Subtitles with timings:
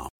[0.00, 0.19] Ramp.com.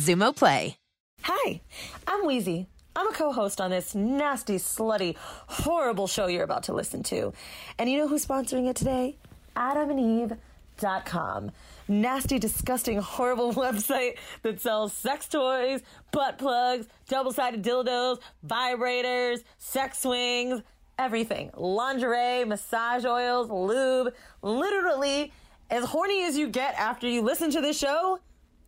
[0.01, 0.77] Xumo Play.
[1.21, 1.61] Hi,
[2.07, 2.65] I'm Weezy.
[2.95, 7.33] I'm a co host on this nasty, slutty, horrible show you're about to listen to.
[7.77, 9.17] And you know who's sponsoring it today?
[9.55, 11.51] AdamandEve.com.
[11.87, 19.99] Nasty, disgusting, horrible website that sells sex toys, butt plugs, double sided dildos, vibrators, sex
[19.99, 20.63] swings,
[20.97, 21.51] everything.
[21.55, 24.15] Lingerie, massage oils, lube.
[24.41, 25.31] Literally,
[25.69, 28.19] as horny as you get after you listen to this show,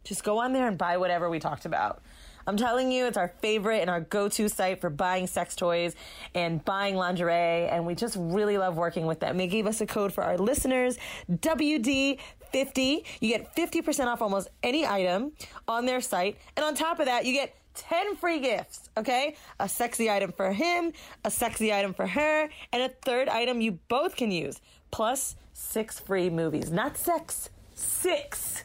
[0.03, 2.01] just go on there and buy whatever we talked about.
[2.45, 5.95] I'm telling you, it's our favorite and our go to site for buying sex toys
[6.35, 9.37] and buying lingerie, and we just really love working with them.
[9.37, 10.97] They gave us a code for our listeners
[11.31, 13.05] WD50.
[13.21, 15.31] You get 50% off almost any item
[15.67, 19.35] on their site, and on top of that, you get 10 free gifts, okay?
[19.59, 20.91] A sexy item for him,
[21.23, 24.59] a sexy item for her, and a third item you both can use,
[24.91, 26.71] plus six free movies.
[26.71, 28.63] Not sex, six.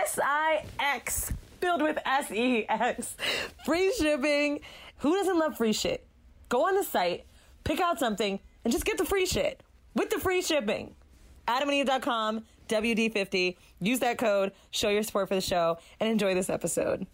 [0.00, 3.14] S I X, filled with S E X.
[3.66, 4.60] Free shipping.
[4.98, 6.06] Who doesn't love free shit?
[6.48, 7.26] Go on the site,
[7.64, 9.62] pick out something, and just get the free shit
[9.94, 10.94] with the free shipping.
[11.46, 13.56] AdamandEve.com, WD50.
[13.80, 17.06] Use that code, show your support for the show, and enjoy this episode.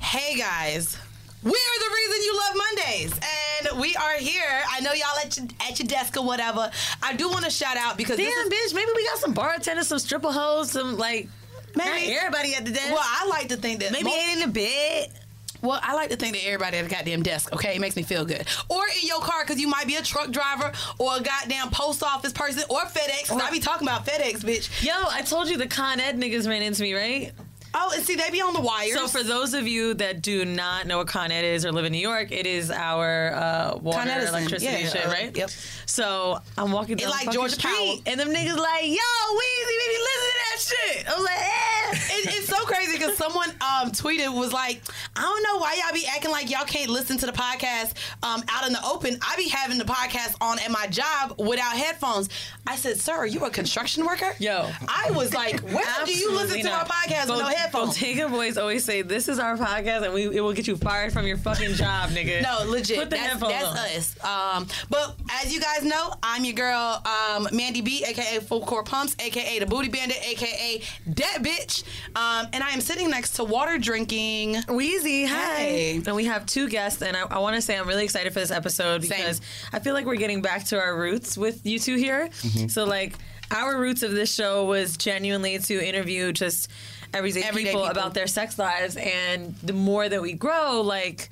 [0.00, 0.96] Hey guys,
[1.42, 3.20] we are the reason you love Mondays,
[3.68, 4.62] and we are here.
[4.70, 6.70] I know y'all at your, at your desk or whatever.
[7.02, 9.88] I do want to shout out because Damn, is, bitch, maybe we got some bartenders,
[9.88, 11.28] some stripper hoes, some like.
[11.76, 12.88] Maybe- everybody at the desk.
[12.90, 15.08] well, I like to think that maybe mo- ain't in the bed.
[15.62, 17.74] Well, I like to think that everybody at a goddamn desk, okay?
[17.76, 18.46] It makes me feel good.
[18.68, 22.02] Or in your car, because you might be a truck driver or a goddamn post
[22.02, 23.28] office person or FedEx.
[23.28, 24.82] 'cause I be talking about FedEx, bitch.
[24.84, 27.32] Yo, I told you the Con Ed niggas ran into me, right?
[27.78, 28.94] Oh, and see, they be on the wires.
[28.94, 31.84] So for those of you that do not know what Con Ed is or live
[31.84, 35.36] in New York, it is our uh, water, electricity Yeah, shit, uh, right?
[35.36, 35.50] yep.
[35.84, 37.96] So I'm walking down like Georgia street, Power.
[38.06, 41.08] and them niggas like, yo, Weezy, baby, listen to that shit.
[41.10, 41.75] I was like, eh.
[41.92, 44.82] It, it's so crazy because someone um, tweeted was like,
[45.14, 48.42] I don't know why y'all be acting like y'all can't listen to the podcast um,
[48.48, 49.18] out in the open.
[49.22, 52.28] I be having the podcast on at my job without headphones.
[52.66, 54.32] I said, Sir, are you a construction worker?
[54.38, 54.68] Yo.
[54.88, 56.80] I was like, When do you listen to not.
[56.90, 57.88] our podcast with no Bo- headphones?
[57.96, 61.12] Bottega boys always say, "This is our podcast, and we it will get you fired
[61.12, 62.98] from your fucking job, nigga." No, legit.
[62.98, 64.26] Put the that's headphones that's on.
[64.26, 64.56] us.
[64.56, 68.82] Um, but as you guys know, I'm your girl, um, Mandy B, aka Full Core
[68.82, 71.75] Pumps, aka the Booty Bandit, aka that bitch.
[72.14, 74.54] Um, and I am sitting next to water drinking.
[74.68, 75.54] Weezy, hi.
[75.56, 76.02] Hey.
[76.06, 78.40] And we have two guests, and I, I want to say I'm really excited for
[78.40, 79.18] this episode Same.
[79.18, 79.40] because
[79.72, 82.30] I feel like we're getting back to our roots with you two here.
[82.68, 83.14] So, like,
[83.50, 86.70] our roots of this show was genuinely to interview just
[87.14, 87.98] everyday, Everyday people, people.
[88.00, 91.30] about their sex lives, and the more that we grow, like,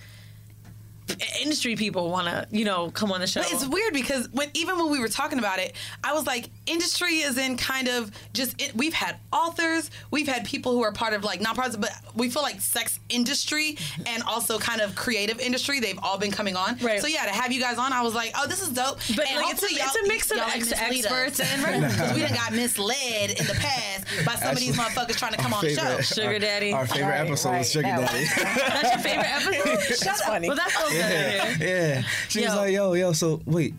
[1.41, 3.43] industry people want to, you know, come on the show.
[3.43, 6.51] But it's weird because when even when we were talking about it, I was like,
[6.67, 10.93] industry is in kind of just it, we've had authors, we've had people who are
[10.93, 14.03] part of like nonprofits, but we feel like sex industry mm-hmm.
[14.07, 15.81] and also kind of creative industry.
[15.81, 16.79] They've all been coming on.
[16.79, 17.01] Right.
[17.01, 18.99] So yeah, to have you guys on, I was like, oh, this is dope.
[19.15, 21.53] But, and like, it's a- hopefully it's a mix of y'all ex- mislead experts us.
[21.53, 25.33] and because we done got misled in the past by some of these motherfuckers trying
[25.33, 26.01] to come on the show.
[26.01, 26.73] Sugar Daddy.
[26.73, 28.25] Our favorite Right, episode right, was Sugar that Daddy.
[28.35, 30.05] That's your favorite episode?
[30.05, 30.49] That's funny.
[30.49, 31.69] Well, that's so good.
[31.69, 32.03] yeah.
[32.29, 33.75] She was like, yo, yo, so wait,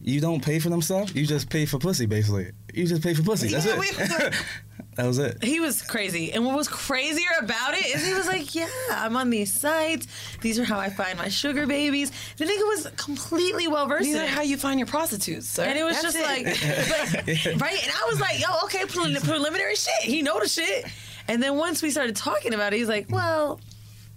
[0.00, 1.14] you don't pay for them stuff?
[1.14, 2.50] You just pay for pussy, basically.
[2.72, 3.48] You just pay for pussy.
[3.48, 4.30] That's Yeah, it.
[4.32, 4.36] we-
[4.94, 5.44] That was it.
[5.44, 6.32] He was crazy.
[6.32, 10.08] And what was crazier about it is he was like, Yeah, I'm on these sites.
[10.40, 12.10] These are how I find my sugar babies.
[12.36, 15.62] The nigga was completely well versed These are how you find your prostitutes, sir.
[15.64, 16.24] and it was That's just it.
[16.24, 16.44] like,
[17.54, 17.80] but- right?
[17.80, 20.02] And I was like, yo, okay, prelim- preliminary shit.
[20.02, 20.86] He know the shit.
[21.28, 23.60] And then once we started talking about it, he's like, well,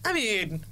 [0.03, 0.65] I mean,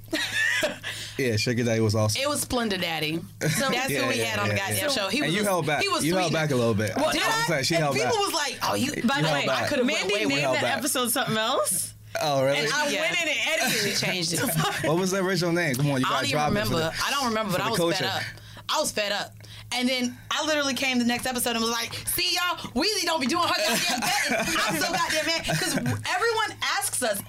[1.18, 2.22] Yeah, Sugar Daddy was awesome.
[2.22, 3.20] It was Splendid Daddy.
[3.40, 4.88] That's who we yeah, had on the yeah, goddamn yeah.
[4.88, 5.08] show.
[5.08, 5.82] He and was you held back.
[5.82, 6.92] He was you held back a little bit.
[6.96, 7.42] Well, did I was I?
[7.48, 8.18] saying she and held people back.
[8.20, 9.64] was like, "Oh, you." by the way, back.
[9.64, 10.78] I could have went Mandy way, way named held that back.
[10.78, 11.92] episode something else.
[12.22, 12.58] oh, really?
[12.60, 13.00] And I Yeah.
[13.02, 13.96] went in and edited She it.
[13.98, 14.40] changed it.
[14.86, 15.74] what was the original name?
[15.74, 16.76] Come on, you I got don't to even drop remember.
[16.76, 16.78] it.
[16.80, 18.22] the- I don't remember, but I the was fed up.
[18.70, 19.34] I was fed up.
[19.72, 23.20] And then I literally came the next episode and was like, see y'all, Weezy don't
[23.20, 24.56] be doing her goddamn thing.
[24.66, 25.42] I'm so goddamn mad.
[25.44, 27.20] Because everyone asks us,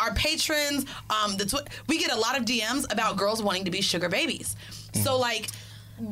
[0.00, 3.70] our patrons, um, the tw- we get a lot of DMs about girls wanting to
[3.70, 4.56] be sugar babies.
[4.92, 5.04] Mm.
[5.04, 5.50] So like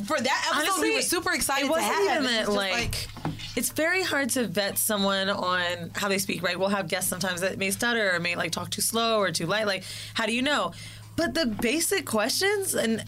[0.06, 2.22] for that episode, Honestly, we were super excited it to wasn't have.
[2.24, 6.18] even It was that, just like, it's very hard to vet someone on how they
[6.18, 6.58] speak, right?
[6.58, 9.46] We'll have guests sometimes that may stutter or may like talk too slow or too
[9.46, 9.66] light.
[9.66, 10.72] Like, how do you know?
[11.16, 13.00] But the basic questions, and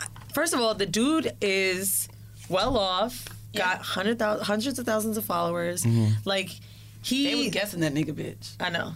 [0.00, 0.04] uh,
[0.34, 2.08] first of all, the dude is
[2.48, 3.26] well off,
[3.56, 5.82] got hundred thousand, hundreds hundreds of thousands of followers.
[5.82, 6.12] Mm-hmm.
[6.24, 6.50] Like,
[7.02, 8.54] he they was guessing that nigga bitch.
[8.60, 8.92] I know.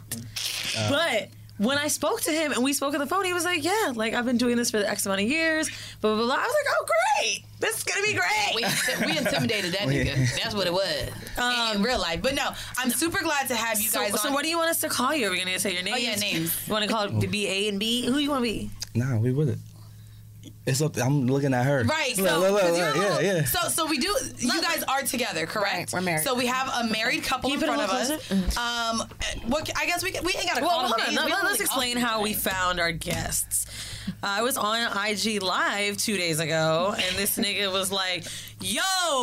[0.76, 1.28] Uh, but
[1.58, 3.92] when I spoke to him and we spoke on the phone, he was like, "Yeah,
[3.94, 5.68] like I've been doing this for the X amount of years."
[6.00, 6.34] Blah blah blah.
[6.34, 6.86] I was like, "Oh,
[7.20, 7.44] great!
[7.60, 10.14] This is gonna be great." We, we intimidated that nigga.
[10.42, 12.22] That's what it was in, in um, real life.
[12.22, 14.20] But no, I'm super glad to have you so, guys.
[14.20, 15.28] so what do you want us to call you?
[15.28, 15.94] Are we gonna say your name?
[15.94, 16.66] Oh, yeah, names.
[16.66, 18.06] You want to call it B A and B?
[18.06, 18.70] Who you want to be?
[18.94, 19.58] Nah, we with it.
[20.64, 20.96] It's up.
[20.96, 21.82] I'm looking at her.
[21.82, 22.14] Right.
[22.14, 23.44] So, Look, look, look, 'cause look, yeah, yeah.
[23.44, 24.14] So, so we do.
[24.38, 25.74] You guys are together, correct?
[25.74, 26.22] Right, we're married.
[26.24, 28.30] So we have a married couple in front of a us.
[28.56, 29.02] Um,
[29.48, 29.68] what?
[29.76, 31.14] I guess we we ain't got to Well, call hold on.
[31.16, 33.66] No, let- don't let's explain how we found our guests.
[34.08, 34.78] Uh, I was on
[35.08, 38.24] IG Live two days ago, and this nigga was like,
[38.60, 38.80] "Yo,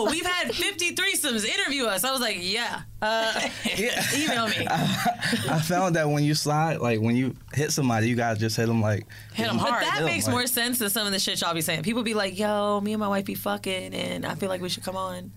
[0.10, 1.46] we've had 50 threesomes.
[1.46, 3.42] Interview us." I was like, "Yeah, uh,
[4.16, 8.40] email me." I found that when you slide, like when you hit somebody, you gotta
[8.40, 9.84] just hit them like hit them hard.
[9.84, 11.84] that Yeah, makes like- more sense than some of the shit y'all be saying.
[11.84, 14.70] People be like, "Yo, me and my wife be fucking, and I feel like we
[14.70, 15.31] should come on."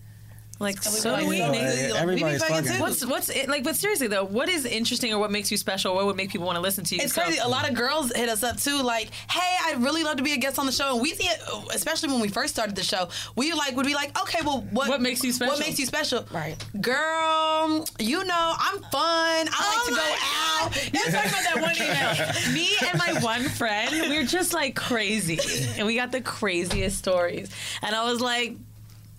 [0.59, 1.39] Like, so do we.
[1.39, 1.89] Yeah, nigga.
[1.95, 2.73] yeah, everybody's fucking fucking.
[2.77, 2.81] too.
[2.81, 3.65] What's what's it like?
[3.65, 5.95] But seriously though, what is interesting or what makes you special?
[5.97, 7.01] What would make people want to listen to you?
[7.03, 7.39] It's So- crazy.
[7.39, 10.35] A lot of girls hit us up too, like, "Hey, I'd really love to be
[10.35, 12.77] a guest on the show." And we see it, oh, especially when we first started
[12.77, 13.09] the show.
[13.35, 15.55] We like would be like, "Okay, well, what What makes you special?
[15.57, 16.55] What makes you special?" Right.
[16.81, 17.85] girl.
[17.99, 18.93] You know, I'm fun.
[19.03, 20.93] I like Oh to go oh my out.
[20.93, 21.77] Let's talk about that one
[22.47, 22.55] email.
[22.55, 25.39] Me and my one friend, we were just like crazy,
[25.77, 27.51] and we got the craziest stories.
[27.83, 28.57] And I was like,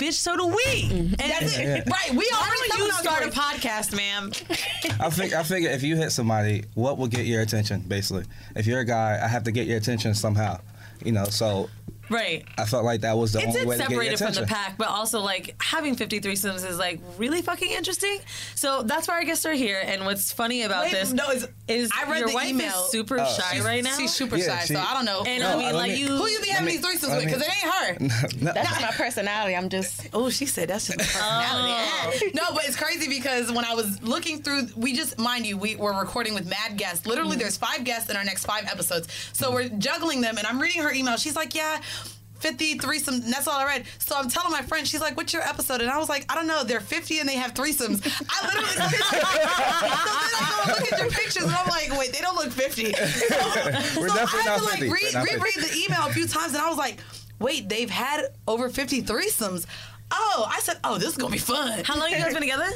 [0.03, 0.97] "Bitch, so do we." Mm-hmm.
[0.97, 1.87] And That's it.
[1.93, 2.11] Right.
[2.11, 4.31] We Why already don't you start a podcast, ma'am?
[4.99, 7.81] I think I figure if you hit somebody, what will get your attention?
[7.87, 10.59] Basically, if you're a guy, I have to get your attention somehow.
[11.03, 11.69] You know, so
[12.09, 12.45] Right.
[12.57, 14.45] I felt like that was the It's only way to get your separated from the
[14.47, 18.19] pack, but also like having 50 threesomes is like really fucking interesting.
[18.55, 19.81] So that's why our guests are here.
[19.83, 22.67] And what's funny about Wait, this no, is- is I read your the wife email.
[22.85, 23.25] is super Oh.
[23.25, 23.95] shy right now.
[23.97, 25.23] She's super Yeah, shy, she- so I don't know.
[25.25, 26.07] and No, I mean, let like me- you.
[26.07, 27.25] who you be having me- these threesomes let with?
[27.25, 28.33] Because it ain't her.
[28.45, 29.55] No, That's my personality.
[29.55, 30.01] I'm just.
[30.13, 31.73] Oh, she said that's just personality.
[31.73, 32.19] Oh.
[32.35, 35.75] no, but it's crazy because when I was looking through, we just mind you, we
[35.75, 37.05] were recording with mad guests.
[37.07, 37.39] Literally, mm-hmm.
[37.39, 40.37] there's five guests in our next five episodes, so we're juggling them.
[40.37, 41.17] And I'm reading her email.
[41.17, 41.81] She's like, "Yeah."
[42.43, 43.85] 50 threesomes, and that's all I read.
[43.99, 45.79] So I'm telling my friend, she's like, What's your episode?
[45.79, 48.03] And I was like, I don't know, they're 50 and they have threesomes.
[48.29, 52.19] I literally so then I go look at your pictures and I'm like, Wait, they
[52.19, 52.83] don't look 50.
[52.93, 54.89] So, We're so definitely I had not to like 50.
[54.89, 55.61] read, reread 50.
[55.61, 56.99] the email a few times and I was like,
[57.39, 59.65] Wait, they've had over 50 threesomes.
[60.11, 61.81] Oh, I said, Oh, this is gonna be fun.
[61.85, 62.67] How long you guys been together?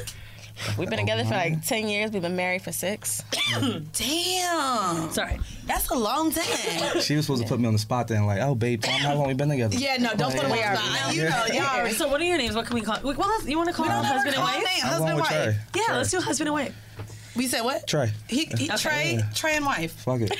[0.78, 2.10] We've been oh, together for like 10 years.
[2.10, 3.22] We've been married for six.
[3.92, 5.10] Damn.
[5.10, 5.38] Sorry.
[5.66, 7.00] That's a long time.
[7.00, 9.00] She was supposed to put me on the spot then, like, oh, babe, tell 'em
[9.00, 9.76] how long we been together.
[9.76, 11.14] Yeah, no, don't put them on the spot.
[11.14, 11.94] You know, y'all already.
[11.94, 12.54] So what are your names?
[12.54, 12.98] What can we call?
[13.02, 14.64] Well, let's, you want to call them husband and wife?
[14.80, 15.56] husband and wife.
[15.74, 16.74] Yeah, let's do husband and wife.
[17.38, 17.86] We said what?
[17.86, 18.10] Trey.
[18.28, 19.30] He, he Trey, Yeah.
[19.34, 19.92] Trey and wife.
[19.92, 20.30] Fuck it.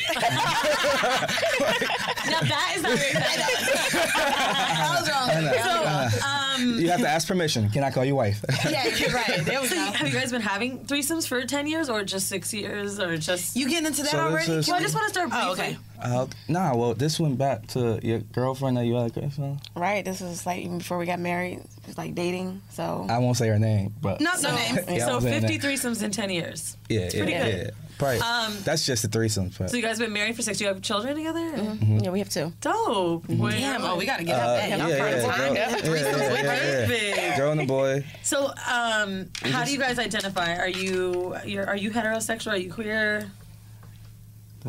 [2.29, 5.31] Now that is not very I was wrong.
[5.65, 7.71] So, um, You have to ask permission.
[7.71, 8.45] Can I call you wife?
[8.69, 9.41] yeah, you're right.
[9.45, 9.81] There we so go.
[9.93, 13.57] have you guys been having threesomes for ten years, or just six years, or just?
[13.57, 14.53] You getting into that So already?
[14.53, 15.31] is- well, I just want to start.
[15.33, 15.79] Oh, okay.
[16.03, 19.61] Uh, nah, well, this went back to your girlfriend that you had a girlfriend.
[19.75, 20.05] Right.
[20.05, 21.59] This was like even before we got married.
[21.59, 22.63] It was like dating.
[22.71, 23.07] So.
[23.09, 24.79] I won't say her name, but No, no names.
[24.89, 25.61] Yeah, so won't her fifty name.
[25.61, 26.77] threesomes in ten years.
[26.89, 27.67] Yeah, yeah, pretty yeah, good.
[27.67, 27.71] yeah.
[27.99, 28.19] Probably.
[28.21, 29.51] Um, That's just a threesome.
[29.59, 29.71] But.
[29.71, 30.59] So you guys have been married for six?
[30.59, 31.41] Do you have children together?
[31.41, 31.99] Mm-hmm.
[31.99, 32.53] Yeah, we have two.
[32.61, 33.27] Dope.
[33.27, 35.25] Damn, oh, we got to get Uh, up yeah, yeah, yeah, girl, yeah, yeah, with
[35.25, 35.55] yeah, her?
[35.55, 36.87] yeah.
[36.87, 37.37] Perfect.
[37.39, 38.05] Girl and a boy.
[38.23, 40.55] So, um, how do you guys identify?
[40.59, 42.53] Are you you're, are you heterosexual?
[42.53, 43.31] Are you queer?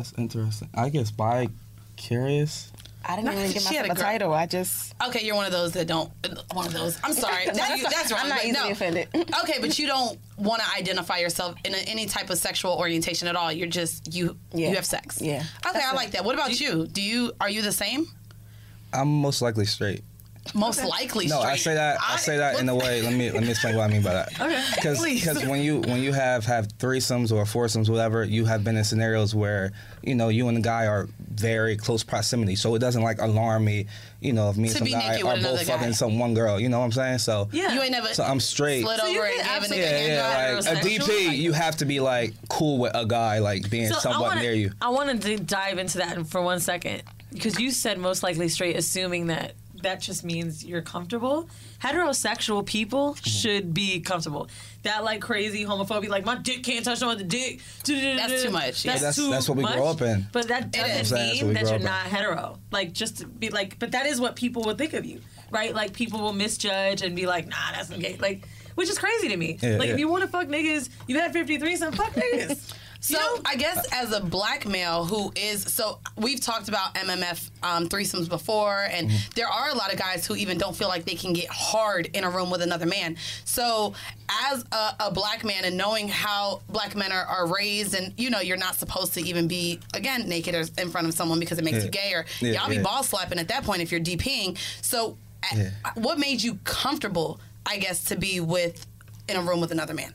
[0.00, 0.70] That's interesting.
[0.74, 1.48] I guess bi
[1.96, 2.72] curious.
[3.04, 4.32] I didn't No, even give she had myself a a title.
[4.32, 6.10] I just Okay, you're one of those that don't.
[6.54, 6.98] One of those.
[7.04, 7.44] I'm sorry.
[7.52, 8.20] That- you- that's wrong.
[8.22, 8.72] I'm not but easily no.
[8.72, 9.08] offended.
[9.42, 13.28] Okay, but you don't want to identify yourself in a, any type of sexual orientation
[13.28, 13.52] at all.
[13.52, 14.36] You're just you.
[14.54, 14.70] Yeah.
[14.70, 15.20] You have sex.
[15.20, 15.36] Yeah.
[15.36, 15.96] Okay, That's I it.
[15.96, 16.24] like that.
[16.24, 16.86] What about you?
[16.86, 18.06] Do you are you the same?
[18.92, 20.02] I'm most likely straight.
[20.54, 21.26] Most likely.
[21.26, 23.02] No, I say that I say that in a way.
[23.02, 24.32] Let me let me explain what I mean by that.
[24.40, 25.46] Okay, Because please.
[25.46, 29.34] when you when you have have threesomes or foursomes, whatever, you have been in scenarios
[29.34, 33.20] where you know you and the guy are very close proximity, so it doesn't like
[33.20, 33.86] alarm me.
[34.20, 35.76] You know, if me and To some be guy are both guy.
[35.76, 36.58] fucking some one girl.
[36.58, 37.18] You know what I'm saying?
[37.18, 37.72] So Yeah.
[37.74, 38.08] You ain't never.
[38.12, 38.82] so I'm straight.
[38.82, 40.06] Slid So you over can and gave a Yeah,
[40.52, 43.70] yeah, like a DP, like- you have to be like cool with a guy like
[43.70, 44.72] being So somewhat wanna, near you.
[44.80, 48.76] I wanted to dive into that for one second because you said most likely straight,
[48.76, 51.48] assuming that that just means you're comfortable.
[51.82, 53.28] Heterosexual people Mm-hmm.
[53.28, 54.48] should be comfortable.
[54.82, 57.60] That like crazy homophobia, like my dick can't touch no other dick.
[57.84, 58.94] That's too much, yeah.
[58.94, 60.26] That's- too that's what we grow up in.
[60.32, 61.82] But that doesn't mean that you're in.
[61.84, 62.58] not hetero.
[62.70, 65.20] Like just be like, but that is what people will think of you,
[65.50, 65.74] right?
[65.74, 68.16] Like people will misjudge and be like, nah, that's okay.
[68.20, 69.58] Like, which is crazy to me.
[69.60, 69.94] Yeah, like yeah.
[69.94, 72.74] if you want to fuck niggas, you had 53, some fuck niggas.
[73.02, 77.88] So I guess as a black male who is so we've talked about MMF um,
[77.88, 79.30] threesomes before, and Mm-hmm.
[79.34, 82.10] there are a lot of guys who even don't feel like they can get hard
[82.12, 83.16] in a room with another man.
[83.46, 83.94] So
[84.44, 88.28] as a, a black man and knowing how black men are, are raised, and you
[88.28, 91.58] know you're not supposed to even be again naked or in front of someone because
[91.58, 91.84] it makes Yeah.
[91.84, 92.82] you gay, or Yeah, y'all be yeah.
[92.82, 94.58] ball slapping at that point if you're DPing.
[94.82, 95.16] So
[95.52, 95.70] a- Yeah.
[95.94, 97.40] what made you comfortable?
[97.64, 98.86] I guess to be with
[99.28, 100.12] in a room with another man.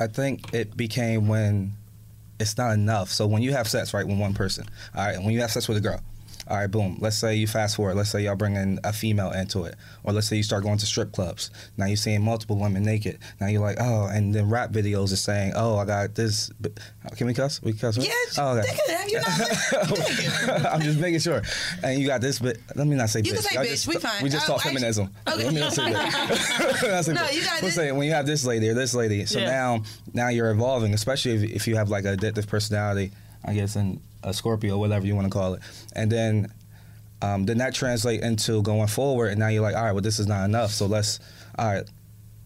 [0.00, 1.72] I think it became when
[2.42, 3.10] it's not enough.
[3.10, 5.50] So when you have sex, right, with one person, all right, and when you have
[5.50, 6.00] sex with a girl,
[6.52, 6.98] all right, boom.
[7.00, 7.94] Let's say you fast forward.
[7.96, 10.76] Let's say y'all bring in a female into it, or let's say you start going
[10.76, 11.50] to strip clubs.
[11.78, 13.18] Now you're seeing multiple women naked.
[13.40, 16.50] Now you're like, oh, and then rap videos are saying, oh, I got this.
[17.16, 17.62] Can we cuss?
[17.62, 17.96] We cuss?
[17.96, 18.06] Right?
[18.06, 20.66] Yeah, Oh, they can have you not.
[20.74, 21.40] I'm just making sure.
[21.82, 23.36] And you got this, but let me not say You bitch.
[23.36, 24.22] can say Y'all bitch, Just, we fine.
[24.22, 25.10] We just Uh, talk actually- feminism.
[25.26, 25.44] Okay.
[25.44, 27.14] Let me not say bitch.
[27.14, 27.74] No, you got We'll this.
[27.74, 29.24] say when you have this lady or this lady.
[29.24, 29.46] So Yeah.
[29.50, 29.82] now,
[30.12, 33.10] now you're evolving, especially if, if you have like a addictive personality,
[33.42, 35.62] I guess, and a Scorpio, whatever you want to call it,
[35.94, 36.52] and then.
[37.24, 40.18] Um, then that translate into going forward, and now you're like, all right, well, this
[40.18, 40.72] is not enough.
[40.72, 41.20] So let's,
[41.56, 41.88] all right,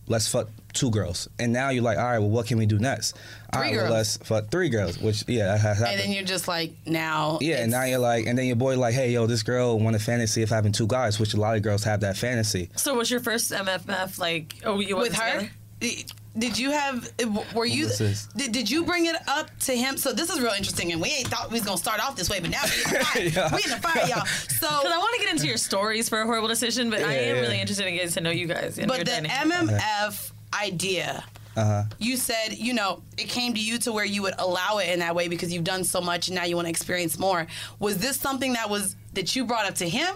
[0.06, 2.78] let's fuck two girls, and now you're like, all right, well, what can we do
[2.78, 3.16] next?
[3.54, 4.18] All Three right, well, girls.
[4.18, 7.38] let's fuck three girls, which yeah, that has and then you're just like now.
[7.40, 9.96] Yeah, and now you're like, and then your boy like, hey, yo, this girl want
[9.96, 12.68] a fantasy of having two guys, which a lot of girls have that fantasy.
[12.76, 14.56] So was your first MFF like?
[14.62, 15.48] Oh, you with her.
[15.80, 16.12] together?
[16.38, 17.10] Did you have?
[17.54, 17.88] Were you?
[18.36, 19.96] Did, did you bring it up to him?
[19.96, 22.28] So this is real interesting, and we ain't thought we was gonna start off this
[22.28, 23.22] way, but now we in the fire.
[23.22, 23.54] Yeah.
[23.54, 24.26] We in the fire, y'all.
[24.26, 27.14] So, Because I want to get into your stories for a horrible decision, but I
[27.14, 27.40] am yeah.
[27.42, 28.78] really interested in getting to know you guys.
[28.78, 29.68] And but the dynamic.
[29.68, 31.24] MMF idea.
[31.56, 31.84] Uh-huh.
[31.98, 34.98] You said, you know, it came to you to where you would allow it in
[34.98, 37.46] that way because you've done so much and now you want to experience more.
[37.78, 40.14] Was this something that was that you brought up to him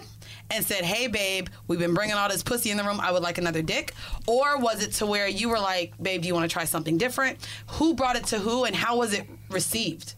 [0.51, 2.99] and said, "Hey, babe, we've been bringing all this pussy in the room.
[2.99, 3.93] I would like another dick,"
[4.27, 6.97] or was it to where you were like, "Babe, do you want to try something
[6.97, 10.13] different?" Who brought it to who, and how was it received?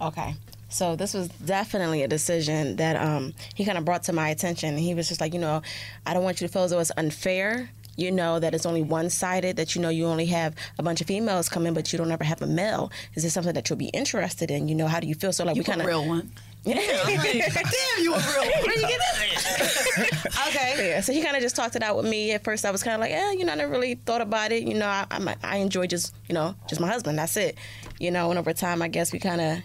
[0.00, 0.34] Okay.
[0.68, 4.78] So this was definitely a decision that um, he kind of brought to my attention.
[4.78, 5.62] He was just like, you know,
[6.06, 7.70] I don't want you to feel as though it's unfair.
[7.96, 9.56] You know that it's only one sided.
[9.56, 12.10] That you know you only have a bunch of females come in, but you don't
[12.10, 12.90] ever have a male.
[13.14, 14.68] Is this something that you'll be interested in?
[14.68, 15.32] You know, how do you feel?
[15.32, 16.30] So like You we kind of real one.
[16.64, 16.74] Yeah.
[16.74, 18.42] Damn, you a real.
[18.66, 20.46] Where you get that?
[20.48, 20.90] okay.
[20.90, 22.32] Yeah, so he kind of just talked it out with me.
[22.32, 24.52] At first, I was kind of like, yeah, you know, I never really thought about
[24.52, 24.64] it.
[24.64, 27.18] You know, I, I'm, I enjoy just, you know, just my husband.
[27.18, 27.56] That's it.
[27.98, 29.58] You know, and over time, I guess we kind of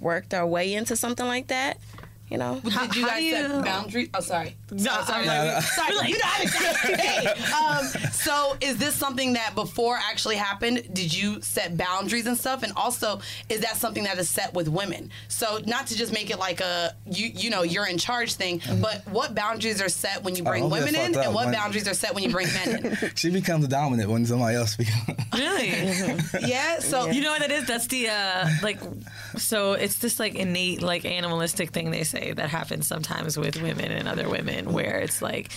[0.00, 1.78] worked our way into something like that.
[2.30, 4.08] You know, Did you guys do set boundaries?
[4.12, 4.54] Oh, sorry.
[4.70, 5.24] No, sorry.
[5.26, 5.60] sorry.
[5.62, 6.08] sorry.
[6.10, 11.14] You know how to hey, um, So, is this something that before actually happened, did
[11.14, 12.62] you set boundaries and stuff?
[12.62, 15.10] And also, is that something that is set with women?
[15.28, 18.60] So, not to just make it like a you you know you're in charge thing,
[18.82, 21.88] but what boundaries are set when you bring don't women in, and what When- boundaries
[21.88, 23.10] are set when you bring men in?
[23.16, 25.18] She becomes dominant when somebody else becomes.
[25.32, 25.70] Really?
[26.46, 26.80] Yeah.
[26.80, 27.66] So You know what that is?
[27.66, 28.78] That's the uh like
[29.36, 33.90] so it's this like innate like animalistic thing they say that happens sometimes with women
[33.90, 35.50] and other women where it's like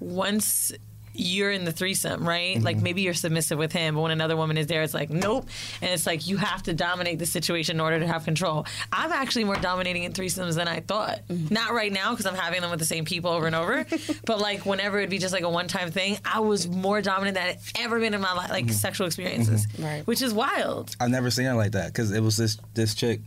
[0.00, 0.72] once
[1.14, 2.60] you're in the threesome, right?
[2.60, 2.84] Like mm-hmm.
[2.84, 5.46] maybe you're submissive with him, but when another woman is there, it's like nope,
[5.80, 8.66] and it's like you have to dominate the situation in order to have control.
[8.92, 11.20] I'm actually more dominating in threesomes than I thought.
[11.28, 11.52] Mm-hmm.
[11.52, 13.86] Not right now because I'm having them with the same people over and over,
[14.24, 17.48] but like whenever it'd be just like a one-time thing, I was more dominant than
[17.48, 18.72] I'd ever been in my life, like mm-hmm.
[18.74, 20.06] sexual experiences, Right.
[20.06, 20.96] which is wild.
[21.00, 23.20] I've never seen it like that because it was this this chick,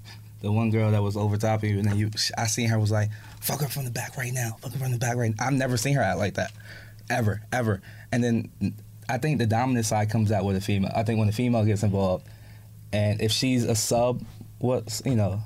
[0.45, 2.77] the one girl that was over top of you, and then you, I seen her
[2.77, 3.09] was like,
[3.41, 5.33] fuck her from the back right now, fuck her from the back right.
[5.35, 5.47] now.
[5.47, 6.51] I've never seen her act like that,
[7.09, 7.81] ever, ever.
[8.11, 8.75] And then
[9.09, 10.91] I think the dominant side comes out with a female.
[10.95, 12.27] I think when the female gets involved,
[12.93, 14.23] and if she's a sub,
[14.59, 15.41] what's you know,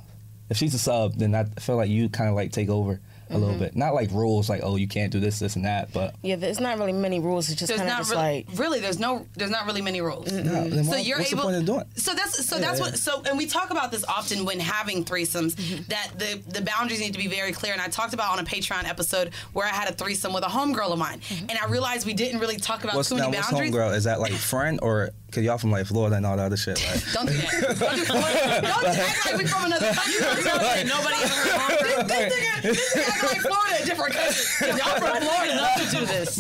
[0.50, 3.00] if she's a sub, then I feel like you kind of like take over
[3.30, 3.76] a little bit.
[3.76, 6.60] Not like rules, like oh you can't do this, this, and that, but Yeah, there's
[6.60, 7.50] not really many rules.
[7.50, 8.80] It's just There's kind of not just really, like really.
[8.80, 9.26] There's no.
[9.36, 10.32] There's not really many rules.
[10.32, 11.42] no, then So why- you're what's able.
[11.44, 11.82] the point of doing?
[11.82, 12.00] it?
[12.00, 12.86] So that's so Yeah, that's yeah.
[12.86, 15.84] what so and we talk about this often when having threesomes Mm-hmm.
[15.90, 17.74] that the the boundaries need to be very clear.
[17.74, 20.48] And I talked about on a Patreon episode where I had a threesome with a
[20.48, 21.50] homegirl of mine, Mm-hmm.
[21.50, 23.72] and I realized we didn't really talk about What's too now many what's boundaries.
[23.74, 23.96] homegirl?
[23.96, 26.80] Is that like friend or cause y'all from like Florida and all the other shit?
[26.88, 27.78] Like Don't do that.
[27.80, 30.20] Don't, do, don't act like we from another country.
[30.90, 34.68] Nobody ever heard of This nigga, this nigga act like Florida, a different country.
[34.70, 35.52] Y'all from Florida.
[35.54, 36.36] enough to do this.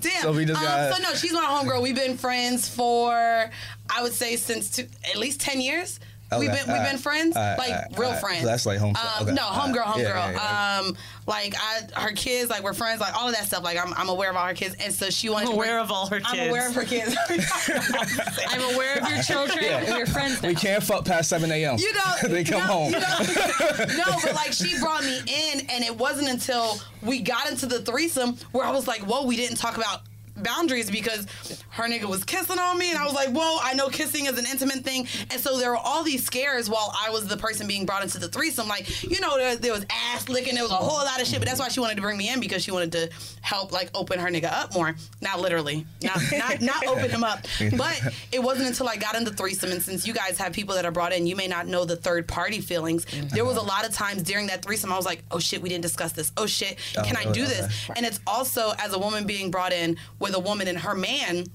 [0.00, 0.22] Damn.
[0.22, 1.82] So we just um, got- so no, she's my homegirl.
[1.82, 6.00] We've been friends for I would say since two, at least ten years.
[6.32, 6.90] We've Okay, been we've alright.
[6.90, 8.20] been friends, Alright, like alright, real alright.
[8.20, 8.40] friends.
[8.40, 9.94] So that's like home- Um, okay, no, homegirl, alright.
[9.96, 9.98] homegirl.
[9.98, 10.78] Yeah, yeah, yeah.
[10.80, 13.62] Um, like I, her kids, like we're friends, like all of that stuff.
[13.62, 15.70] Like I'm, I'm aware of all her kids, and so she wanted I'm to bring-
[15.70, 16.30] aware of all her kids.
[16.32, 17.16] I'm aware of her kids.
[18.48, 20.42] I'm aware of your children and your friends.
[20.42, 21.78] we can't fuck past seven a.m.
[21.78, 22.92] You know, they come no, home.
[22.92, 27.48] You know, no, but like she brought me in, and it wasn't until we got
[27.50, 30.00] into the threesome where I was like, "Whoa, we didn't talk about."
[30.36, 31.26] Boundaries because
[31.70, 34.38] her nigga was kissing on me, and I was like, "Whoa, I know kissing is
[34.38, 37.66] an intimate thing." And so there were all these scares while I was the person
[37.66, 38.68] being brought into the threesome.
[38.68, 41.38] Like, you know, there, there was ass licking, there was a whole lot of shit,
[41.38, 43.90] but that's why she wanted to bring me in because she wanted to help like
[43.94, 44.94] open her nigga up more.
[45.20, 48.00] Not literally, not not, not open him up, but
[48.32, 50.84] it wasn't until I got into the threesome, and since you guys have people that
[50.84, 53.06] are brought in, you may not know the third party feelings.
[53.32, 55.68] There was a lot of times during that threesome, I was like, "Oh shit, we
[55.68, 56.32] didn't discuss this.
[56.36, 57.32] Oh shit, Oh, can I really?
[57.32, 57.94] do oh, this?" Oh.
[57.96, 61.46] And it's also as a woman being brought in with a woman and her man.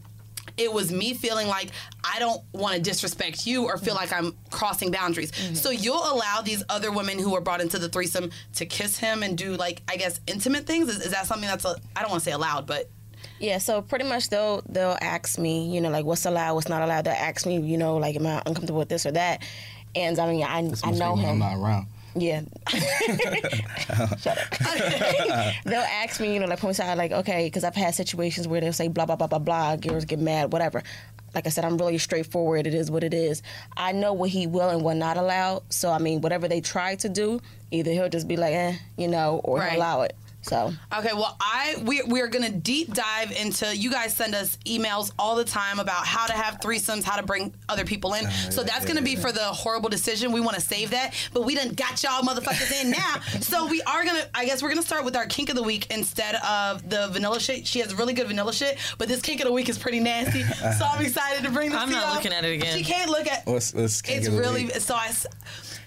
[0.58, 1.70] It was me feeling like
[2.04, 5.32] I don't want to disrespect you or feel like I'm crossing boundaries.
[5.32, 5.54] Mm-hmm.
[5.56, 9.24] So you'll allow these other women who are brought into the threesome to kiss him
[9.24, 10.90] and do like I guess intimate things.
[10.90, 12.90] Is, is that something that's a, I don't want to say allowed, but
[13.40, 16.82] Yeah, so pretty much they'll they'll ask me, you know, like what's allowed, what's not
[16.82, 17.06] allowed.
[17.06, 19.44] They'll ask me, you know, like am I uncomfortable with this or that?
[19.96, 21.40] And I mean, I This I must know be when I'm him.
[21.40, 21.88] not around.
[22.16, 22.42] Yeah.
[22.70, 24.50] Shut up.
[25.66, 28.62] they'll ask me, you know, like point out, like okay, because I've had situations where
[28.62, 30.84] they'll say blah blah blah blah blah, girls get mad, whatever.
[31.34, 32.68] Like I said, I'm really straightforward.
[32.68, 33.42] It is what it is.
[33.78, 35.64] I know what he will and will not allow.
[35.70, 37.40] So I mean, whatever they try to do,
[37.72, 39.72] either he'll just be like, eh, you know, or Right.
[39.72, 40.16] he'll allow it.
[40.42, 43.76] So Okay, well, I we we're gonna deep dive into.
[43.76, 47.24] You guys send us emails all the time about how to have threesomes, how to
[47.26, 48.30] bring other people in.
[48.50, 50.32] so that's gonna be for the horrible decision.
[50.32, 53.20] We want to save that, but we done got y'all motherfuckers in now.
[53.42, 54.26] so we are gonna.
[54.34, 57.40] I guess we're gonna start with our kink of the week instead of the vanilla
[57.40, 57.68] shit.
[57.68, 60.44] She has really good vanilla shit, but this kink of the week is pretty nasty.
[60.44, 61.80] so I'm excited to bring this.
[61.80, 62.16] I'm to not y'all.
[62.16, 62.78] looking at it again.
[62.78, 63.48] She can't look at.
[63.48, 64.96] Let's let's It's really so.
[64.96, 65.12] I.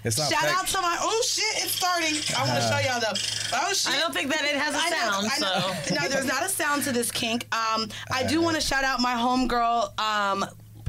[0.05, 0.59] s- It's not Shout fake.
[0.59, 1.65] out to my oh shit!
[1.65, 2.15] It's starting.
[2.37, 3.19] I want to show y'all though.
[3.55, 3.93] Oh shit!
[3.95, 5.75] I don't think that it has a I know, sound, I know.
[5.85, 5.95] so.
[5.95, 7.47] No, there's not a sound to this kink.
[7.55, 10.45] Um, I do want to shout out my homegirl, um,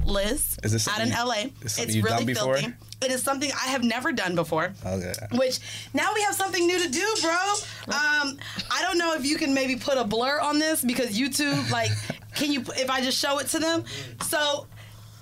[0.05, 1.35] Liz, Is this out in something LA.
[1.43, 2.57] you- is It's you've really done before?
[2.57, 2.73] filthy.
[3.01, 4.73] It is something I have never done before.
[4.85, 5.13] Okay.
[5.33, 5.59] Which
[5.93, 7.31] now we have something new to do, bro.
[7.87, 8.37] Um,
[8.71, 11.91] I don't know if you can maybe put a blur on this because YouTube, like,
[12.35, 13.83] can you if I just show it to them?
[14.23, 14.67] So,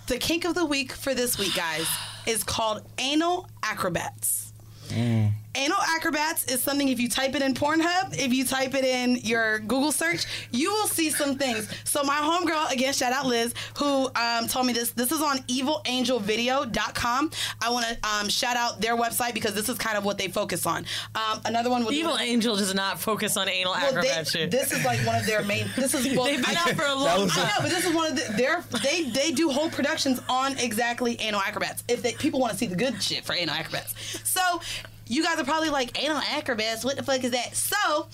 [0.07, 1.87] the kink of the week for this week, guys,
[2.25, 4.53] is called anal acrobats.
[4.89, 5.31] Mm.
[5.55, 9.17] Anal acrobats is something if you type it in Pornhub, if you type it in
[9.17, 11.69] your Google search, you will see some things.
[11.83, 14.91] So my homegirl, again, shout out Liz, who um, told me this.
[14.91, 17.31] This is on evilangelvideo.com.
[17.61, 20.27] I want to um, shout out their website because this is kind of what they
[20.27, 20.85] focus on.
[21.13, 24.51] Um, another one would Evil Angel does not focus on anal well, acrobat they, shit.
[24.51, 25.67] this is like one of their main.
[25.75, 27.45] This is well, They've been out for a long time.
[27.45, 30.57] I know, but this is one of the, their they they do whole productions on
[30.57, 31.83] exactly anal acrobats.
[31.87, 33.93] If they people want to see the good shit for anal acrobats,
[34.27, 34.61] so
[35.07, 36.83] you guys are probably like anal acrobats.
[36.83, 37.55] What the fuck is that?
[37.55, 38.07] So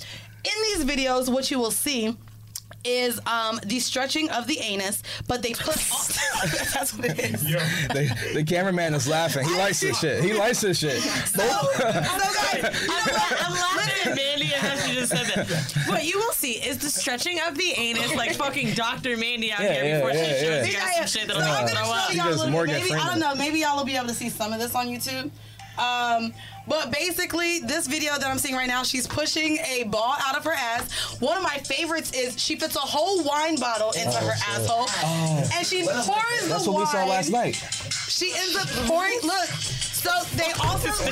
[0.43, 2.15] in these videos, what you will see.
[2.85, 5.99] Is um, the stretching of the anus, but they put all,
[6.73, 7.43] that's what it is.
[7.43, 9.45] the, the cameraman is laughing.
[9.45, 10.23] He likes this shit.
[10.23, 11.01] He likes this shit.
[11.01, 13.33] So, so guys, you know what?
[13.41, 15.87] I'm laughing at Mandy as she just said that.
[15.89, 19.17] What you will see is the stretching of the anus, like fucking Dr.
[19.17, 20.63] Mandy out Yeah, here yeah, before yeah, she shows yeah.
[20.65, 22.11] you guys some shit that'll So I'm gonna throw show up.
[22.11, 22.67] She y'all a little bit.
[22.67, 23.35] Maybe, I don't know.
[23.35, 25.31] Maybe y'all will be able to see some of this on YouTube.
[25.79, 26.33] Um,
[26.67, 30.43] but basically, this video that I'm seeing right now, she's pushing a ball out of
[30.43, 30.91] her ass.
[31.19, 34.87] One of my favorites is she fits a whole wine bottle into her asshole,
[35.57, 37.55] and she pours Oh, That's the what we saw last night.
[38.07, 39.17] She ends up pouring.
[39.23, 40.89] Look, so they also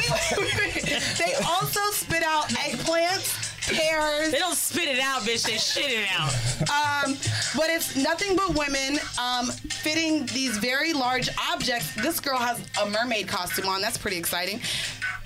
[1.17, 4.31] they also spit out eggplants, pears.
[4.31, 5.45] They don't spit it out, bitch.
[5.45, 6.31] They shit it out.
[6.61, 7.13] Um,
[7.55, 11.93] but it's nothing but women um, fitting these very large objects.
[11.95, 13.81] This girl has a mermaid costume on.
[13.81, 14.61] That's pretty exciting.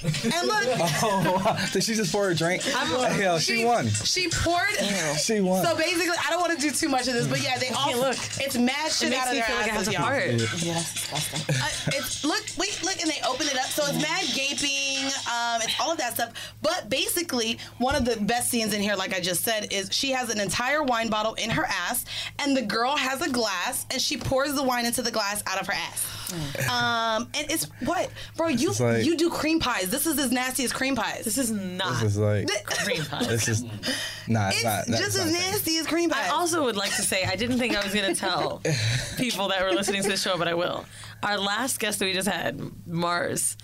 [0.03, 0.63] And look,
[1.03, 1.57] Oh, wow.
[1.71, 2.63] Did she just pour a drink?
[2.63, 3.87] Hell, she won.
[3.89, 4.67] She poured.
[5.21, 5.63] She won.
[5.63, 7.95] So basically, I don't want to do too much of this, but yeah, they all
[7.97, 8.17] look.
[8.39, 10.65] It's mad shit It out of their feel like I have asses, to y'all.
[10.65, 11.55] yeah, that's disgusting.
[11.55, 15.05] Uh, it's look, wait, look, and they open it up, so it's mad gaping.
[15.27, 16.33] Um, it's all of that stuff.
[16.61, 19.89] But basically, basically, one of the best scenes in here, like I just said, is
[19.91, 22.05] she has an entire wine bottle in her ass,
[22.39, 25.59] and the girl has a glass, and she pours the wine into the glass out
[25.59, 26.05] of her ass.
[26.71, 28.47] Um, and it's what, bro?
[28.47, 29.89] You like- you do cream pies.
[29.89, 31.25] This is as nasty as cream pies.
[31.25, 33.27] This is not This is like cream pies.
[33.27, 33.63] this is
[34.27, 34.47] nah.
[34.49, 34.85] It's, It's not.
[34.87, 35.51] That's just not as the same.
[35.51, 36.27] nasty as cream pies.
[36.27, 38.61] I also would like to say I didn't think I was going to tell
[39.17, 40.85] people that were listening to the show, but I will.
[41.23, 43.57] Our last guest that we just had, Mars.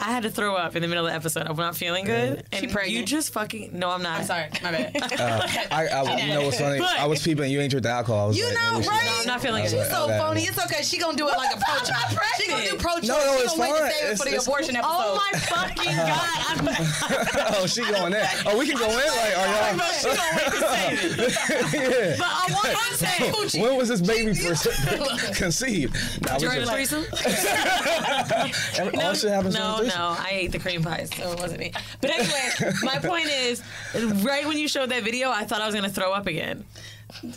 [0.00, 1.46] I had to throw up in the middle of the episode.
[1.46, 3.06] I'm not feeling good, She and you pregnant?
[3.08, 4.20] just fucking no, I'm not.
[4.20, 4.96] I'm sorry, my bad.
[5.20, 6.78] Uh, I, I, you know what's funny?
[6.78, 7.50] But- I was peeping.
[7.50, 8.24] You ain't drink the alcohol.
[8.24, 9.16] I was You like, know, oh, maybe she- right?
[9.20, 9.78] I'm not feeling I good.
[9.82, 10.18] She's so okay.
[10.18, 10.42] phony.
[10.44, 10.82] It's okay.
[10.82, 12.18] She gonna do it like a pro choice.
[12.38, 13.08] She gonna do pro choice.
[13.08, 13.90] No, no, she it's gonna wait fine.
[13.90, 14.94] to save it for the It's- it's abortion oh episode.
[14.96, 16.30] Oh my fucking god!
[16.50, 18.26] I'm, oh, she going in.
[18.46, 18.96] Oh, we can go in.
[18.96, 19.78] Like, are y'all?
[19.92, 21.70] she gonna wait to save it.
[21.74, 22.16] yeah.
[22.18, 22.94] But I want to
[23.50, 24.66] say, When was this baby first
[25.36, 25.94] conceived?
[26.26, 27.04] Nah, we during a just- threesome.
[28.78, 29.89] every- all shit happens No, during the threesome.
[29.96, 31.72] No, I ate the cream pies, so it wasn't me.
[32.00, 33.62] But anyway, my point is,
[34.24, 36.64] right when you showed that video, I thought I was gonna throw up again.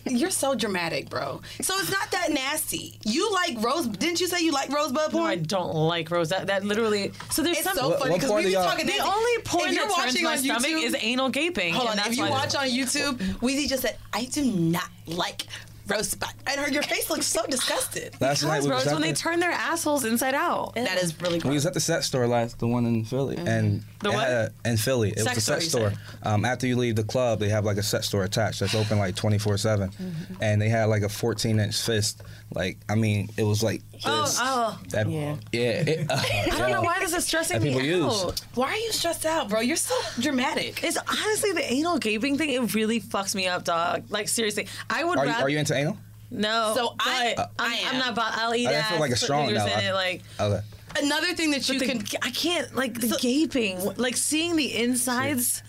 [0.05, 1.41] You're so dramatic, bro.
[1.61, 2.93] So it's not that nasty.
[3.05, 3.87] You like rose?
[3.87, 5.31] Didn't you say you like rosebud No, porn?
[5.31, 6.29] I don't like rose.
[6.29, 7.11] That, that literally.
[7.31, 7.77] So there's It's some.
[7.77, 8.85] so funny because we of be y'all- talking.
[8.85, 11.73] the only if porn you're that turns watching my on stomach YouTube- is anal gaping.
[11.73, 12.05] Hold and on.
[12.11, 15.47] If you watch on YouTube, Weezy just said, "I do not like
[15.87, 18.15] rosebud," and her your face looks so disgusted.
[18.21, 20.75] Last night Because, we bro, was it's when they turn their assholes inside out.
[20.75, 21.49] That is really cool.
[21.49, 24.27] We was at the set store last, the one in Philly, and The it what?
[24.27, 25.09] had in Philly.
[25.11, 26.01] It Sex was a set store, store.
[26.23, 28.97] Um, after you leave the club, they have like a set store attached that's open
[28.97, 30.35] like twenty four seven, Mm-hmm.
[30.41, 32.21] and they had like a fourteen inch fist.
[32.53, 34.37] Like I mean, it was like this.
[34.39, 34.79] Oh, oh.
[34.89, 36.15] That, yeah, it, uh,
[36.51, 38.23] I don't know why this is stressing me people use.
[38.23, 38.39] out.
[38.55, 39.59] Why are you stressed out, bro?
[39.61, 40.83] You're so dramatic.
[40.83, 42.49] It's honestly the anal gaping thing.
[42.51, 44.03] It really fucks me up, dog.
[44.09, 45.43] Like seriously, I would Are you, rather.
[45.45, 45.97] are you into anal?
[46.31, 46.73] no.
[46.75, 47.93] So I- but I I'm, am.
[47.93, 48.11] I'm not.
[48.13, 48.89] About, I'll eat I ass.
[48.91, 49.71] feel like a put strong fingers no.
[49.73, 50.21] in I- it, like.
[50.39, 50.59] Okay.
[51.01, 52.03] Another thing that you the, can.
[52.21, 55.57] I can't like the gaping, like seeing the insides.
[55.57, 55.63] So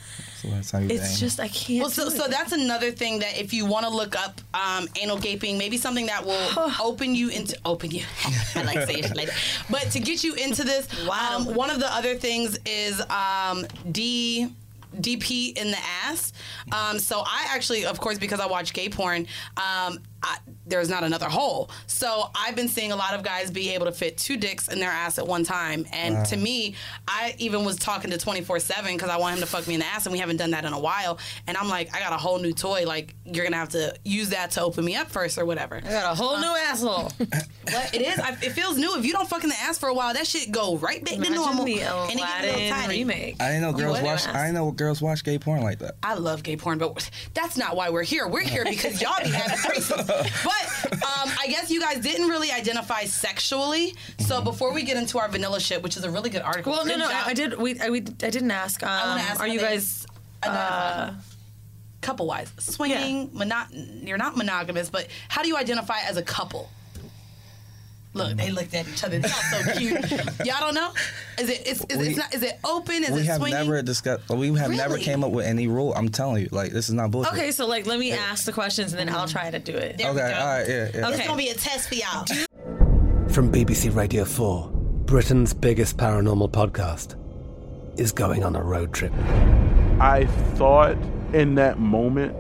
[0.51, 1.17] last time you It's anal.
[1.19, 1.81] just I can't.
[1.81, 2.31] Well, so, do so it.
[2.31, 6.07] that's another thing that if you want to look up um, anal gaping, maybe something
[6.07, 8.05] that will open you into open you.
[8.55, 9.37] I like saying it like that.
[9.71, 11.37] But to get you into this, Wow.
[11.39, 14.49] um, one of the other things is um, D.
[15.01, 16.33] DP in the ass.
[16.71, 19.27] Um, so I actually, of course, because I watch gay porn,
[19.57, 21.71] um, I, there's not another hole.
[21.87, 24.81] So I've been seeing a lot of guys be able to fit two dicks in
[24.81, 25.85] their ass at one time.
[25.93, 29.47] And to me, I even was talking to 24 7 because I want him to
[29.47, 31.19] fuck me in the ass, and we haven't done that in a while.
[31.47, 32.87] And I'm like, I got a whole new toy.
[32.87, 35.77] Like, you're going to have to use that to open me up first or whatever.
[35.77, 37.13] I got a whole new uh, asshole.
[37.67, 38.95] But it is, I, it feels new.
[38.99, 41.15] If you don't fuck in the ass for a while, that shit go right back
[41.15, 41.65] to normal.
[41.65, 42.99] the and it get a little Aladdin tiny.
[42.99, 43.37] remake.
[43.41, 44.05] I didn't know girls What?
[44.05, 44.29] watch.
[44.29, 45.95] I didn't know girls watch gay porn like that.
[46.03, 48.29] I love gay porn, but that's not why we're here.
[48.29, 50.14] We're here because y'all be having threesomes.
[50.23, 53.95] But um, I guess you guys didn't really identify sexually.
[54.19, 56.73] So before we get into our vanilla shit, which is a really good article.
[56.73, 57.07] Well, no, no.
[57.09, 57.59] I, I did.
[57.59, 58.83] We, I, we, I didn't ask.
[58.83, 60.07] Um, wanna ask are you guys?
[60.43, 61.15] Uh,
[62.01, 66.69] couple wise, swinging, mono- you're not monogamous, but how do you identify as a couple?
[68.15, 69.19] Look, they looked at each other.
[69.19, 70.11] Y'all so cute.
[70.47, 70.93] Y'all don't know?
[71.39, 71.67] Is it?
[71.67, 73.03] Is, is, We- it's not, is it open?
[73.05, 73.59] Is we it have swinging?
[73.59, 74.29] never discussed.
[74.31, 75.93] We have never came up with any rule.
[75.97, 77.33] I'm telling you, like this is not bullshit.
[77.33, 79.99] okay, so like, let me ask the questions and then I'll try to do it.
[79.99, 80.33] There Okay.
[80.33, 80.69] All right.
[80.69, 80.91] Yeah.
[80.95, 81.07] yeah.
[81.09, 81.17] Okay.
[81.19, 82.25] It's gonna be a test for y'all.
[83.31, 84.71] From BBC Radio 4,
[85.07, 87.17] Britain's biggest paranormal podcast
[87.99, 89.13] is going on a road trip.
[90.01, 90.97] I thought
[91.33, 92.37] in that moment,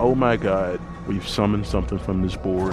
[0.00, 2.72] oh my God, we've summoned something from this board.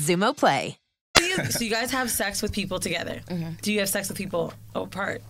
[0.00, 0.78] Xumo Play.
[1.18, 3.20] you, so you guys have sex with people together.
[3.62, 5.22] Do you have sex with people apart?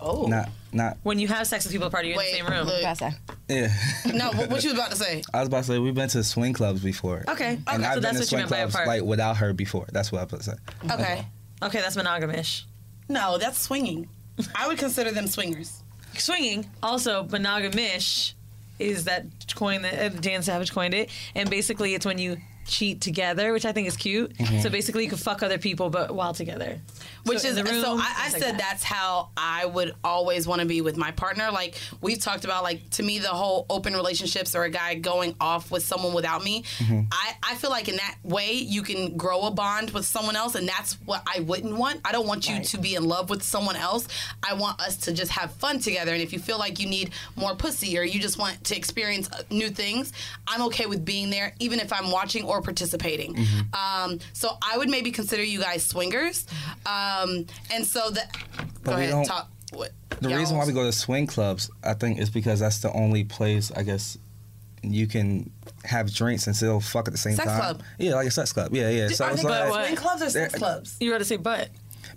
[0.00, 0.26] Oh.
[0.26, 0.98] Not, not.
[1.04, 2.66] When you have sex with people apart, are you Wait, in the same room?
[2.66, 3.12] look.
[3.48, 3.72] Yeah.
[4.12, 5.22] No, what, what you was about to say?
[5.32, 7.24] I was about to say we've been to swing clubs before.
[7.28, 7.58] Okay.
[7.66, 9.86] And Okay, I've so been to swing clubs like without her before.
[9.92, 10.94] That's what I was about to say.
[10.94, 11.26] Okay.
[11.62, 12.64] Okay, that's monogamish.
[13.08, 14.08] No, that's swinging.
[14.56, 15.82] I would consider them swingers.
[16.18, 16.68] Swinging.
[16.82, 18.34] Also, monogamish
[18.78, 22.38] is that coin that uh, Dan Savage coined it, and basically it's when you
[22.72, 24.30] cheat together, which I think is cute.
[24.38, 24.62] Mhm.
[24.62, 26.80] So basically, you can fuck other people, but while together.
[27.24, 27.96] Which So is room, so.
[27.98, 28.58] I, I things like said that.
[28.58, 31.50] that's how I would always want to be with my partner.
[31.50, 35.34] Like we've talked about, like to me, the whole open relationships or a guy going
[35.40, 36.64] off with someone without me.
[37.12, 40.54] I, I feel like in that way you can grow a bond with someone else,
[40.54, 42.00] and that's what I wouldn't want.
[42.04, 44.08] I don't want you to be in love with someone else.
[44.42, 46.12] I want us to just have fun together.
[46.12, 49.30] And if you feel like you need more pussy or you just want to experience
[49.30, 50.12] uh, new things,
[50.48, 53.36] I'm okay with being there, even if I'm watching or participating.
[53.72, 56.46] Um, so I would maybe consider you guys swingers.
[57.20, 58.36] Um, and so that.
[58.84, 59.10] But go we ahead.
[59.10, 59.50] don't- Talk.
[59.72, 59.90] What?
[60.20, 62.92] The y'all- reason why we go to swing clubs, I think, is because that's the
[62.92, 64.18] only place I guess
[64.82, 65.50] you can
[65.84, 67.58] have drinks and still fuck at the same Sex time.
[67.60, 67.82] club.
[67.98, 68.74] Yeah, like a sex club.
[68.74, 69.08] Yeah, yeah.
[69.08, 70.96] So Are it's they like swing clubs or sex clubs?
[71.00, 71.68] You gotta say but.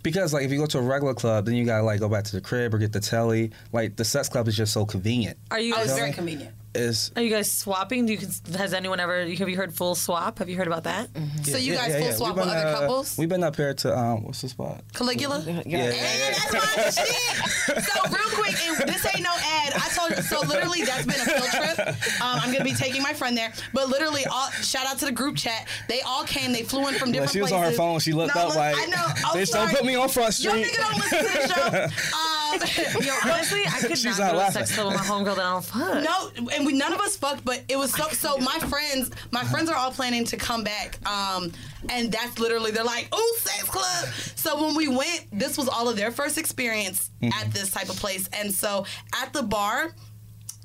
[0.04, 2.24] because like if you go to a regular club, then you gotta like go back
[2.26, 3.52] to the crib or get the telly.
[3.72, 5.38] Like the sex club is just so convenient.
[5.52, 6.54] Are you Oh, it's very convenient.
[6.76, 8.06] Is Are you guys swapping?
[8.06, 9.26] Do you cons- has anyone ever?
[9.26, 10.40] Have you heard full swap?
[10.40, 11.10] Have you heard about that?
[11.44, 13.18] So you guys full swap We've with been, other uh, couples?
[13.18, 14.84] We've been up here to um, what's the spot?
[14.94, 15.42] Caligula?
[15.46, 16.90] Yeah, yeah, yeah.
[16.90, 19.74] So real quick, and this ain't no ad.
[19.76, 20.22] I told you.
[20.24, 21.80] So literally, that's been a field trip.
[22.22, 23.54] Um, I'm gonna be taking my friend there.
[23.74, 25.68] But literally, all shout out to the group chat.
[25.88, 26.52] They all came.
[26.52, 27.66] They flew in from When different she was places.
[27.66, 28.96] on her phone, she looked No, up look, like, I know.
[29.08, 32.16] I'm "Bitch, don't put me on Front Y'all Street." nigga don't listen to the show.
[32.56, 32.62] Um,
[33.04, 35.36] Yo, honestly, I could She's not not go to a sex club with my homegirl
[35.36, 36.04] that I don't fuck.
[36.04, 38.08] No, and we none of us fucked, but it was so.
[38.10, 41.52] So my friends, my friends are all planning to come back, um,
[41.90, 45.90] and that's literally they're like, "Oh, sex club." So when we went, this was all
[45.90, 47.32] of their first experience mm-hmm.
[47.40, 48.86] at this type of place, and so
[49.22, 49.94] at the bar.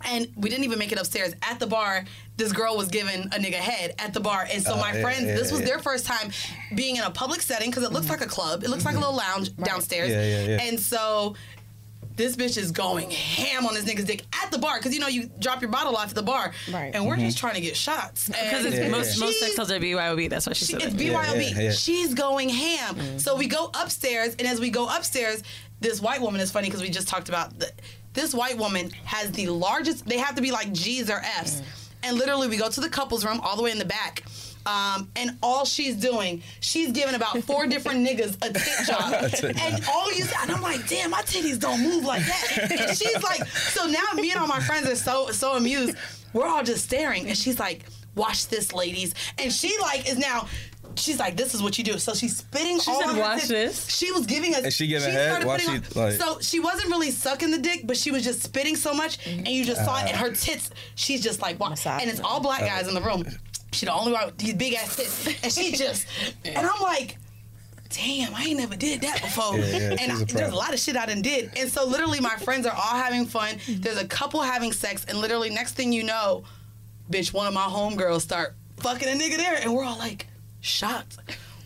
[0.03, 1.35] And we didn't even make it upstairs.
[1.43, 2.07] At the bar,
[2.39, 4.49] this girl was giving a nigga head at the bar.
[4.51, 5.67] And so Oh, my yeah, friends, yeah, this was yeah.
[5.67, 6.31] their first time
[6.75, 8.15] being in a public setting because it looks mm-hmm.
[8.15, 8.65] like a club.
[8.65, 9.15] It looks like a mm-hmm.
[9.15, 10.09] little lounge downstairs.
[10.09, 10.63] Yeah, yeah.
[10.63, 11.37] And so
[12.21, 15.09] this bitch is going ham on this nigga's dick at the bar because you know
[15.09, 16.91] you drop your bottle off at the bar, right?
[16.95, 17.25] And we're Mm-hmm.
[17.27, 19.25] just trying to get shots Because it's Yeah, most yeah.
[19.25, 20.29] most sex She's- are BYOB.
[20.29, 20.95] That's why she, she, said it's.
[20.95, 21.51] BYOB.
[21.57, 21.71] Yeah, yeah.
[21.73, 23.19] She's going ham.
[23.19, 25.43] So we go upstairs, and as we go upstairs,
[25.81, 27.71] this white woman is funny because we just talked about the,
[28.13, 30.07] this white woman has the largest.
[30.07, 31.63] They have to be like G's or F's,
[32.03, 34.23] and literally we go to the couples room all the way in the back.
[34.67, 39.55] Um, and all she's doing, she's giving about four different niggas a tit job.
[39.59, 42.71] and all you, and I'm like, damn, my titties don't move like that.
[42.71, 45.97] And she's like, so now me and all my friends are so so amused.
[46.33, 47.85] We're all just staring, and she's like,
[48.15, 49.15] watch this, ladies.
[49.39, 50.47] And she like is now.
[51.01, 51.99] She's like, this is what you do.
[51.99, 54.65] So she's spitting She all said, on "Watch this." She was giving us.
[54.65, 57.51] Is she giving head started while putting she, on- like- so she wasn't really sucking
[57.51, 59.39] the dick, but she was just spitting so much, mm-hmm.
[59.39, 60.09] and you just saw it.
[60.09, 61.75] And her tits, she's just like, wow.
[61.87, 63.25] And it's all black guys in the room.
[63.73, 66.07] She the only one with these big ass tits, and she just,
[66.45, 67.17] and I'm like.
[67.93, 69.59] Damn, I ain't never did that before.
[69.59, 71.51] Yeah, yeah, and I, a there's a lot of shit I done did.
[71.57, 73.57] And so literally my friends are all having fun.
[73.57, 73.81] Mm-hmm.
[73.81, 76.45] There's a couple having sex, and literally next thing you know,
[77.11, 80.29] bitch, one of my homegirls start fucking a nigga there, and we're all like
[80.61, 81.17] shocked.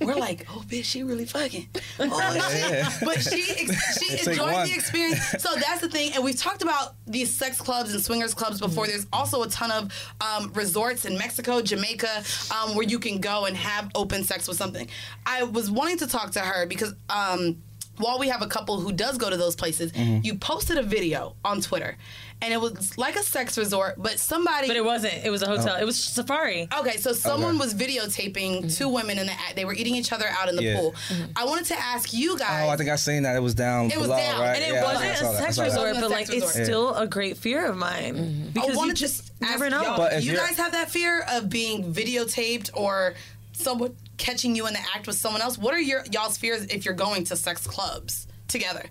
[0.00, 1.68] We're like, oh, bitch, she really fucking.
[2.00, 2.70] Oh, shit.
[2.74, 2.90] Yeah.
[3.02, 4.68] But she she Take enjoyed one.
[4.68, 5.20] the experience.
[5.38, 6.12] So that's the thing.
[6.14, 8.86] And we've talked about these sex clubs and swingers clubs before.
[8.86, 13.46] There's also a ton of um, resorts in Mexico, Jamaica, um, where you can go
[13.46, 14.88] and have open sex with something.
[15.24, 16.92] I was wanting to talk to her because.
[17.08, 17.62] Um,
[17.98, 20.24] while we have a couple who does go to those places, Mm-hmm.
[20.24, 21.96] you posted a video on Twitter,
[22.42, 24.66] and it was like a sex resort, but somebody.
[24.68, 25.24] But it wasn't.
[25.24, 25.56] It was a Oh.
[25.56, 25.76] hotel.
[25.76, 26.68] It was Safari.
[26.78, 27.58] Okay, so someone Okay.
[27.64, 28.68] was videotaping mm-hmm.
[28.68, 29.56] two women in the act.
[29.56, 30.76] They were eating each other out in the Yeah.
[30.78, 30.94] pool.
[31.08, 31.24] Mm-hmm.
[31.36, 32.64] I wanted to ask you guys.
[32.66, 33.36] Oh, I think I seen that.
[33.36, 34.40] It was down It was below, down.
[34.40, 34.56] right?
[34.56, 35.68] And it Yeah, wasn't saw a that, I sex saw that.
[35.68, 36.64] resort, but like sex it's resort.
[36.66, 38.48] still a great fear of mine mm-hmm.
[38.50, 39.82] because I you wanted just to ask never know.
[39.82, 43.14] y'all, But you guys have that fear of being videotaped or
[43.52, 45.56] someone catching you in the act with someone else?
[45.56, 48.84] What are your y'all's fears if you're going to sex clubs together?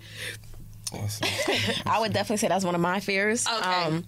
[1.86, 3.48] I would definitely say that's one of my fears.
[3.48, 3.84] Okay.
[3.86, 4.06] Um,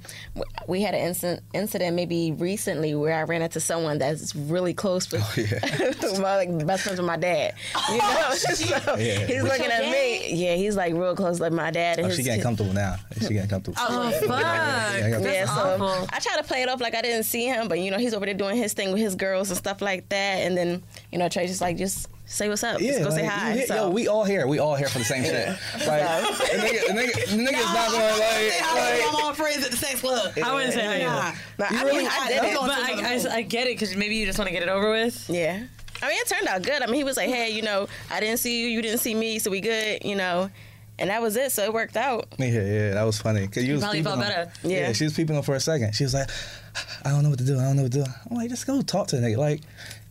[0.68, 5.12] we had an incident, incident maybe recently where I ran into someone that's really close
[5.12, 5.22] with
[6.20, 7.56] my like best friends with my dad.
[7.90, 9.26] You know, so Yeah.
[9.26, 10.34] he's With looking your at me.
[10.36, 11.98] Yeah, he's like real close like my dad.
[11.98, 12.98] And Oh, his, she getting comfortable now.
[13.20, 13.78] She getting comfortable.
[13.80, 14.32] Oh fuck!
[14.46, 16.08] I got yeah, so awful.
[16.14, 18.14] I try to play it off like I didn't see him, but you know he's
[18.14, 20.40] over there doing his thing with his girls and stuff like that.
[20.40, 23.52] And then you know Trey just like just say what's up, just go say hi.
[23.54, 23.76] hit- so.
[23.76, 24.48] Yo, we all here.
[24.48, 25.48] We all here for the same shit.
[25.48, 28.20] Like, the nigga, the nigga, the nigga's not gonna like.
[28.20, 30.34] Say hi like to all friends at the sex club.
[30.44, 31.10] I wouldn't say Nah.
[31.22, 31.36] hi.
[31.58, 32.54] But You I really mean, I did I'm it.
[32.56, 33.14] But I.
[33.32, 35.30] I, I get it because maybe you just want to get it over with.
[35.30, 35.64] Yeah.
[36.04, 36.82] I mean, it turned out good.
[36.82, 39.16] I mean, he was like, "Hey, you know, I didn't see you, you didn't see
[39.16, 40.50] me, so we good," you know,
[41.00, 41.52] and that was it.
[41.54, 42.28] So it worked out.
[42.38, 43.48] Yeah, yeah, that was funny.
[43.48, 44.52] Cause you was probably felt on- better.
[44.64, 44.80] Yeah.
[44.88, 44.94] Yeah.
[44.94, 45.96] she was peeping on for a second.
[45.96, 46.30] She was like,
[47.06, 47.58] I don't know what to do.
[47.58, 48.06] I don't know what to do.
[48.30, 49.38] I'm like, just go talk to the nigga.
[49.38, 49.62] Like,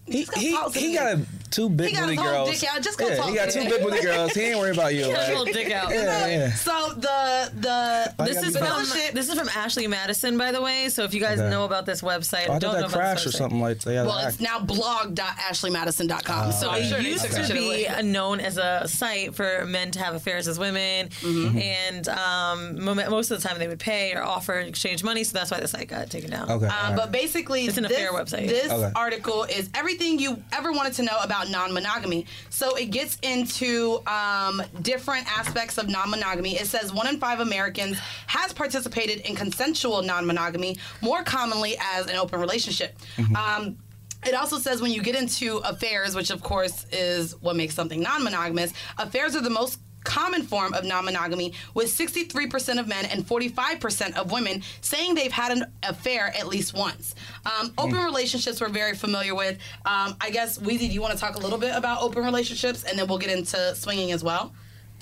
[0.06, 2.60] he he, talk he got a, two big He got booty his whole girls.
[2.60, 2.82] dick out.
[2.82, 4.32] Just go yeah, talk he got to two the big booty girls.
[4.32, 5.04] He ain't worried about you.
[5.04, 5.90] He his like- little dick out.
[5.90, 6.52] Yeah, yeah.
[6.52, 10.36] So the the Why This is gotta from be fellowship- this is from Ashley Madison,
[10.36, 10.88] by the way.
[10.90, 11.48] So if you guys Okay.
[11.50, 13.80] know about this website, Oh, I don't thought know that about crashed or something like
[13.80, 14.04] that.
[14.06, 16.52] well, it's now blog.ashleymadison.com.
[16.52, 19.98] so So it it used used to be known as a site for men to
[20.00, 21.58] have affairs as women, Mm-hmm.
[21.58, 25.24] and um, most of the time they would pay or offer and exchange money.
[25.24, 26.50] So that's why the site got taken down.
[26.50, 26.66] Okay.
[26.66, 28.48] Um, but basically, It's an this, affair website.
[28.48, 32.26] This article is everything you ever wanted to know about non-monogamy.
[32.50, 36.56] So it gets into um, different aspects of non-monogamy.
[36.56, 42.16] It says one in five Americans has participated in consensual non-monogamy, more commonly as an
[42.16, 42.96] open relationship.
[43.36, 43.78] Um,
[44.26, 48.00] it also says when you get into affairs, which of course is what makes something
[48.00, 54.16] non-monogamous, affairs are the most common form of non-monogamy with 63% of men and 45%
[54.16, 57.14] of women saying they've had an affair at least once.
[57.44, 59.58] Um, open relationships we're very familiar with.
[59.84, 62.84] Um, i guess Weezy, do you want to talk a little bit about open relationships
[62.84, 64.52] and then we'll get into swinging as well?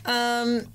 [0.05, 0.67] Um,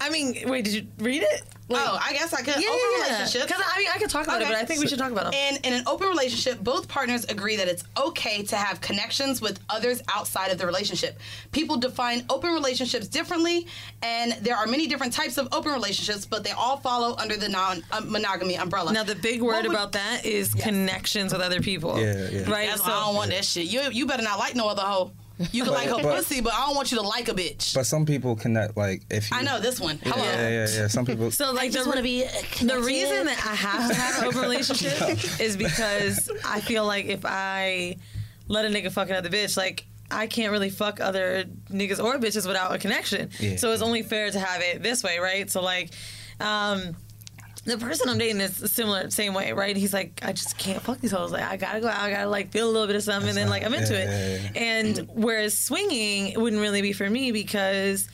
[0.00, 1.42] I mean, wait, did you read it?
[1.78, 3.04] Oh i guess i could Yeah, open yeah, yeah.
[3.14, 5.10] relationships 'Cause I mean, I could talk about it, but I think we should talk
[5.12, 5.34] about them.
[5.34, 9.58] And in an open relationship, both partners agree that it's okay to have connections with
[9.70, 11.18] others outside of the relationship.
[11.52, 13.66] People define open relationships differently,
[14.02, 17.48] and there are many different types of open relationships, but they all follow under the
[17.48, 18.92] non-monogamy uh, umbrella.
[18.92, 21.98] Now the big word would- about that is connections with other people.
[21.98, 22.50] Yeah, yeah.
[22.50, 22.68] Right.
[22.68, 23.66] That's why I don't want that shit.
[23.66, 25.12] You you better not like no other hoe.
[25.38, 27.32] You can But- like her but- pussy, but I don't want you to like a
[27.34, 27.74] bitch.
[27.74, 29.36] But some people connect like if you.
[29.36, 29.98] I know this one.
[30.02, 30.22] Hello.
[30.22, 30.86] Yeah, yeah, yeah.
[30.88, 31.30] Some people.
[31.42, 32.24] So like just the, wanna be
[32.62, 35.00] the reason that I have to have an open relationship
[35.40, 37.96] is because I feel like if I
[38.48, 42.46] let a nigga fuck another bitch, like I can't really fuck other niggas or bitches
[42.46, 43.30] without a connection.
[43.40, 43.56] Yeah.
[43.56, 45.50] So it's only fair to have it this way, right?
[45.50, 45.90] So like,
[46.38, 46.94] um,
[47.64, 49.76] the person I'm dating is similar, same way, right?
[49.76, 51.30] He's like, I just can't fuck these hoes.
[51.32, 53.36] Like, I gotta go out, I gotta like feel a little bit of something, and
[53.36, 54.40] then like I'm into Yeah, it.
[54.42, 54.62] yeah, yeah.
[54.62, 58.08] And whereas swinging it wouldn't really be for me because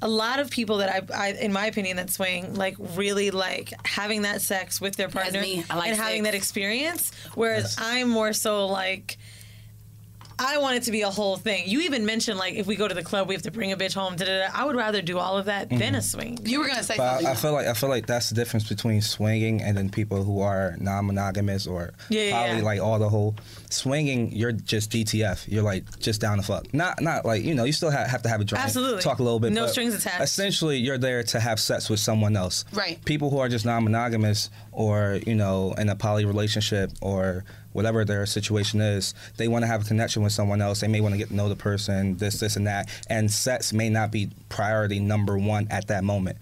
[0.00, 3.72] a lot of people that I, I, in my opinion, that swing like really like
[3.86, 5.64] having that sex with their partner me.
[5.68, 7.10] I like and having that experience.
[7.34, 9.16] Whereas I'm more so like.
[10.38, 11.64] I want it to be a whole thing.
[11.66, 13.76] You even mentioned like if we go to the club, we have to bring a
[13.76, 14.16] bitch home.
[14.16, 14.48] Da, da, da.
[14.54, 15.94] I would rather do all of that than mm-hmm.
[15.96, 16.38] a swing.
[16.44, 17.26] You were gonna say But something.
[17.26, 20.22] I, I feel like I feel like that's the difference between swinging and then people
[20.22, 22.64] who are non-monogamous or Yeah, yeah, probably yeah.
[22.64, 23.34] like all the whole
[23.70, 24.32] swinging.
[24.32, 25.46] You're just GTF.
[25.48, 26.72] You're like just down the fuck.
[26.72, 29.02] Not not like you know you still have, have to have a drink, Absolutely.
[29.02, 29.52] talk a little bit.
[29.52, 30.22] No but strings attached.
[30.22, 32.64] Essentially, you're there to have sex with someone else.
[32.72, 33.04] Right.
[33.04, 37.44] People who are just non-monogamous or you know in a poly relationship or
[37.78, 40.80] whatever their situation is, they want to have a connection with someone else.
[40.80, 42.88] They may want to get to know the person, this, this, and that.
[43.08, 46.38] And sex may not be priority number one at that moment.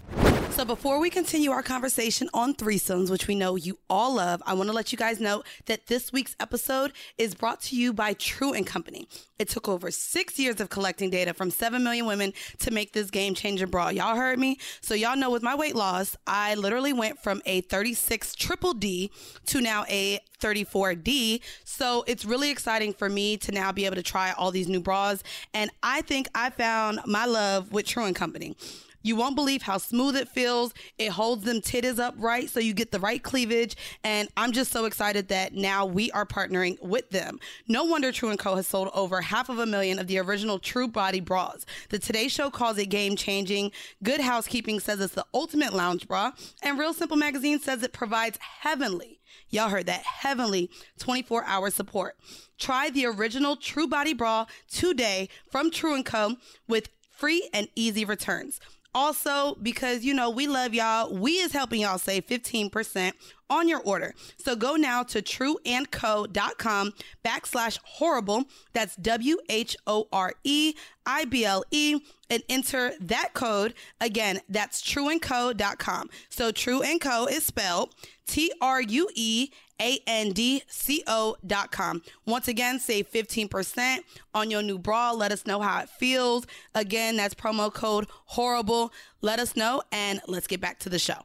[0.57, 4.55] So before we continue our conversation on threesomes, which we know you all love, I
[4.55, 8.13] want to let you guys know that this week's episode is brought to you by
[8.13, 9.07] True and Company.
[9.37, 13.11] It took over six years of collecting data from 7 million women to make this
[13.11, 13.89] game changer bra.
[13.89, 14.57] Y'all heard me?
[14.81, 19.11] So y'all know with my weight loss, I literally went from a 36 triple D
[19.45, 21.39] to now a 34D.
[21.65, 24.79] So it's really exciting for me to now be able to try all these new
[24.79, 25.21] bras.
[25.53, 28.55] And I think I found my love with True and Company.
[29.01, 30.73] You won't believe how smooth it feels.
[30.97, 33.75] It holds them titties up right so you get the right cleavage.
[34.03, 37.39] And I'm just so excited that now we are partnering with them.
[37.67, 38.55] No wonder True & Co.
[38.55, 41.65] has sold over half of a million of the original True Body bras.
[41.89, 43.71] The Today Show calls it game changing.
[44.03, 46.31] Good Housekeeping says it's the ultimate lounge bra.
[46.61, 49.17] And Real Simple Magazine says it provides heavenly
[49.49, 52.17] Y'all heard that heavenly 24 hour support.
[52.57, 56.35] Try the original True Body Bra today from True & Co.
[56.67, 58.59] with free and easy returns.
[58.97, 63.11] Also, because you know we love y'all, we is helping y'all save 15%
[63.47, 64.15] on your order.
[64.37, 68.45] So go now to trueandco.com backslash horrible.
[68.73, 70.73] That's W H O R E
[71.05, 71.99] I B L E
[72.31, 73.75] and enter that code.
[74.01, 76.09] Again, that's trueandco.com.
[76.29, 77.93] So True and Co is spelled
[78.25, 79.51] T R U E
[79.81, 82.01] A N D C O dot com.
[82.25, 83.99] Once again, save 15%
[84.33, 85.11] on your new bra.
[85.11, 86.45] Let us know how it feels.
[86.75, 88.91] Again, that's promo code horrible.
[89.21, 91.19] Let us know and let's get back to the show.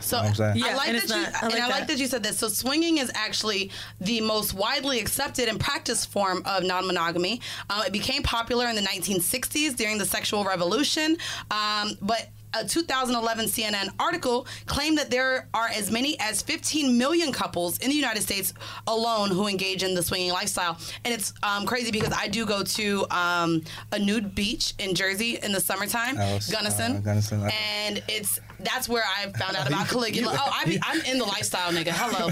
[0.00, 0.50] So Know what I'm?
[0.52, 1.88] I Yeah, like and that you not- I and like I like that.
[1.88, 2.38] that you said this.
[2.38, 7.42] So swinging is actually the most widely accepted and practiced form of non-monogamy.
[7.68, 11.18] Uh, it became popular in the 1960s during the sexual revolution,
[11.50, 17.32] um, but a 2011 CNN article claimed that there are as many as 15 million
[17.32, 18.52] couples in the United States
[18.86, 20.76] alone who engage in the swinging lifestyle.
[21.04, 25.38] And it's um, crazy because I do go to um, a nude beach in Jersey
[25.42, 27.54] in the summertime, Oh, Gunnison, uh, Gunnison, okay.
[27.86, 30.36] and it's that's where I found out about Caligula.
[30.38, 31.92] Oh, I be, I'm in the lifestyle, nigga.
[31.94, 32.26] Hello.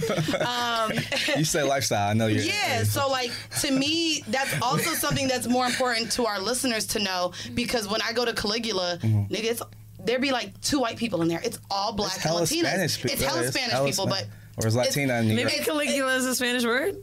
[0.45, 0.93] Um,
[1.39, 2.11] you say lifestyle.
[2.11, 2.43] I know you're.
[2.43, 6.99] yeah, so like to me, that's also something that's more important to our listeners to
[6.99, 9.33] know because when I go to Caligula, Mm-hmm.
[9.33, 9.62] nigga, it's
[10.09, 11.40] there be like two white people in there.
[11.44, 12.66] It's all black It's and Latinas.
[12.70, 13.11] Spanish people.
[13.12, 14.28] It's hella Spanish hella people, Spanish.
[14.56, 15.64] but Or is Latina in New Maybe York?
[15.66, 16.96] Caligula is a Spanish word.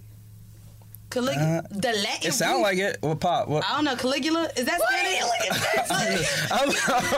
[1.15, 2.05] Caligula, the Latin.
[2.05, 2.97] Uh, It sound like it.
[3.01, 3.47] What pop?
[3.47, 3.63] What?
[3.65, 3.95] I don't know.
[3.95, 5.21] Caligula is that Spanish?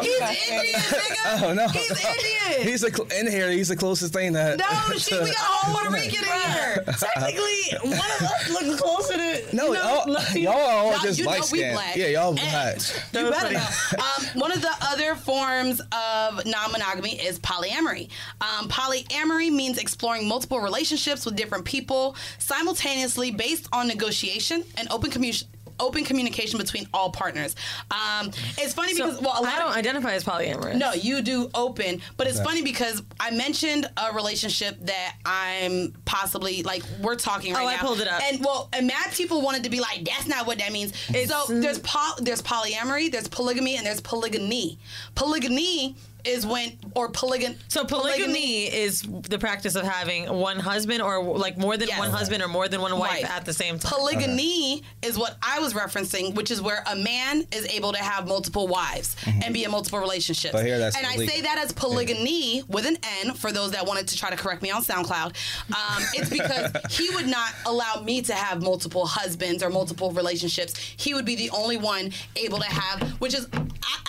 [0.02, 1.14] He's Indian, nigga.
[1.44, 1.68] Oh no.
[1.68, 2.68] He's Indian.
[2.68, 3.52] He's a cl- in here.
[3.52, 4.58] He's the closest thing that.
[4.58, 4.66] No,
[4.98, 6.84] shit, we got a whole Puerto Rican in here.
[6.98, 9.56] Technically, one of us looks closer to.
[9.56, 11.80] No, you know, y'all, y'all are all Y'all- just you light skinned.
[11.96, 12.78] Yeah, y'all And- black.
[13.14, 13.68] You better know.
[14.00, 18.10] Um, one of the other forms of non-monogamy is polyamory.
[18.42, 25.10] Um, polyamory means exploring multiple relationships with different people simultaneously, based on negotiation and open
[25.12, 25.48] communication.
[25.80, 27.56] Open communication between all partners.
[27.92, 30.74] Um, it's funny So, because well, a lot I don't of, identify as polyamorous.
[30.76, 32.46] no, you do open, but it's Okay.
[32.46, 37.76] funny because I mentioned a relationship that I'm possibly like we're talking right Oh, now.
[37.76, 38.24] I pulled it up.
[38.24, 40.94] and well, and mad people wanted to be like, that's not what that means.
[41.10, 44.80] It's- so there's poly, there's polyamory, there's polygamy, and there's polygamy.
[45.14, 45.96] Polygamy
[46.28, 47.56] is when or polygon.
[47.70, 52.00] So polygamy is the practice of having one husband or like more than Yes.
[52.00, 53.30] one husband or more than one wife Right.
[53.30, 53.92] at the same time.
[53.94, 58.28] Polygamy is what I was referencing, which is where a man is able to have
[58.28, 60.52] multiple wives and be in multiple relationships.
[60.54, 63.86] But here that's and I say that as polygamy with an N for those that
[63.86, 65.34] wanted to try to correct me on SoundCloud.
[65.70, 70.76] Um, it's because he would not allow me to have multiple husbands or multiple relationships.
[70.98, 73.48] He would be the only one able to have, which is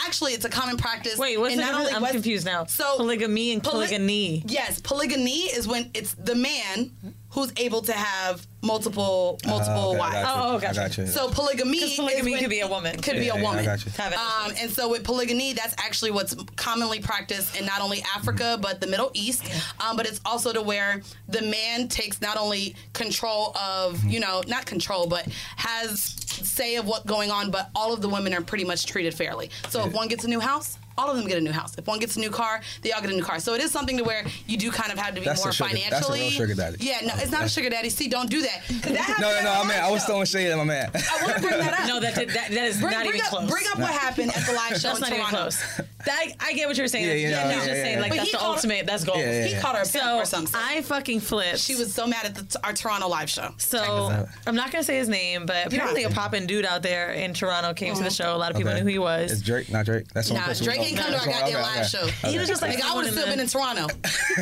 [0.07, 1.17] actually it's a common practice.
[1.19, 1.97] Wait, what's in the not difference?
[1.97, 2.65] only I'm West- confused now.
[2.67, 4.43] So polygamy and poly- polygamy.
[4.47, 6.91] Yes, polygamy is when it's the man
[7.31, 10.15] who's able to have multiple multiple okay, I wives.
[10.15, 10.43] got you.
[10.43, 10.75] Oh, I gotcha.
[10.81, 11.07] got you.
[11.07, 13.01] So polygamy, 'Cause polygamy is when- could be a woman.
[13.01, 13.65] Could be a yeah, I woman.
[13.65, 13.93] got you.
[13.97, 14.19] Have it.
[14.19, 18.81] Um, and so with polygamy, that's actually what's commonly practiced in not only Africa but
[18.81, 19.43] the Middle East.
[19.81, 24.43] Um, but it's also to where the man takes not only control of you know
[24.49, 28.41] not control but has say of what's going on, but all of the women are
[28.41, 29.51] pretty much treated fairly.
[29.71, 30.79] So if one gets a new house.
[30.99, 31.79] All of them get a new house.
[31.79, 33.39] If one gets a new car, they all get a new car.
[33.39, 35.47] So it is something to where you do kind of have to be That's a
[35.47, 36.21] more sugar- that's a financially.
[36.21, 36.77] real sugar daddy.
[36.81, 37.89] Yeah, no, it's not a sugar daddy.
[37.89, 38.63] See, don't do that.
[38.67, 40.09] 'Cause that happened No, no, at no, our I mean, I was show.
[40.09, 40.91] throwing shade at my man.
[40.95, 41.79] I want to bring that up.
[41.89, 43.51] No, that did, that, that is Bring, not bring even up, close.
[43.51, 45.63] Bring up what happened at the live show That's in not even close.
[46.05, 47.07] That, I get what you're saying.
[47.07, 48.01] Yeah, you know, he's yeah, just yeah, saying yeah.
[48.03, 48.87] like But that's the called- ultimate.
[48.87, 49.19] That's gold.
[49.21, 50.61] Yeah, yeah, He called her a pimp So or something.
[50.61, 51.59] I fucking flipped.
[51.61, 53.55] She was so mad at the t- our Toronto live show.
[53.59, 57.33] So I'm not gonna say his name, but apparently a popping dude out there in
[57.35, 58.15] Toronto came to the uh-huh.
[58.15, 58.37] show.
[58.37, 58.81] A lot of people Okay.
[58.81, 59.33] knew who he was.
[59.33, 60.07] It's Drake, not Drake.
[60.13, 62.07] That's Nah, Drake ain't come to our goddamn live show.
[62.29, 63.87] He was just like Nigga, I would have still the- been in Toronto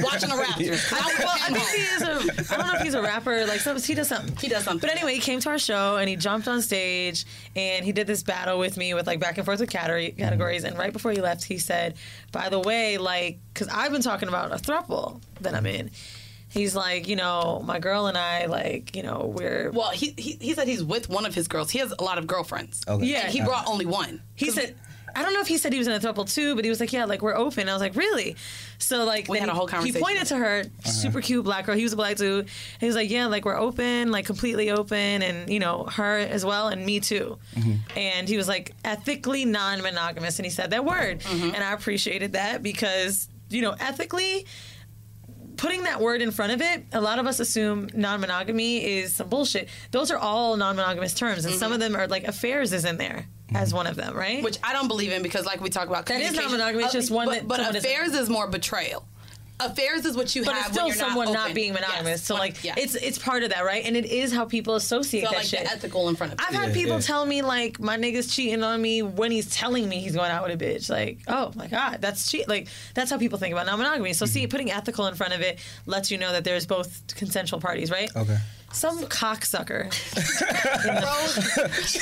[0.03, 0.93] watching the Raptors.
[0.93, 2.55] I well, I think he is a.
[2.55, 3.45] I don't know if he's a rapper.
[3.47, 4.37] Like some, he does something.
[4.37, 4.81] He does something.
[4.87, 7.25] But anyway, he came to our show and he jumped on stage
[7.55, 10.65] and he did this battle with me with like back and forth with category, categories.
[10.65, 11.95] And right before he left, he said,
[12.33, 15.91] "By the way, like, because I've been talking about a throuple that I'm in."
[16.49, 19.71] He's like, you know, my girl and I, like, you know, we're.
[19.73, 21.71] Well, he, he he said he's with one of his girls.
[21.71, 22.83] He has a lot of girlfriends.
[22.89, 23.05] Okay.
[23.05, 23.25] Yeah.
[23.25, 24.23] And he brought only one.
[24.37, 24.75] He said,
[25.17, 26.79] I don't know if he said he was in a throuple too, but he was
[26.79, 27.71] like, yeah, like we're open.
[27.71, 28.37] I was like, really?
[28.77, 29.97] So like, We had a whole conversation.
[29.97, 30.91] He pointed to her, uh-huh.
[30.91, 31.75] super cute black girl.
[31.75, 32.49] He was a black dude.
[32.79, 36.45] He was like, yeah, like we're open, like completely open, and you know her as
[36.45, 37.39] well, and me too.
[37.55, 37.99] Mm-hmm.
[37.99, 41.55] And he was like ethically non-monogamous, and he said that word, mm-hmm.
[41.55, 44.47] and I appreciated that because you know ethically
[45.57, 49.31] putting that word in front of it, a lot of us assume non-monogamy is some
[49.31, 49.71] bullshit.
[49.91, 51.75] Those are all non-monogamous terms, and some mm-hmm.
[51.75, 54.43] of them are like affairs is in there as one of them, right?
[54.43, 56.93] Which I don't believe in because, like we talk about, That is not monogamy, it's
[56.93, 59.07] just one But, that but someone is- affairs is more betrayal.
[59.59, 62.07] Affairs is what you but have it's still when you're someone not, not, being monogamous.
[62.21, 62.23] Yes.
[62.25, 62.75] So like yeah.
[62.77, 63.87] it's it's part of that, right?
[63.87, 65.61] And it is how people associate so that like shit.
[65.65, 66.41] the ethical in front of.
[66.47, 66.59] I've you.
[66.61, 67.01] had Yeah, people yeah.
[67.01, 70.47] tell me like my nigga's cheating on me when he's telling me he's going out
[70.47, 70.91] with a bitch.
[70.91, 72.47] Like, oh my god, that's cheat.
[72.51, 74.13] Like that's how people think about non-monogamy.
[74.13, 74.33] So Mm-hmm.
[74.35, 77.91] see, putting ethical in front of it lets you know that there's both consensual parties,
[77.91, 78.11] right?
[78.15, 78.37] Okay.
[78.73, 79.85] Some cocksucker.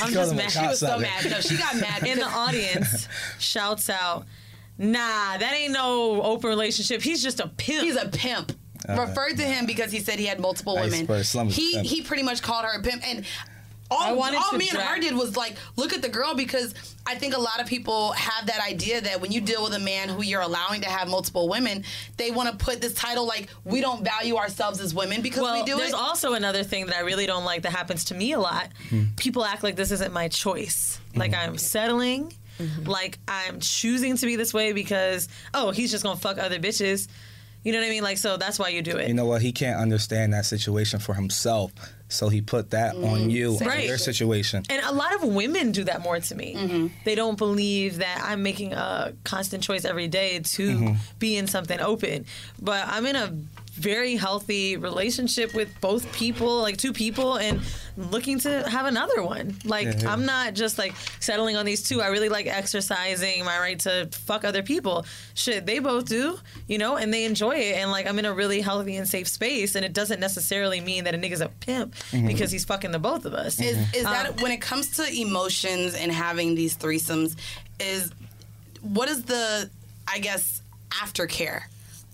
[0.01, 0.51] I'm just mad.
[0.51, 1.29] She was so mad.
[1.29, 2.05] No, she got mad.
[2.05, 3.07] In the audience,
[3.39, 4.25] shouts out,
[4.77, 7.01] "Nah, that ain't no open relationship.
[7.01, 8.51] He's just a pimp." He's a pimp.
[8.87, 10.93] Referred to him because he said he had multiple women.
[10.93, 13.54] Iceberg Slim He he pretty much called her a pimp, and I
[13.91, 16.73] all, wanted all to me and her did was like look at the girl because
[17.05, 19.79] I think a lot of people have that idea that when you deal with a
[19.79, 21.83] man who you're allowing to have multiple women,
[22.17, 25.53] they want to put this title like we don't value ourselves as women because well,
[25.53, 25.95] we do there's it.
[25.95, 28.69] also another thing that I really don't like that happens to me a lot.
[28.89, 29.03] Hmm.
[29.17, 30.99] People act like this isn't my choice.
[31.15, 31.39] Like hmm.
[31.39, 32.33] I'm settling.
[32.59, 32.89] Mm-hmm.
[32.89, 37.07] Like I'm choosing to be this way because oh he's just gonna fuck other bitches.
[37.63, 38.03] You know what I mean?
[38.03, 39.07] Like so that's why you do it.
[39.07, 39.41] You know what?
[39.41, 41.71] He can't understand that situation for himself,
[42.07, 43.81] so he put that on you, Right.
[43.81, 44.63] on your situation.
[44.69, 46.91] And a lot of women do that more to me.
[47.03, 50.97] They don't believe that I'm making a constant choice every day to Mhm.
[51.19, 52.25] be in something open.
[52.61, 53.33] But I'm in a
[53.75, 57.59] very healthy relationship with both people, like two people, and
[57.97, 59.55] looking to have another one.
[59.65, 60.11] Like, Yeah, yeah.
[60.13, 62.01] I'm not just like settling on these two.
[62.01, 65.05] I really like exercising, my right to fuck other people.
[65.33, 67.75] Shit, they both do, you know, and they enjoy it.
[67.77, 69.75] And like, I'm in a really healthy and safe space.
[69.75, 72.27] And it doesn't necessarily mean that a nigga's a pimp Mhm.
[72.27, 73.59] because he's fucking the both of us.
[73.59, 77.35] Is is Um, that when it comes to emotions and having these threesomes?
[77.79, 78.09] Is
[78.81, 79.69] what is the
[80.07, 80.61] I guess
[80.91, 81.63] aftercare?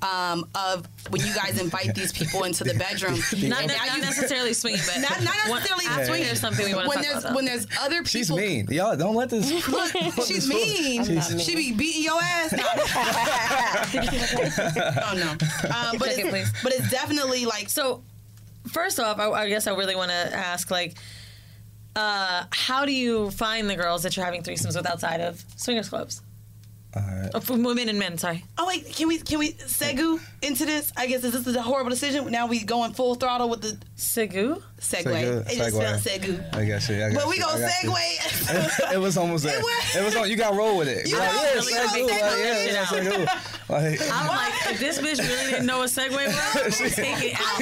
[0.04, 3.95] Um, of when you guys invite these people into the bedroom, Not- And not now
[3.97, 6.26] necessarily swinging, but not, not necessarily after swinging.
[6.26, 8.06] there's something we wanna when talk there's about, when there's other people.
[8.10, 8.66] She's mean.
[8.72, 9.68] Y'all don't let this.
[9.70, 9.91] Look,
[10.26, 11.06] she's mean.
[11.06, 12.52] She's- She be beating your ass.
[13.93, 15.32] oh no.
[15.32, 16.52] Um, but Second, it's, please.
[16.64, 18.04] but it's definitely like so.
[18.72, 20.95] First off, I, I guess I really want to ask, like,
[21.95, 25.89] uh, how do you find the girls that you're having threesomes with outside of swingers
[25.89, 26.22] clubs?
[26.96, 27.32] Alright.
[27.34, 28.44] Oh, for women and men, sorry.
[28.58, 30.92] Oh wait, can we can we segu into this?
[30.98, 32.30] I guess is this is a horrible decision?
[32.30, 34.82] Now we going full throttle with the segu segue.
[34.82, 35.82] Segu- It just segue.
[35.82, 36.39] felt segu.
[36.54, 36.95] I got you.
[37.06, 37.89] I got But we you, gonna I got you.
[37.91, 38.93] segue.
[38.93, 39.62] it was almost there.
[39.95, 40.28] It was on.
[40.30, 41.08] You got roll with it.
[41.08, 42.91] You like, know, yeah, really gonna like, segue yeah, it yeah, out.
[43.70, 46.36] Like, I'm like, if this bitch really didn't know what segue was,
[46.80, 47.62] we'll take it out.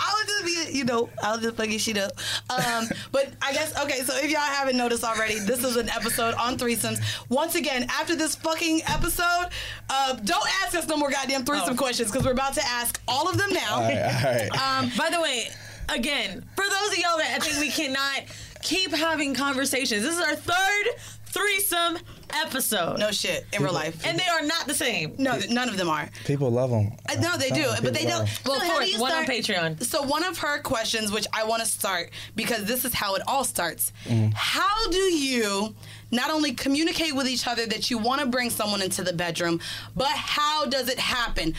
[0.00, 2.12] I'll just be, you know, I'll just fucking shit up.
[2.50, 4.00] Um, but I guess okay.
[4.00, 7.00] So if y'all haven't noticed already, this is an episode on threesomes.
[7.28, 9.46] Once again, after this fucking episode,
[9.88, 13.28] uh, don't ask us no more goddamn threesome questions because we're about to ask all
[13.28, 13.76] of them now.
[13.76, 14.39] All right, all right.
[14.48, 15.48] Um, by the way,
[15.88, 18.22] again, for those of y'all that I think we cannot
[18.62, 20.86] keep having conversations, this is our third
[21.26, 21.98] threesome
[22.44, 22.98] episode.
[22.98, 25.14] No shit in real life, and they are not the same.
[25.18, 26.08] No, none of them are.
[26.24, 26.92] People love them.
[27.08, 28.28] Uh, No, they do, but they don't.
[28.44, 29.84] Well, So of how course, do you one on start- Patreon.
[29.84, 33.22] So one of her questions, which I want to start because this is how it
[33.28, 33.92] all starts.
[34.06, 34.32] Mm.
[34.34, 35.74] How do you
[36.10, 39.60] not only communicate with each other that you want to bring someone into the bedroom,
[39.94, 41.54] but how does it happen?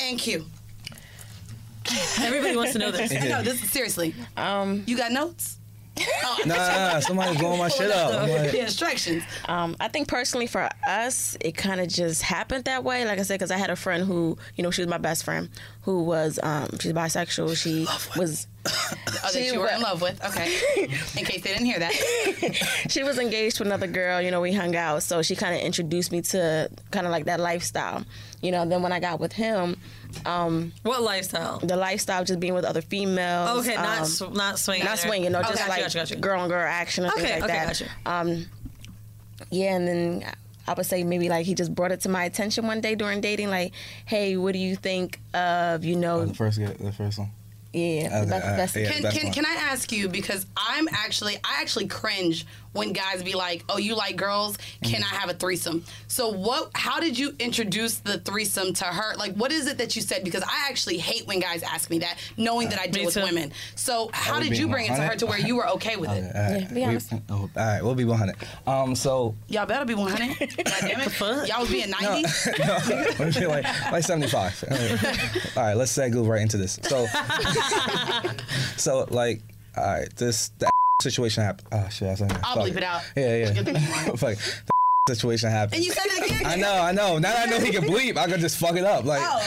[0.00, 0.44] And Q.
[2.20, 3.12] Everybody wants to know this.
[3.12, 4.14] no, this seriously.
[4.36, 5.56] Um, you got notes?
[6.22, 6.38] Oh.
[6.46, 8.14] Nah, nah, somebody's blowing my shit up.
[8.22, 9.22] I'm like- the instructions.
[9.48, 13.04] Um, I think personally for us, it kind of just happened that way.
[13.04, 15.24] Like I said, because I had a friend who, you know, she was my best
[15.24, 15.50] friend,
[15.82, 17.54] who was, um, she's bisexual.
[17.56, 17.86] She
[18.18, 18.46] was.
[18.66, 20.24] Oh, that you were in love with.
[20.24, 20.54] Okay.
[21.18, 21.92] In case they didn't hear that.
[22.88, 24.22] she was engaged to another girl.
[24.22, 27.24] You know, we hung out, so she kind of introduced me to kind of like
[27.26, 28.04] that lifestyle.
[28.42, 29.76] You know, then when I got with him,
[30.24, 31.58] um, what lifestyle?
[31.58, 33.60] The lifestyle, just being with other females.
[33.66, 34.84] Okay, not um, sw- not swinging.
[34.86, 35.32] not or- swinging.
[35.32, 36.16] No, Okay, just gotcha, like gotcha, gotcha.
[36.16, 37.66] girl on girl action and Okay, things like okay, that.
[37.66, 37.86] gotcha.
[38.06, 38.46] Um,
[39.50, 40.24] yeah, and then
[40.66, 43.20] I would say maybe like he just brought it to my attention one day during
[43.20, 43.72] dating, like,
[44.06, 46.24] hey, what do you think of you know?
[46.24, 47.30] The first, the first one.
[47.72, 49.32] Yeah, Okay, that's, alright, that's yeah, Can, that's can, fine.
[49.32, 53.78] can I ask you because I'm actually I actually cringe when guys be like, "Oh,
[53.78, 54.56] you like girls?
[54.84, 56.70] Can I have a threesome?" So what?
[56.74, 59.16] How did you introduce the threesome to her?
[59.16, 60.22] Like, what is it that you said?
[60.22, 63.22] Because I actually hate when guys ask me that, knowing that I deal with too.
[63.22, 63.52] women.
[63.74, 66.10] So how did you being bring it to her to where you were okay with
[66.10, 66.32] it?
[66.36, 67.12] All right, be we- honest.
[67.28, 68.36] oh, all right, we'll be 100.
[68.68, 70.38] Um, so Y'all better be 100.
[70.56, 71.48] God damn it!
[71.48, 72.22] Y'all was being 90.
[73.18, 74.64] Let's be like, like 75.
[74.70, 75.56] All right.
[75.56, 76.78] All right, let's segue right into this.
[76.84, 77.06] So,
[78.76, 79.40] so like,
[79.76, 80.70] all right, this the
[81.02, 81.68] situation happened.
[81.72, 82.40] Oh shit, I said that.
[82.44, 83.02] I'll bleep it out.
[83.16, 84.14] Yeah, yeah.
[84.16, 84.38] Fuck.
[85.10, 85.74] The situation happened.
[85.74, 86.46] And you said it again.
[86.46, 87.18] I know, I know.
[87.18, 89.04] Now that I know he can bleep, I could just fuck it up.
[89.04, 89.42] Like, Oh,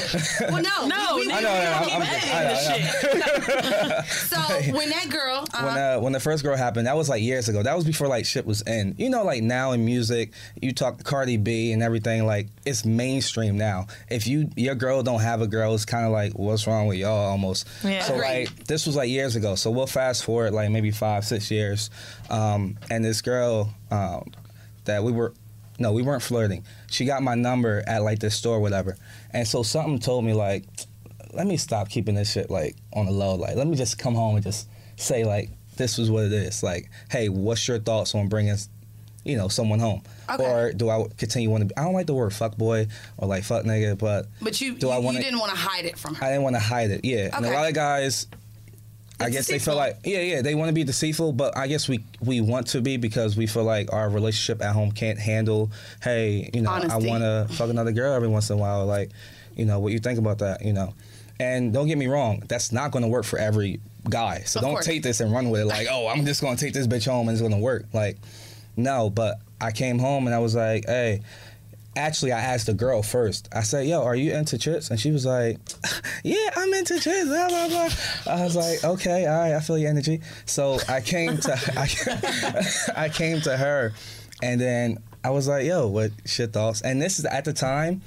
[0.51, 2.34] well, no, No, we, we, I we know, I know, don't I'm- I know, editing
[2.34, 4.01] I know.
[4.01, 4.05] shit.
[4.05, 4.38] so
[4.78, 7.47] when that girl, uh, when uh, when the first girl happened, that was like years
[7.49, 7.64] ago.
[7.64, 8.95] That was before like shit was in.
[8.97, 12.26] You know, like now in music, you talk Cardi B and everything.
[12.26, 13.88] Like it's mainstream now.
[14.09, 16.97] If you your girl don't have a girl, it's kind of like what's wrong with
[16.97, 17.68] y'all almost.
[17.84, 18.03] Yeah.
[18.03, 18.28] So Agreed.
[18.49, 19.55] like this was like years ago.
[19.55, 21.89] So we'll fast forward like maybe five six years,
[22.30, 24.32] um, and this girl um,
[24.86, 25.34] that we were.
[25.80, 26.63] No, we weren't flirting.
[26.89, 28.95] She got my number at like this store, whatever.
[29.32, 30.65] And so something told me like,
[31.34, 33.36] let me stop keeping this shit like on the low.
[33.36, 34.67] Like, let me just come home and just
[34.97, 36.61] say like, this was what it is.
[36.61, 38.55] Like, hey, what's your thoughts on bringing,
[39.24, 40.03] you know, someone home?
[40.30, 40.45] Okay.
[40.45, 41.65] Or do I continue want to?
[41.69, 44.76] Be, I don't like the word fuck boy or like fuck nigga, but but you
[44.76, 46.24] do you, I wanna- didn't want to hide it from her.
[46.24, 47.03] I didn't want to hide it.
[47.03, 48.28] Yeah, and a lot of guys.
[49.24, 51.88] I guess they feel like yeah, yeah, they want to be deceitful, but I guess
[51.89, 55.71] we we want to be because we feel like our relationship at home can't handle.
[56.01, 57.07] Hey, you know, Honesty.
[57.07, 58.86] I want to fuck another girl every once in a while.
[58.86, 59.11] Like,
[59.55, 60.63] you know, what you think about that?
[60.63, 60.93] You know,
[61.39, 64.41] and don't get me wrong, that's not going to work for every guy.
[64.45, 64.86] So Of don't course.
[64.86, 65.65] take this and run with it.
[65.65, 67.86] Like, oh, I'm just going to take this bitch home and it's going to work.
[67.93, 68.17] Like,
[68.76, 71.21] no, but I came home and I was like, hey.
[71.95, 73.47] Actually, I asked the girl first.
[73.51, 75.59] I said, "Yo, are you into chicks?" And she was like,
[76.23, 77.89] "Yeah, I'm into chicks." Blah blah blah.
[78.27, 81.53] I was like, "Okay, all right, I feel your energy." So I came to
[82.95, 83.93] I, I came to her,
[84.41, 88.01] and then I was like, "Yo, what shit thoughts?" And this is at the time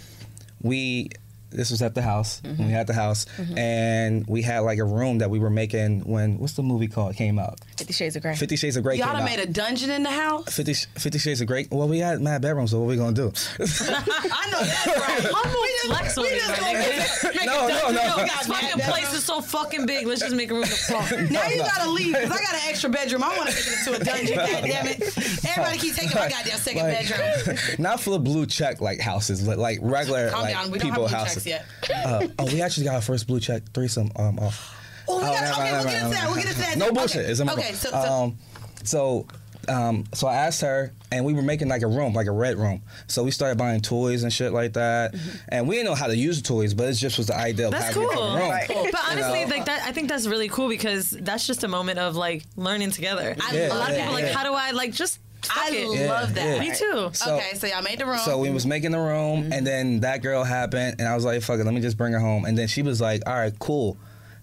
[0.62, 1.11] we
[1.51, 2.59] this was at the house Mm-hmm.
[2.59, 3.27] when we had the house
[3.57, 7.15] and we had like a room that we were making when what's the movie called
[7.17, 8.35] came out Fifty Shades of Grey.
[8.35, 10.55] 50 shades of gray Y'all came done out made a dungeon in the house.
[10.55, 13.27] 50, 50 shades of gray well we had mad bedrooms so what we gonna do
[13.61, 15.33] I know that's right.
[15.33, 17.25] Humble We just- flex on we just my gonna nigga.
[17.35, 17.95] make a No, no, dungeon.
[17.95, 18.03] no.
[18.03, 20.07] Yo, This God, fucking place is so fucking big.
[20.07, 21.11] Let's just make a room to fuck.
[21.31, 23.23] Now you gotta leave because I got an extra bedroom.
[23.23, 24.37] I want to make it into a dungeon.
[24.37, 25.47] God damn it!
[25.47, 27.57] Everybody keep taking my goddamn second Like, bedroom.
[27.79, 30.71] not full of blue check like houses but like regular Calm like down.
[30.71, 31.47] We people have houses checks
[31.89, 32.07] yet.
[32.07, 34.72] uh, oh we actually got our first blue check threesome um off
[35.09, 36.26] Oh, we got, never okay, mind, we'll never get into mind, that.
[36.26, 36.78] We'll get into that.
[36.78, 37.20] No bullshit.
[37.22, 38.37] Okay, It's in my okay so, so um,
[38.82, 39.26] so
[39.68, 42.57] um, so I asked her, and we were making like a room, like a red
[42.57, 42.82] room.
[43.09, 45.14] So we started buying toys and shit like that,
[45.49, 47.66] and we didn't know how to use the toys, but it just was the idea
[47.66, 48.03] of That's cool.
[48.05, 48.89] it in the room.
[48.93, 49.55] But honestly, You know?
[49.57, 52.91] like that, I think that's really cool because that's just a moment of like learning
[52.93, 53.34] together.
[53.41, 54.32] I Yeah, a lot of yeah, people like, yeah.
[54.37, 55.18] how do I like just?
[55.49, 55.99] Fuck I it.
[55.99, 56.57] Yeah, love that.
[56.57, 56.61] yeah.
[56.61, 57.11] Me too.
[57.13, 58.19] So- okay, so y'all made the room.
[58.19, 59.53] So we was making the room, mm-hmm.
[59.53, 62.13] and then that girl happened, and I was like, "Fuck it, let me just bring
[62.13, 63.97] her home." And then she was like, "All right, cool,"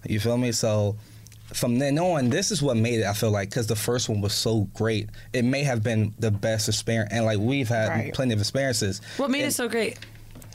[0.06, 0.52] you feel me?
[0.52, 0.96] So
[1.52, 3.04] from then on, this is what made it.
[3.06, 6.30] I feel like because the first one was so great, it may have been the
[6.30, 8.14] best experience, and like we've had Right.
[8.14, 9.00] plenty of experiences.
[9.18, 9.98] What made it so great?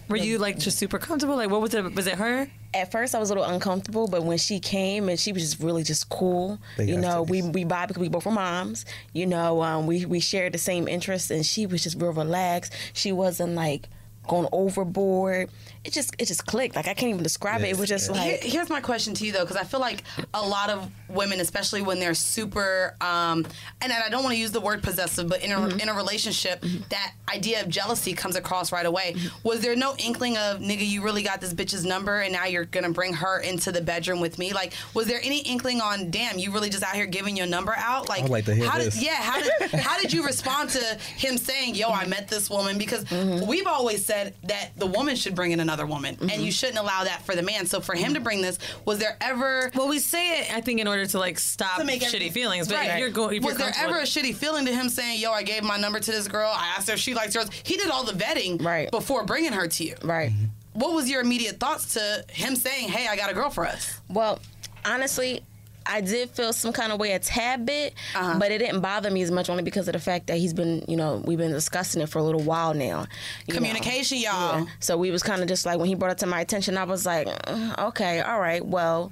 [0.09, 1.35] Were you like just super comfortable?
[1.35, 1.93] Like, what was it?
[1.95, 2.49] Was it her?
[2.73, 5.59] At first, I was a little uncomfortable, but when she came and she was just
[5.61, 8.85] really just cool, you know, we we vibe because we both were moms.
[9.13, 12.73] You know, um, we we shared the same interests, and she was just real relaxed.
[12.93, 13.89] She wasn't like
[14.27, 15.49] going overboard.
[15.89, 16.75] It just it just clicked.
[16.75, 17.69] Like I can't even describe it.
[17.69, 20.03] It was just Here- like here's my question to you though, because I feel like
[20.35, 23.43] a lot of women, especially when they're super, um,
[23.81, 25.79] and I don't want to use the word possessive, but in a, Mm-hmm.
[25.79, 29.13] in a relationship, that idea of jealousy comes across right away.
[29.15, 29.47] Mm-hmm.
[29.47, 32.65] Was there no inkling of nigga, you really got this bitch's number, and now you're
[32.65, 34.53] gonna bring her into the bedroom with me?
[34.53, 37.73] Like, was there any inkling on, damn, you really just out here giving your number
[37.75, 38.07] out?
[38.07, 38.93] Like, I'd like to hear how this.
[38.93, 40.83] did yeah, how did how did you respond to
[41.17, 42.77] him saying, yo, I met this woman?
[42.77, 43.47] Because Mm-hmm.
[43.47, 46.41] we've always said that the woman should bring in another woman, and Mm-hmm.
[46.43, 47.65] you shouldn't allow that for the man.
[47.65, 50.79] So for him to bring this, was there ever Well, we say it, I think,
[50.79, 52.67] in order to like stop to make shitty feelings.
[52.67, 52.91] But Right.
[52.91, 55.63] if you're going, was there ever a shitty feeling to him saying, "Yo, I gave
[55.63, 56.49] my number to this girl.
[56.53, 58.89] I asked her if she likes yours." He did all the vetting Right.
[58.91, 59.95] before bringing her to you.
[60.03, 60.31] right.
[60.73, 63.91] What was your immediate thoughts to him saying, "Hey, I got a girl for us"?
[64.07, 64.39] Well,
[64.85, 65.41] honestly,
[65.89, 68.37] I did feel some kind of way a tad bit, Uh-huh.
[68.39, 70.85] but it didn't bother me as much only because of the fact that he's been,
[70.87, 73.05] you know, we've been discussing it for a little while now.
[73.47, 73.57] you know.
[73.57, 74.59] Communication, y'all.
[74.59, 74.65] Yeah.
[74.79, 76.83] So we was kind of just like when he brought it to my attention, I
[76.83, 79.11] was like, "Mm, okay, all right, well.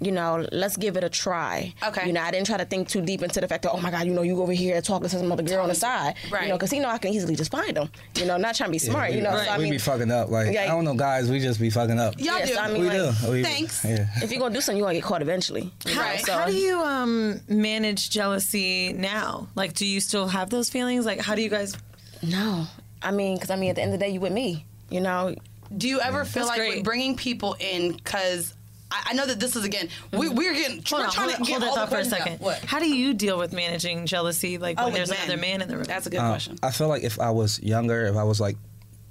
[0.00, 1.74] You know, let's give it a try.
[1.84, 2.06] Okay.
[2.06, 3.90] You know, I didn't try to think too deep into the fact that, oh my
[3.90, 6.14] God, you know, you over here talking to some other girl on the side.
[6.30, 6.44] Right.
[6.44, 7.88] You know, because he know I can easily just find him.
[8.14, 9.10] You know, not trying to be smart.
[9.10, 10.30] we, you know, we, so I we mean, be fucking up.
[10.30, 10.62] Like Yeah.
[10.62, 11.28] I don't know, guys.
[11.28, 12.14] We just be fucking up.
[12.18, 12.56] Y'all Yes, do.
[12.58, 13.30] I mean, we like, do.
[13.32, 13.84] We, Thanks.
[13.84, 14.06] Yeah.
[14.22, 15.72] if you're gonna do something, you're gonna get caught eventually.
[15.96, 16.20] Right.
[16.24, 19.48] so- How do you um, manage jealousy now?
[19.56, 21.06] Like, do you still have those feelings?
[21.06, 21.76] Like, how do you guys?
[22.22, 22.66] No,
[23.02, 24.64] I mean, because I mean, at the end of the day, you with me.
[24.90, 25.34] You know,
[25.76, 27.92] Do you ever feel That's like with bringing people in?
[27.92, 28.54] Because
[28.90, 30.94] I, I know that this is again, we, we're getting Mm-hmm.
[30.94, 32.40] Hold we're on, trying hold, to get hold that thought for a second.
[32.40, 32.58] What?
[32.64, 34.58] How do you deal with managing jealousy?
[34.58, 35.84] Like Oh, when with there's another man in the room.
[35.84, 36.58] That's a good Uh, question.
[36.62, 38.56] I feel like if I was younger, if I was like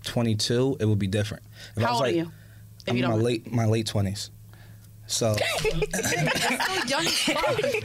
[0.04, 1.44] 22, it would be different.
[1.76, 2.32] If I How was old like, are you?
[2.86, 3.24] If I'm you in my don't.
[3.24, 4.30] late my late 20s.
[5.08, 5.70] So, so
[6.88, 7.06] young.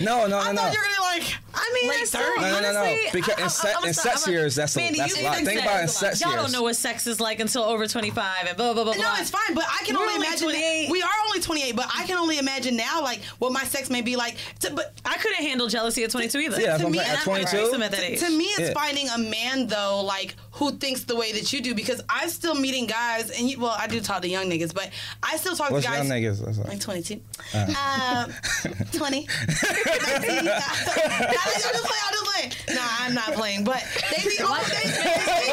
[0.01, 0.73] no, no, no, I.
[0.73, 1.23] You're gonna like.
[1.55, 2.41] I mean, like thirty.
[2.41, 2.97] No, no, no, no.
[3.13, 5.37] Because I, in, se- sex I'm, years, that's Mandy, a, that's a lot.
[5.39, 6.37] Think about in sex Y'all years.
[6.37, 8.95] Y'all don't know what sex is like until over twenty five and blah blah blah.
[8.95, 9.17] No, blah.
[9.19, 10.49] it's fine, but I can We're only imagine.
[10.91, 13.89] We are only twenty eight, but I can only imagine now, like what my sex
[13.89, 14.37] may be like.
[14.61, 16.61] To, but I couldn't handle jealousy at twenty two either.
[16.61, 17.71] Yeah, to me, at twenty two.
[17.71, 18.73] To, to me, it's yeah.
[18.73, 22.55] finding a man though, like who thinks the way that you do, because I'm still
[22.55, 24.91] meeting guys, and you, well, I do talk to young niggas, but
[25.23, 26.09] I still talk What's to guys.
[26.09, 27.12] Young niggas, like twenty two.
[27.13, 27.23] 18.
[27.55, 28.27] Uh.
[28.27, 28.33] Um,
[28.93, 29.27] 20.
[29.27, 32.05] 19, I'm just playing.
[32.07, 32.53] I'm just playing.
[32.75, 33.65] Nah, I'm not playing.
[33.65, 34.61] But they be on.
[34.69, 34.83] They,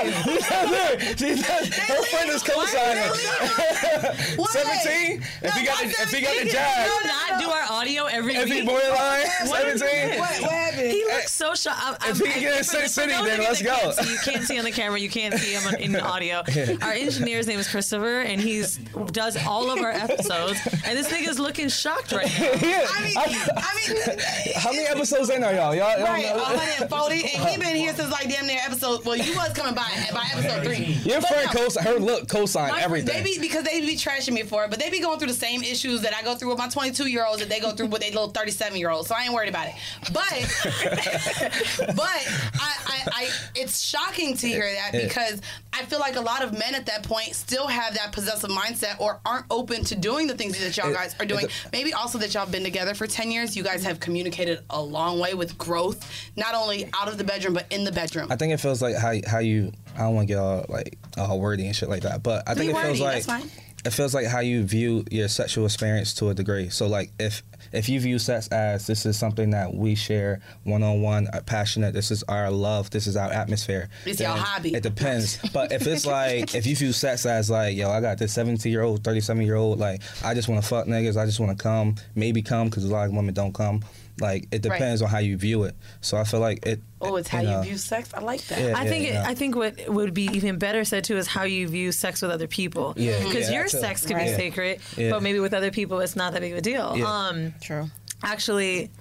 [1.18, 3.14] She's not, her friend is co-signing.
[4.50, 5.24] 17?
[5.42, 6.86] If he got the, if he got the job.
[6.86, 8.54] Do not do our audio every if week.
[8.54, 10.20] If he borderline, 17.
[10.20, 10.92] What, what happened?
[10.92, 12.06] He looks so shocked.
[12.08, 13.76] If he gets six City, then let's go.
[13.76, 15.00] Can't see, you can't see on the camera.
[15.00, 16.44] You can't see him in the audio.
[16.82, 18.64] Our engineer's name is Christopher, and he
[19.12, 20.60] does all of our episodes.
[20.86, 22.52] And this nigga's looking shocked right now.
[22.52, 24.20] I mean, I mean,
[24.56, 25.74] How many episodes in are y'all?
[25.76, 29.04] Y'all, y'all right, know- 140, and he been here since like damn near episode.
[29.06, 30.86] Well, you was coming by by episode three.
[31.10, 33.16] Your But friend no, co her look co-sign my- everything.
[33.16, 35.34] They be because they be trashing me for it, but they be going through the
[35.34, 37.88] same issues that I go through with my 22 year olds that they go through
[37.88, 39.08] with their little 37 year olds.
[39.08, 39.74] So I ain't worried about it.
[40.14, 40.30] But
[41.96, 45.42] but I, I, I it's shocking to hear that because
[45.74, 49.00] I feel like a lot of men at that point still have that possessive mindset
[49.00, 51.39] or aren't open to doing the things that y'all guys are doing.
[51.46, 53.56] It- Maybe also that y'all been together for 10 years.
[53.56, 57.54] You guys have communicated a long way with growth, not only out of the bedroom
[57.54, 58.28] but in the bedroom.
[58.32, 59.72] I think it feels like how how you.
[59.96, 62.54] I don't want to get all like all wordy and shit like that, but I
[62.54, 63.44] Be think it feels like
[63.86, 66.70] it feels like how you view your sexual experience to a degree.
[66.70, 70.84] So like if if you view sex as this is something that we share one
[70.84, 73.90] on one, passionate, this is our love, this is our atmosphere.
[74.06, 74.74] It's your hobby.
[74.74, 75.38] It depends.
[75.54, 78.72] but if it's like if you view sex as like yo, I got this 17
[78.72, 81.58] year old, 37 year old, like I just want to fuck niggas, I just want
[81.58, 83.84] to come, maybe come because a lot of women don't come.
[84.22, 84.78] Like it Right.
[84.80, 85.76] depends on how you view it.
[86.02, 86.82] So I feel like it.
[87.02, 88.14] Oh, it's how you you, know, view sex.
[88.14, 88.60] I like that.
[88.62, 89.24] Yeah, I think yeah.
[89.24, 92.22] It, I think what would be even better said too is how you view sex
[92.22, 92.94] with other people.
[92.98, 93.78] Yeah, because yeah, your too.
[93.80, 94.28] sex could Right.
[94.32, 95.12] be sacred, Yeah.
[95.12, 96.96] but maybe with other people it's not that big of a deal.
[96.98, 97.06] Yeah.
[97.06, 97.90] Um, True.
[98.22, 98.92] Actually,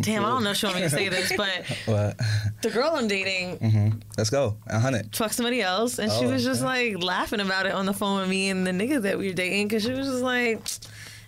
[0.00, 2.18] damn, I don't know if she want me to say this, but What?
[2.62, 4.56] the girl I'm dating hmm Let's go.
[4.66, 5.14] A hundred.
[5.14, 6.66] fucked somebody else, and she Oh, was just yeah.
[6.66, 9.34] like laughing about it on the phone with me and the nigga that we were
[9.34, 10.60] dating because she was just like.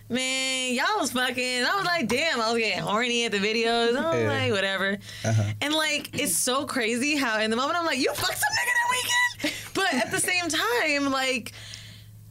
[0.09, 1.63] Man, y'all was fucking.
[1.63, 3.95] I was like, damn, I was getting horny at the videos.
[3.95, 4.27] I was Yeah.
[4.29, 4.97] like, whatever.
[5.23, 5.43] Uh-huh.
[5.61, 8.73] And like, it's so crazy how in the moment I'm like, you fucked some nigga
[8.73, 9.55] that weekend.
[9.75, 11.51] But at the same time, like,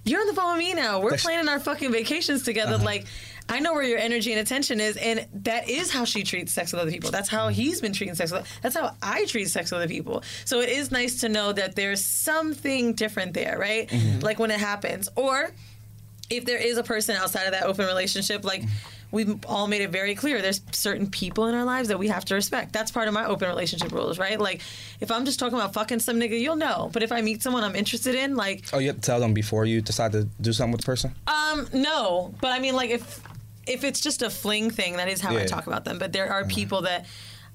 [0.04, 0.98] you're on the phone with me now.
[1.00, 2.74] We're That's- planning our fucking vacations together.
[2.74, 2.84] Uh-huh.
[2.84, 3.06] Like,
[3.50, 6.70] I know where your energy and attention is, and that is how she treats sex
[6.72, 7.10] with other people.
[7.10, 8.46] That's how he's been treating sex with.
[8.60, 10.22] That's how I treat sex with other people.
[10.44, 13.88] So it is nice to know that there's something different there, right?
[13.88, 14.20] Mm-hmm.
[14.20, 15.52] Like when it happens, or
[16.30, 18.64] if there is a person outside of that open relationship, like
[19.10, 22.24] we've all made it very clear, there's certain people in our lives that we have
[22.26, 22.72] to respect.
[22.72, 24.38] That's part of my open relationship rules, right?
[24.38, 24.60] Like
[25.00, 26.90] if I'm just talking about fucking some nigga, you'll know.
[26.92, 29.32] But if I meet someone I'm interested in, like Oh, you have to tell them
[29.32, 31.14] before you decide to do something with the person.
[31.26, 33.22] um, no, but I mean, like if
[33.66, 35.98] if it's just a fling thing, that is how I talk about them.
[35.98, 37.04] But there are people that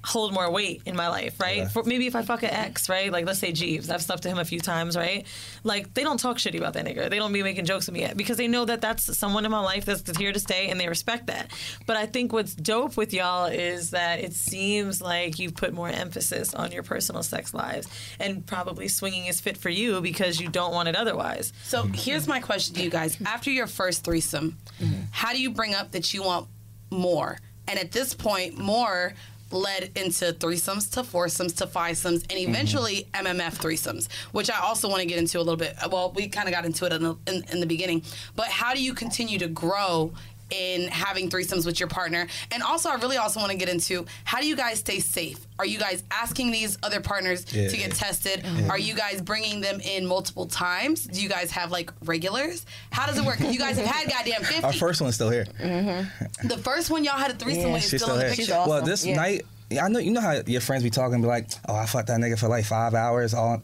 [0.04, 1.58] hold more weight in my life, right?
[1.58, 1.68] Yeah.
[1.70, 3.12] For, maybe if I fuck an ex, right?
[3.12, 5.26] Like let's say Jeeves, I've slept to him a few times, right?
[5.64, 7.10] Like they don't talk shitty about that nigga.
[7.10, 9.52] They don't be making jokes with me yet because they know that that's someone in
[9.52, 11.52] my life that's here to stay and they respect that.
[11.86, 15.90] But I think what's dope with y'all is that it seems like you've put more
[15.90, 17.88] emphasis on your personal sex lives
[18.20, 21.54] and probably swinging is fit for you because you don't want it otherwise.
[21.64, 23.18] So here's my question to you guys.
[23.26, 25.02] After your first threesome, mm-hmm.
[25.12, 26.48] how do you bring up that you want
[26.90, 27.38] more?
[27.68, 29.14] And at this point, more
[29.54, 32.50] led into threesomes to foursomes to fivesomes and mm-hmm.
[32.50, 35.76] eventually MMF threesomes, which I also want to get into a little bit.
[35.92, 38.04] Well, we kind of got into it in the, in, in the beginning.
[38.36, 40.14] But how do you continue to grow
[40.54, 42.28] in having threesomes with your partner?
[42.52, 45.46] And also, I really also want to get into how do you guys stay safe?
[45.60, 47.70] Are you guys asking these other partners Yeah.
[47.70, 48.44] to get tested?
[48.46, 48.70] Yeah.
[48.70, 51.06] Are you guys bringing them in multiple times?
[51.06, 52.66] Do you guys have like regulars?
[52.92, 53.40] How does it work?
[53.40, 54.64] You guys have had goddamn 50.
[54.64, 55.46] Our first one's still here.
[55.60, 56.48] Mm-hmm.
[56.48, 58.36] the first one y'all had a threesome with is She's still, in the here.
[58.36, 58.64] picture.
[58.68, 59.46] Well, this night,
[59.82, 62.20] I know you know how your friends be talking, be like, "Oh, I fucked that
[62.20, 63.62] nigga for like five hours." All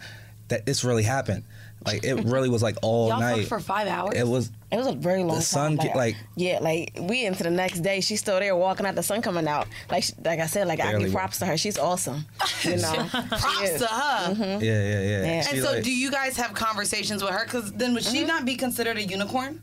[0.48, 1.44] that this really happened.
[1.86, 4.16] Like it really was like all Y'all fucked night for five hours?
[4.16, 4.52] It was.
[4.72, 5.38] It was a very long time.
[5.38, 5.88] The sun, time.
[5.88, 8.02] get- like yeah, like we into the next day.
[8.02, 9.68] She's still there walking out, the sun coming out.
[9.90, 11.22] Like, she- like I said, like I give walk.
[11.22, 11.58] props to her.
[11.58, 12.26] She's awesome.
[12.64, 14.34] You know, Props to her.
[14.34, 14.42] Mm-hmm.
[14.42, 15.02] yeah, yeah, yeah.
[15.02, 15.26] yeah.
[15.26, 17.46] And She so, like- do you guys have conversations with her?
[17.46, 18.28] Because then would she mm-hmm.
[18.28, 19.62] not be considered a unicorn?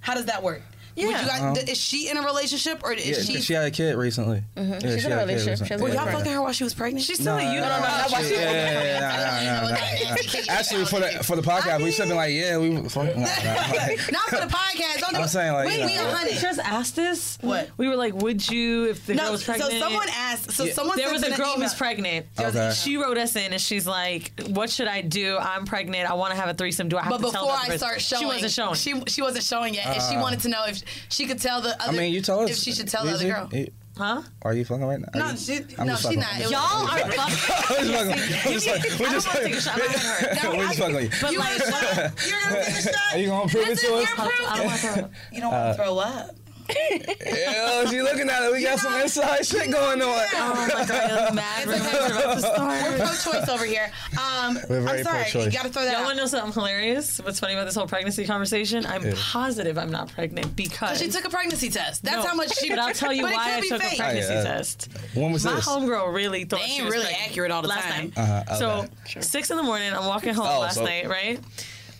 [0.00, 0.62] How does that work?
[0.96, 3.40] Would you guys, Um, is she in a relationship or is yeah, she?
[3.40, 4.42] she had a kid recently.
[4.56, 4.82] Mhm.
[4.82, 5.66] Yeah, She's she in a relationship.
[5.68, 5.94] She Were Yeah.
[6.04, 7.04] y'all fucking her while she was pregnant?
[7.06, 7.60] She's still No, a you.
[7.60, 10.42] no, no, no, no, yeah, yeah, yeah.
[10.48, 12.88] Actually, for the for the podcast, we should have been like, yeah, we.
[12.88, 15.00] Fuck, nah, nah, like, Not for the podcast.
[15.00, 16.08] Don't do I'm saying, like, Wait, you we know.
[16.08, 16.38] a hundred.
[16.38, 17.38] just asked this.
[17.40, 17.70] What?
[17.76, 19.72] We were like, would you if the No, girl was pregnant?
[19.72, 21.68] so someone asked- so someone there was a girl email.
[21.68, 22.26] who's pregnant.
[22.38, 22.72] Okay.
[22.74, 25.36] She wrote us in and she's like, "What should I do?
[25.38, 26.10] I'm pregnant.
[26.10, 26.88] I want to have a threesome.
[26.88, 28.74] Do I have But to tell But before I start showing, she wasn't showing.
[28.74, 30.22] She she wasn't showing yet, and she Uh.
[30.22, 30.78] wanted to know if
[31.08, 31.92] she could tell the other.
[31.92, 32.50] I mean, you told us.
[32.50, 33.28] if she should tell the other Easy.
[33.30, 33.48] girl.
[33.52, 34.22] You- Huh?
[34.42, 35.08] Are you fucking right now?
[35.12, 36.28] Are No, you- she, I'm no, just she not.
[36.38, 36.42] with It you.
[36.44, 39.60] was- Y'all are I'm just fucking- I'm just fucking- I don't want to take a
[39.60, 39.74] shot.
[39.74, 40.52] I'm not gonna hurt.
[40.56, 41.10] We're just fucking with you.
[41.20, 42.28] But You like, want a shot?
[42.28, 42.94] You're gonna take a shot?
[43.14, 44.08] Are you gonna prove it to us?
[44.18, 45.10] I don't want to throw up.
[45.32, 46.36] You don't want Uh, to throw up.
[46.70, 48.52] Yeah, she looking at it.
[48.52, 50.24] We got some inside shit going on.
[50.34, 52.82] Oh my god, mad rumors are about to start.
[52.82, 53.90] We're pro-choice over here.
[54.18, 55.18] Um, We're very I'm sorry.
[55.26, 55.52] You pro-choice.
[55.54, 56.04] got to throw that Y'all out.
[56.04, 57.18] want to know something hilarious?
[57.20, 58.84] What's funny about this whole pregnancy conversation?
[58.86, 59.14] I'm Yeah.
[59.16, 62.04] positive I'm not pregnant because She took a pregnancy test.
[62.04, 62.68] That's No, how much she.
[62.68, 63.94] But I'll tell you why I took fake.
[63.94, 64.42] a pregnancy Oh, yeah.
[64.44, 64.88] test.
[65.14, 65.66] When was My this?
[65.66, 68.12] homegirl really thought They she ain't was really pregnant accurate all the last time.
[68.16, 68.18] night.
[68.18, 69.20] Uh-huh, So okay.
[69.22, 71.40] six in the morning, I'm walking home Oh, last so- night, right?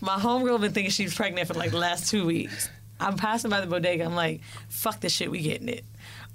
[0.01, 2.69] My homegirl been thinking she was pregnant for like the last two weeks.
[2.99, 4.03] I'm passing by the bodega.
[4.05, 5.85] I'm like, fuck this shit, we getting it.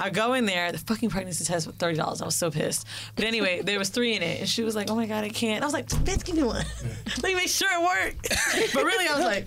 [0.01, 0.73] I go in there.
[0.73, 2.21] The fucking pregnancy test was thirty dollars.
[2.21, 2.85] I was so pissed.
[3.15, 5.29] But anyway, there was three in it, and she was like, "Oh my god, I
[5.29, 6.65] can't." I was like, "Bitch, give me one.
[7.23, 8.29] Let me make sure it worked."
[8.75, 9.47] but really, I was like,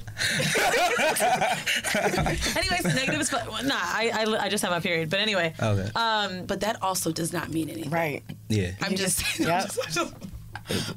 [2.58, 3.68] anyways, negative is fun.
[3.68, 5.10] Nah, I, I I just had my period.
[5.10, 5.90] But anyway, Okay.
[5.96, 7.92] um, but that also does not mean anything.
[7.92, 8.24] Right.
[8.48, 8.72] Yeah.
[8.82, 9.40] I'm just.
[9.40, 9.72] Yep.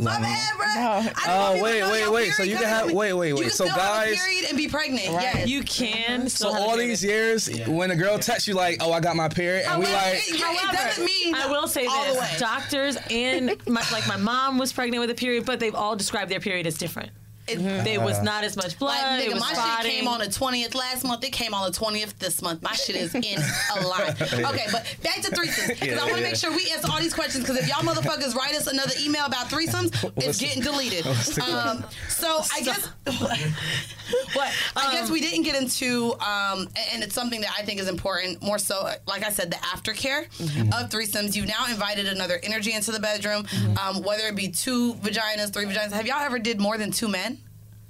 [0.01, 0.67] My bad, bro.
[0.67, 2.33] I didn't Oh want people wait, wait, your wait.
[2.33, 2.97] So you can have coming.
[2.97, 3.43] wait, wait, You wait.
[3.43, 5.05] can So still have a guys, period and be pregnant.
[5.05, 5.49] Yes.
[5.49, 6.23] you can.
[6.29, 7.47] so still have all these period.
[7.47, 10.07] years, when a girl texts you like, "Oh, I got my period," and we However,
[10.07, 12.27] like, it, it doesn't mean I will say all the way.
[12.31, 15.95] this: doctors and my, like my mom was pregnant with a period, but they've all
[15.97, 17.11] described their period as different.
[17.53, 19.03] It, There was not as much blood.
[19.03, 19.91] Like, nigga, my spotting.
[19.91, 21.25] shit came on the 20th last month.
[21.25, 22.63] It came on the 20th this month.
[22.63, 24.11] My shit is in a line.
[24.11, 25.69] Okay, but back to threesomes.
[25.69, 26.27] Because Yeah, I want to yeah.
[26.29, 27.45] make sure we answer all these questions.
[27.45, 31.07] Because if y'all motherfuckers write us another email about threesomes, it's What's- getting deleted.
[31.07, 32.89] Um, so I guess.
[34.33, 34.53] What?
[34.75, 38.43] I guess we didn't get into, um, and it's something that I think is important.
[38.43, 40.25] More so, like I said, the aftercare
[40.83, 41.37] of threesomes.
[41.37, 43.47] You've now invited another energy into the bedroom,
[43.81, 45.93] um, whether it be two vaginas, three vaginas.
[45.93, 47.39] Have y'all ever did more than two men?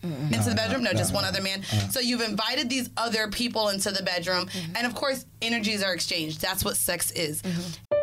[0.03, 0.35] Mm-hmm.
[0.35, 0.55] into the uh-huh.
[0.55, 0.83] bedroom?
[0.85, 1.33] No, just one uh-huh.
[1.33, 1.61] other man.
[1.61, 1.89] Uh-huh.
[1.91, 4.77] So you've invited these other people into the bedroom, mm-hmm.
[4.77, 6.41] and of course, energies are exchanged.
[6.41, 7.43] That's what sex is.
[7.43, 7.97] Mm-hmm.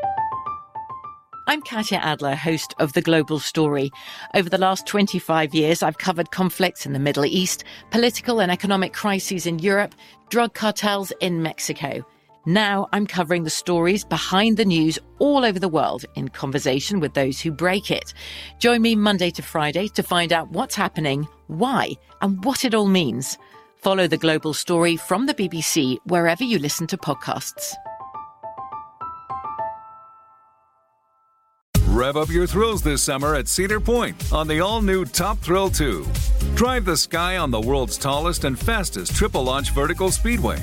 [1.49, 3.89] I'm Katya Adler, host of The Global Story.
[4.35, 8.91] Over the last 25 years, I've covered conflicts in the Middle East, political and economic
[8.91, 9.95] crises in Europe,
[10.29, 12.05] drug cartels in Mexico.
[12.45, 17.13] Now I'm covering the stories behind the news all over the world in conversation with
[17.13, 18.13] those who break it.
[18.59, 21.91] Join me Monday to Friday to find out what's happening, why,
[22.21, 23.37] and what it all means.
[23.77, 27.73] Follow The Global Story from the BBC wherever you listen to podcasts.
[31.97, 35.69] Rev up your thrills this summer at Cedar Point on the all new Top Thrill
[35.69, 36.05] 2.
[36.53, 40.59] Drive the sky on the world's tallest and fastest triple launch vertical speedway.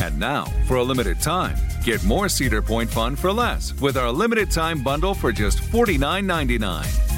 [0.00, 4.10] And now, for a limited time, get more Cedar Point fun for less with our
[4.10, 7.17] limited time bundle for just $49.99.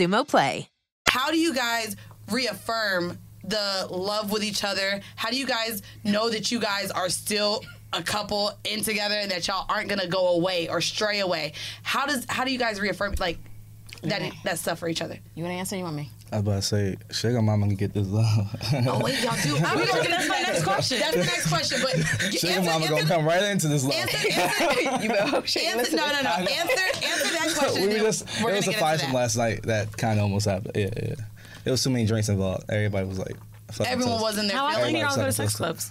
[0.00, 0.68] Xumo Play.
[1.08, 1.94] How do you guys
[2.30, 5.00] reaffirm the love with each other?
[5.16, 9.30] How do you guys know that you guys are still a couple in together and
[9.30, 11.52] that y'all aren't gonna go away or stray away?
[11.82, 13.38] How does how do you guys reaffirm like
[14.02, 15.18] that that stuff for each other?
[15.34, 15.76] You want to answer?
[15.76, 16.08] or You want me?
[16.32, 18.26] I was about to say, Sugar Mama can get this love.
[18.86, 19.56] Oh wait, y'all do.
[19.64, 20.98] I We was gonna like, that's my next question.
[21.00, 21.78] That's the next question.
[21.82, 21.90] But
[22.32, 23.94] Sugar answer- Mama answer- gonna come right into this love.
[23.94, 26.30] Answer, answer, You know, hope she ain't answer, no, no, no.
[26.40, 26.58] listening.
[26.58, 27.82] Answer, answer that question.
[27.88, 30.24] we were just we're it was gonna a fight from last night that kind of
[30.24, 30.72] almost happened.
[30.76, 31.14] Yeah, yeah.
[31.64, 32.64] It was too many drinks involved.
[32.70, 33.36] Everybody was like,
[33.84, 34.22] Everyone toast.
[34.22, 34.56] was in there.
[34.56, 35.90] How often do y'all go to Everybody sex clubs?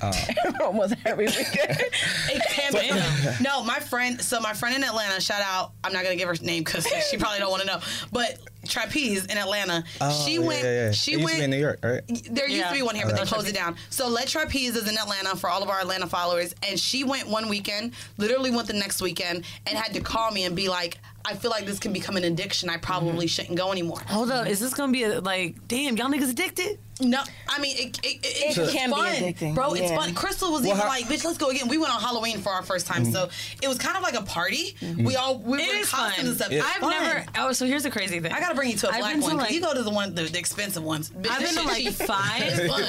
[0.62, 1.80] Almost every weekend.
[2.28, 3.44] It can be.
[3.44, 4.20] No, my friend.
[4.20, 5.20] So my friend in Atlanta.
[5.20, 5.72] Shout out.
[5.84, 7.78] I'm not gonna give her name because she probably don't want to know.
[8.12, 9.84] But Trapeze in Atlanta.
[10.00, 10.64] Oh, she yeah, went.
[10.64, 10.90] Yeah, yeah.
[10.92, 11.34] She it used went.
[11.36, 12.02] to be in New York, right?
[12.30, 12.68] There used Yeah.
[12.68, 13.76] to be one here, but oh, they closed it down.
[13.90, 17.28] So Let Trapeze is in Atlanta for all of our Atlanta followers, and she went
[17.28, 20.98] one weekend, literally went the next weekend, and had to call me and be like,
[21.26, 22.68] "I feel like this can become an addiction.
[22.70, 23.26] I probably mm-hmm.
[23.26, 26.78] shouldn't go anymore." Hold up, is this gonna be a, like, damn, y'all niggas addicted?
[26.98, 27.98] No, I mean it.
[28.02, 29.74] It, it, It it's can be fun, addicting, bro.
[29.74, 29.96] It's yeah.
[29.96, 30.14] fun.
[30.14, 32.50] Crystal was Well, even how- like, "Bitch, let's go again." We went on Halloween for
[32.52, 33.12] our first time, mm-hmm.
[33.12, 33.28] so
[33.62, 34.74] it was kind of like a party.
[34.80, 35.04] Mm-hmm.
[35.04, 36.26] We all we It were in is costumes fun.
[36.26, 36.52] and stuff.
[36.52, 36.90] It's I've fun.
[36.90, 37.24] never.
[37.36, 38.32] Oh, so here's the crazy thing.
[38.32, 39.36] I gotta bring you to a I've black been to, one.
[39.36, 41.10] 'cause like- you go to the one, the, the expensive ones.
[41.10, 41.92] Bitch, I've been to like cheap.
[41.92, 42.84] five, fun.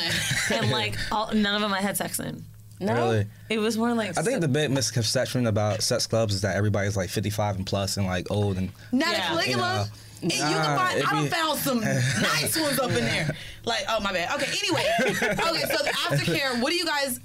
[0.61, 2.45] and like all, none of them I had sex in.
[2.79, 2.93] No.
[2.93, 3.25] Really?
[3.49, 6.95] It was more like I think the big misconception about sex clubs is that everybody's
[6.95, 9.17] like 55 and plus and like old and Not Yeah.
[9.17, 9.89] a Caligula.
[10.21, 10.97] You know, And you nah, can find.
[10.99, 11.79] it I done be- found some
[12.21, 13.35] nice ones up in there.
[13.65, 14.33] Like, oh my bad.
[14.35, 14.51] Okay.
[14.59, 15.61] Anyway, okay.
[15.61, 16.61] So the aftercare.
[16.61, 17.19] What do you guys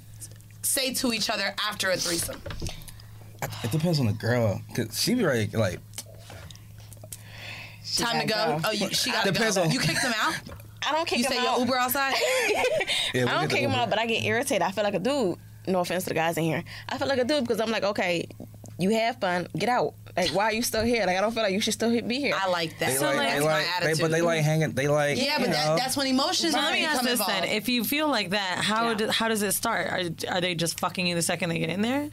[0.63, 2.41] say to each other after a threesome?
[3.63, 5.79] it depends on the girl because she be ready like
[7.97, 8.33] Time to go.
[8.35, 8.61] go.
[8.65, 9.63] Oh, you, she got to Depends go.
[9.63, 10.33] on- You kicked them out.
[10.87, 11.57] I don't kick You him say out.
[11.57, 12.13] your Uber outside.
[13.13, 14.61] yeah, I don't the kick him out, but I get irritated.
[14.61, 15.37] I feel like a dude.
[15.67, 16.63] No offense to the guys in here.
[16.89, 18.27] I feel like a dude because I'm like, okay,
[18.77, 19.93] you have fun, get out.
[20.17, 21.05] Like, why are you still here?
[21.05, 22.35] Like, I don't feel like you should still be here.
[22.37, 22.89] I like that.
[22.89, 24.01] They So, like, like- they that's like, my they, attitude.
[24.01, 24.71] but they like hanging.
[24.73, 27.31] They like, yeah, but that, that's when emotions So are let me ask this involved.
[27.31, 28.93] then: If you feel like that, how Yeah.
[28.95, 29.87] do, how does it start?
[29.87, 32.09] Are, are they just fucking you the second they get in there?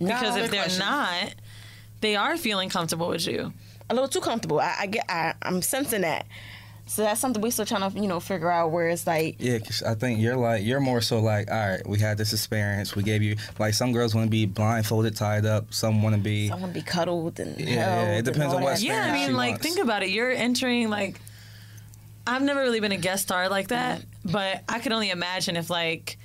[0.00, 0.06] No.
[0.08, 0.80] Because if they're question.
[0.84, 1.34] not,
[2.00, 3.52] they are feeling comfortable with you.
[3.90, 4.60] A little too comfortable.
[4.60, 5.04] I, I get.
[5.08, 6.26] I, I'm sensing that.
[6.88, 9.58] So that's something we're still trying to you know figure out where it's like Yeah,
[9.58, 12.96] 'cause I think you're like you're more so like, all right, we had this experience.
[12.96, 15.72] We gave you like some girls want to be blindfolded, tied up.
[15.72, 16.48] Some want to be.
[16.48, 18.82] Some want to be cuddled and Yeah, yeah, it depends on what that.
[18.82, 19.66] Yeah, I mean, she like wants.
[19.66, 20.08] think about it.
[20.10, 21.20] You're entering like
[22.26, 24.32] I've never really been a guest star like that, mm-hmm.
[24.32, 26.18] but I could only imagine if like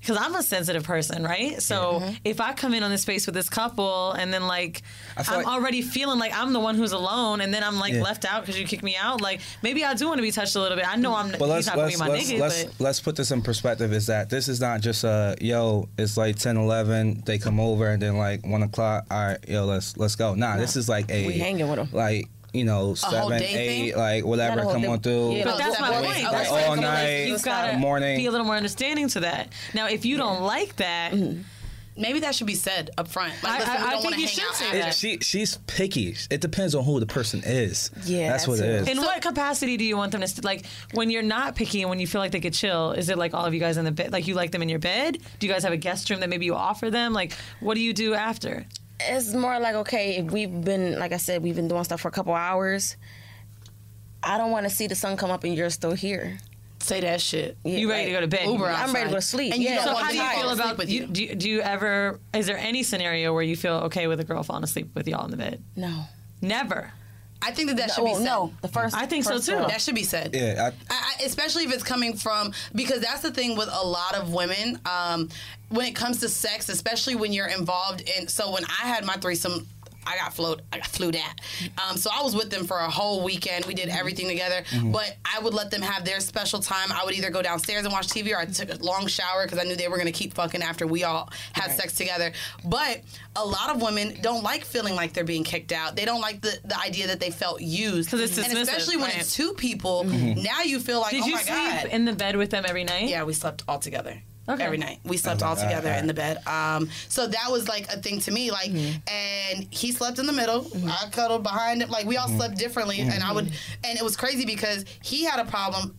[0.00, 1.60] because I'm a sensitive person, right?
[1.60, 2.14] So mm-hmm.
[2.24, 4.82] if I come in on this space with this couple and then like
[5.16, 7.94] I I'm like- already feeling like I'm the one who's alone, and then I'm like
[7.94, 8.02] Yeah.
[8.02, 10.56] left out because you kicked me out, like maybe I do want to be touched
[10.56, 10.88] a little bit.
[10.88, 13.00] I know I'm But let's not gonna let's be my let's nigga, let's, but let's
[13.00, 13.92] put this in perspective.
[13.92, 15.88] Is that this is not just a yo?
[15.98, 19.06] It's like 10, 11, They come over and then like one o'clock.
[19.10, 20.34] All right, yo, let's let's go.
[20.34, 21.88] Nah, this is like a We hanging with them.
[21.92, 23.96] Like you know, whole seven, eight, thing?
[23.96, 24.64] like whatever.
[24.64, 25.32] Not Come on through.
[25.36, 26.22] Yeah, But that's my Like, point.
[26.24, 28.16] like That's all why night, You've got to morning.
[28.16, 29.52] be a little more understanding to that.
[29.74, 31.42] Now, if you don't like that, mm-hmm.
[32.00, 33.34] Maybe that should be said up front.
[33.42, 34.94] Like, I- listen, I- we I think you should say that.
[34.94, 36.14] She she's picky.
[36.30, 37.90] It depends on who the person is.
[38.04, 38.84] Yeah, that's what it is.
[38.86, 38.98] that's is.
[38.98, 41.90] In what capacity do you want them to st- like when you're not picky and
[41.90, 42.92] when you feel like they could chill?
[42.92, 44.12] Is it like all of you guys in the bed?
[44.12, 45.18] Like you like them in your bed?
[45.40, 47.12] Do you guys have a guest room that maybe you offer them?
[47.12, 48.64] Like what do you do after?
[49.00, 52.08] It's more like okay if we've been like i said we've been doing stuff for
[52.08, 52.96] a couple hours
[54.22, 56.38] i don't want to see the sun come up and you're still here
[56.80, 57.56] Say that shit.
[57.64, 58.46] you ready to go to bed?
[58.46, 59.84] Uber i'm ready to go to sleep And you yeah.
[59.84, 61.00] don't So how do you feel about with you?
[61.02, 61.06] you?
[61.08, 61.34] Do, you?
[61.34, 62.20] do you ever?
[62.32, 65.24] Is there any scenario where you feel okay with a girl falling asleep with y'all
[65.24, 65.62] in the bed?
[65.76, 66.04] no
[66.40, 66.92] Never.
[67.40, 68.24] I think that that no, should be well, said.
[68.24, 69.52] no the first I think so, too.
[69.52, 69.68] girl.
[69.68, 70.34] That should be said.
[70.34, 73.86] Yeah, I, I, I- especially if it's coming from because that's the thing with a
[73.86, 75.28] lot of women um,
[75.68, 78.28] when it comes to sex, especially when you're involved in.
[78.28, 79.66] So when I had my threesome.
[80.08, 81.34] I got float, I got flew that.
[81.88, 83.66] Um, so I was with them for a whole weekend.
[83.66, 84.62] We did everything together.
[84.84, 86.90] But I would let them have their special time.
[86.92, 89.58] I would either go downstairs and watch TV, or I took a long shower because
[89.58, 92.32] I knew they were going to keep fucking after we all had sex together.
[92.64, 93.02] But
[93.36, 95.94] a lot of women don't like feeling like they're being kicked out.
[95.96, 98.10] They don't like the, the idea that they felt used.
[98.10, 99.18] 'Cause it's and dismissive, especially when right.
[99.20, 100.04] it's two people.
[100.04, 101.86] Now you feel like, Did oh you my sleep god.
[101.86, 103.08] in the bed with them every night?
[103.08, 104.22] Yeah, we slept all together.
[104.48, 104.64] Okay.
[104.64, 105.00] Every night.
[105.04, 106.38] We slept all together in the bed.
[106.46, 108.50] Um, so that was like a thing to me.
[108.50, 108.98] Like, mm-hmm.
[109.06, 110.62] and he slept in the middle.
[110.62, 110.88] Mm-hmm.
[110.88, 111.90] I cuddled behind him.
[111.90, 112.38] Like, we all mm-hmm.
[112.38, 113.00] slept differently.
[113.00, 113.52] And I would,
[113.84, 115.94] and it was crazy because he had a problem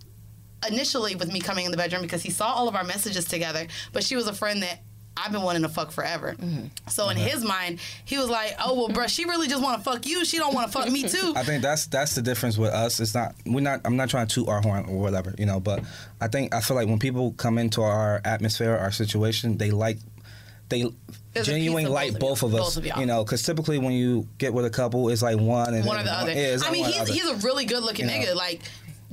[0.68, 3.68] initially with me coming in the bedroom because he saw all of our messages together,
[3.93, 4.82] but she was a friend that
[5.24, 6.34] I've been wanting to fuck forever.
[6.34, 6.68] Mm-hmm.
[6.88, 7.28] So in uh-huh.
[7.28, 10.26] his mind, he was like, "Oh well, bruh, she really just want to fuck you.
[10.26, 13.00] She don't want to fuck me too." I think that's that's the difference with us.
[13.00, 13.82] It's not we're not.
[13.86, 15.60] I'm not trying to toot our horn or whatever, you know.
[15.60, 15.84] But
[16.22, 19.98] I think I feel like when people come into our atmosphere, our situation, they like
[20.70, 20.86] they
[21.34, 22.76] There's genuinely like both both of of us.
[22.76, 23.00] both of y'all.
[23.00, 26.00] you know, because typically when you get with a couple, it's like one and one
[26.00, 26.34] or then the other.
[26.34, 28.26] Yeah, I mean, he's the he's a really good looking You know.
[28.28, 28.62] nigga, like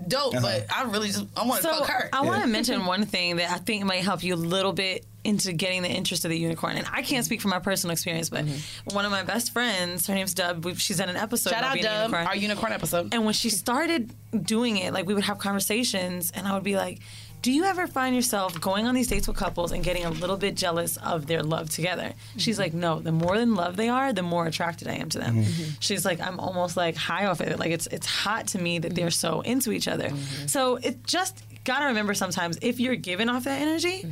[0.07, 0.35] dope.
[0.35, 0.43] Uh-huh.
[0.43, 2.09] But I really just I want to So fuck her.
[2.13, 5.05] I want to mention one thing that I think might help you a little bit
[5.27, 6.77] into getting the interest of the unicorn.
[6.77, 8.95] And I can't speak from my personal experience, but mm-hmm.
[8.95, 10.65] one of my best friends, her name's Dub.
[10.65, 12.27] We've, she's done an episode Shout out Dub, unicorn.
[12.27, 13.13] our unicorn episode.
[13.13, 16.77] And when she started doing it, like we would have conversations, and I would be
[16.77, 17.01] like,
[17.43, 20.37] "Do you ever find yourself going on these dates with couples and getting a little
[20.37, 22.63] bit jealous of their love together?" She's mm-hmm.
[22.63, 23.01] like, "No.
[23.01, 25.73] The more in love they are, the more attracted I am to them." Mm-hmm.
[25.81, 27.59] She's like, "I'm almost like high off of it.
[27.59, 30.11] Like it's it's hot to me that they're so into each other."
[30.47, 34.07] So it just gotta remember sometimes if you're giving off that energy,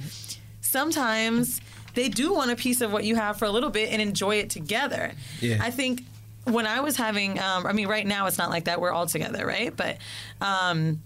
[0.64, 1.60] sometimes
[1.94, 4.36] they do want a piece of what you have for a little bit and enjoy
[4.36, 5.12] it together.
[5.40, 5.58] Yeah.
[5.60, 6.02] I think
[6.44, 8.80] when I was having, um, I mean, right now it's not like that.
[8.80, 9.74] We're all together, right?
[9.74, 9.98] But
[10.40, 11.00] um,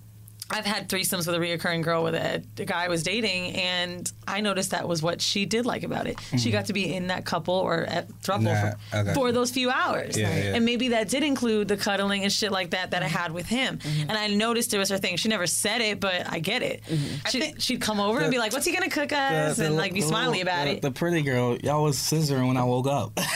[0.51, 4.11] I've had threesomes with a reoccurring girl with a, a guy I was dating, and
[4.26, 6.18] I noticed that was what she did like about it.
[6.20, 6.51] She mm-hmm.
[6.53, 9.14] got to be in that couple or at throuple Nah, for, okay.
[9.14, 10.55] for those few hours, Yeah, yeah.
[10.55, 13.16] and maybe that did include the cuddling and shit like that that I mm-hmm.
[13.16, 13.78] had with him.
[13.78, 14.09] Mm-hmm.
[14.09, 15.16] And I noticed it was her thing.
[15.16, 16.82] She never said it, but I get it.
[17.28, 20.01] She, she'd come over and be like, "What's he gonna cook us?" and like be
[20.01, 20.82] smiley about the, it.
[20.82, 23.18] The pretty girl, y'all was scissoring when I woke up.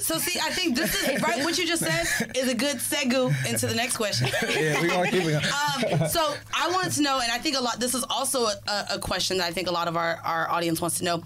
[0.00, 1.42] So see, I think this is right.
[1.42, 4.28] What you just said is a good segue into the next question.
[4.42, 5.44] yeah, we gonna keep it going.
[5.94, 7.80] Um, so I wanted to know, and I think a lot.
[7.80, 10.80] This is also a, a question that I think a lot of our, our audience
[10.80, 11.22] wants to know.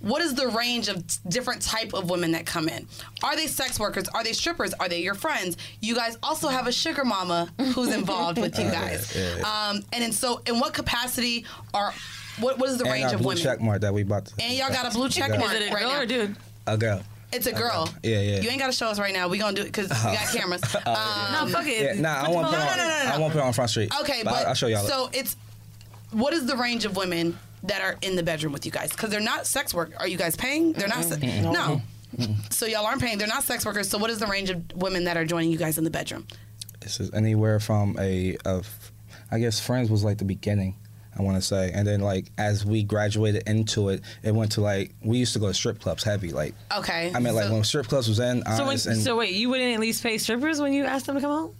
[0.00, 2.86] What is the range of t- different type of women that come in?
[3.24, 4.06] Are they sex workers?
[4.08, 4.72] Are they strippers?
[4.74, 5.56] Are they your friends?
[5.80, 9.16] You guys also have a sugar mama who's involved with you guys.
[9.42, 11.92] Um, and in so, in what capacity are
[12.38, 13.42] what what is the and range our of blue women?
[13.42, 14.34] check mark that we about to.
[14.40, 16.00] And y'all got a blue check mark Is it a right girl now.
[16.02, 16.36] or dude?
[16.68, 17.02] A girl.
[17.32, 17.88] It's a girl.
[18.02, 18.40] Yeah, yeah.
[18.40, 19.28] You ain't got to show us right now.
[19.28, 20.62] We gonna do it because we got cameras.
[20.86, 21.96] Um, No, fuck it.
[21.96, 22.66] Yeah, nah, I Put won't put on.
[22.66, 23.10] no, no, no, no.
[23.14, 23.92] I won't put it on front street.
[24.00, 24.86] Okay, but, but I'll show y'all.
[24.86, 25.36] So it's
[26.12, 28.90] what is the range of women that are in the bedroom with you guys?
[28.90, 29.92] Because they're not sex work.
[29.98, 30.72] Are you guys paying?
[30.72, 31.04] They're not.
[31.04, 31.82] Se- no.
[32.50, 33.18] So y'all aren't paying.
[33.18, 33.88] They're not sex workers.
[33.90, 36.26] So what is the range of women that are joining you guys in the bedroom?
[36.80, 38.66] This is anywhere from a of,
[39.30, 40.76] I guess friends was like the beginning.
[41.18, 44.60] I want to say, and then like as we graduated into it, it went to
[44.60, 46.30] like we used to go to strip clubs heavy.
[46.32, 47.10] Like Okay.
[47.14, 49.74] I mean, like when strip clubs was in, So, when, and so wait, you wouldn't
[49.74, 51.54] at least pay strippers when you asked them to come home?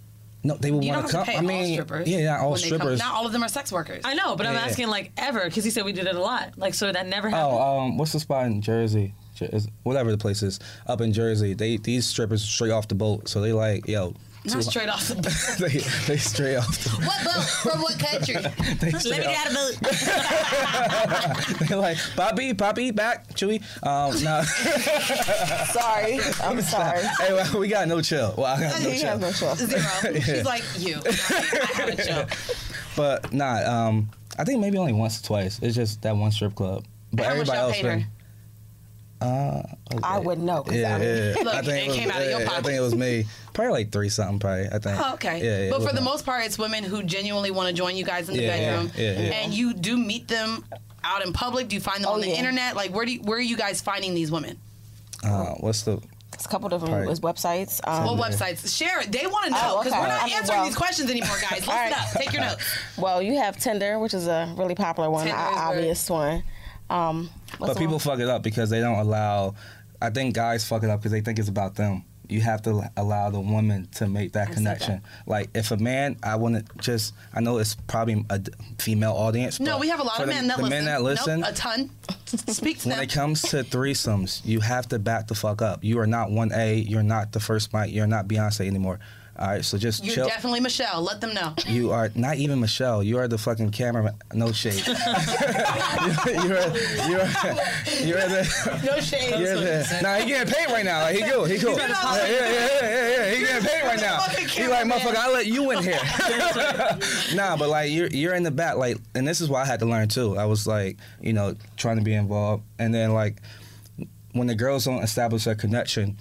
[0.45, 1.47] no, they would you don't want have to to come.
[1.49, 2.09] pay I mean, all strippers.
[2.09, 2.99] yeah, not all when they come- strippers.
[3.01, 4.03] Not all of them are sex workers.
[4.05, 4.67] I know, but I'm Yeah, yeah.
[4.67, 6.53] asking like ever because he said we did it a lot.
[6.57, 7.59] Like so that never happened.
[7.59, 9.15] Oh, um, what's the spot in Jersey?
[9.85, 13.41] Whatever the place is up in Jersey, they these strippers straight off the boat, so
[13.41, 14.15] they like yo.
[14.45, 15.59] Not two- straight off the boat.
[15.59, 16.79] they, they straight off.
[16.85, 17.45] The, What boat?
[17.73, 18.35] From what country?
[18.81, 19.81] They Let straight me off- get out of
[21.59, 21.69] boat.
[21.69, 23.61] They're like, Bobby, Bobby, back, Chewy.
[23.85, 24.43] Um, no.
[25.73, 27.01] sorry, I'm sorry.
[27.21, 28.35] hey, well, we got no chill.
[28.37, 29.19] Well, I got no He chill.
[29.19, 29.57] has no chill.
[29.57, 29.83] Zero.
[30.15, 30.21] Yeah.
[30.21, 31.01] She's like you.
[31.05, 31.11] I
[31.75, 32.27] have a chill.
[32.97, 35.59] But nah, um, I think maybe only once or twice.
[35.63, 36.85] It's just that one strip club.
[37.13, 37.97] But How much everybody y'all else paid her?
[37.97, 38.07] been.
[39.21, 39.63] Uh,
[40.03, 40.63] I wouldn't know.
[40.63, 41.35] 'cause yeah, I yeah.
[41.35, 42.95] mean- Look, I think it was, came out of your yeah, I think it was
[42.95, 43.27] me.
[43.53, 44.39] Probably like three something.
[44.39, 44.67] Probably.
[44.69, 45.01] I think.
[45.01, 45.43] Oh, okay.
[45.45, 47.97] Yeah, yeah, but for the not- most part, it's women who genuinely want to join
[47.97, 49.33] you guys in the Yeah, yeah, bedroom, yeah, yeah.
[49.43, 50.65] and you do meet them
[51.03, 51.67] out in public.
[51.69, 52.35] Do you find them Oh, on the yeah.
[52.37, 52.77] internet?
[52.77, 54.57] Like, where do you, where are you guys finding these women?
[55.25, 56.01] Uh, what's the?
[56.35, 57.19] It's a couple different Right.
[57.19, 57.81] websites.
[57.89, 58.77] Um, what websites?
[58.77, 59.11] Share it.
[59.11, 60.01] They want to know Oh, because okay.
[60.01, 61.51] we're not I mean, answering well- these questions anymore, guys.
[61.67, 61.93] Listen All right.
[61.93, 62.11] up.
[62.13, 62.65] Take your notes.
[62.97, 66.09] Well, you have Tinder, which is a really popular one, Tinder a- is very- obvious
[66.11, 66.43] one.
[66.91, 69.55] Um, what's But the people fuck it up because they don't allow.
[70.01, 72.05] I think guys fuck it up because they think it's about them.
[72.29, 75.03] You have to allow the woman to make that said connection.
[75.27, 77.15] Like if a man, I wouldn't just.
[77.33, 78.41] I know it's probably a
[78.79, 79.59] female audience.
[79.59, 80.77] No, we have a lot of the, men that the listen.
[80.79, 81.91] men that listen, Nope, a ton.
[82.27, 83.05] Speak to when them.
[83.05, 85.83] it comes to threesomes, you have to back the fuck up.
[85.83, 86.75] You are not one A.
[86.75, 87.93] You're not the first Mike.
[87.93, 89.01] You're not Beyonce anymore.
[89.39, 90.27] All right, so just You're chill.
[90.27, 91.01] definitely Michelle.
[91.01, 91.55] Let them know.
[91.67, 93.05] You are not even Michelle.
[93.05, 94.15] You are the fucking cameraman.
[94.35, 94.75] No shade.
[94.87, 94.97] you're,
[97.07, 97.29] you're,
[98.03, 98.83] you're the.
[98.85, 99.39] No shade.
[99.39, 100.01] You're the.
[100.03, 101.03] Nah, he getting paid right now.
[101.03, 101.45] Like he cool.
[101.45, 101.71] He cool.
[101.71, 103.31] He's Yeah, yeah, yeah, yeah, yeah, yeah.
[103.35, 104.19] He getting paid right now.
[104.29, 105.17] He like motherfucker.
[105.17, 106.01] I let you in here.
[107.37, 108.77] nah, but like you're you're in the back.
[108.77, 110.37] Like, and this is what I had to learn too.
[110.37, 113.41] I was like, you know, trying to be involved, and then like
[114.33, 116.19] when the girls don't establish a connection,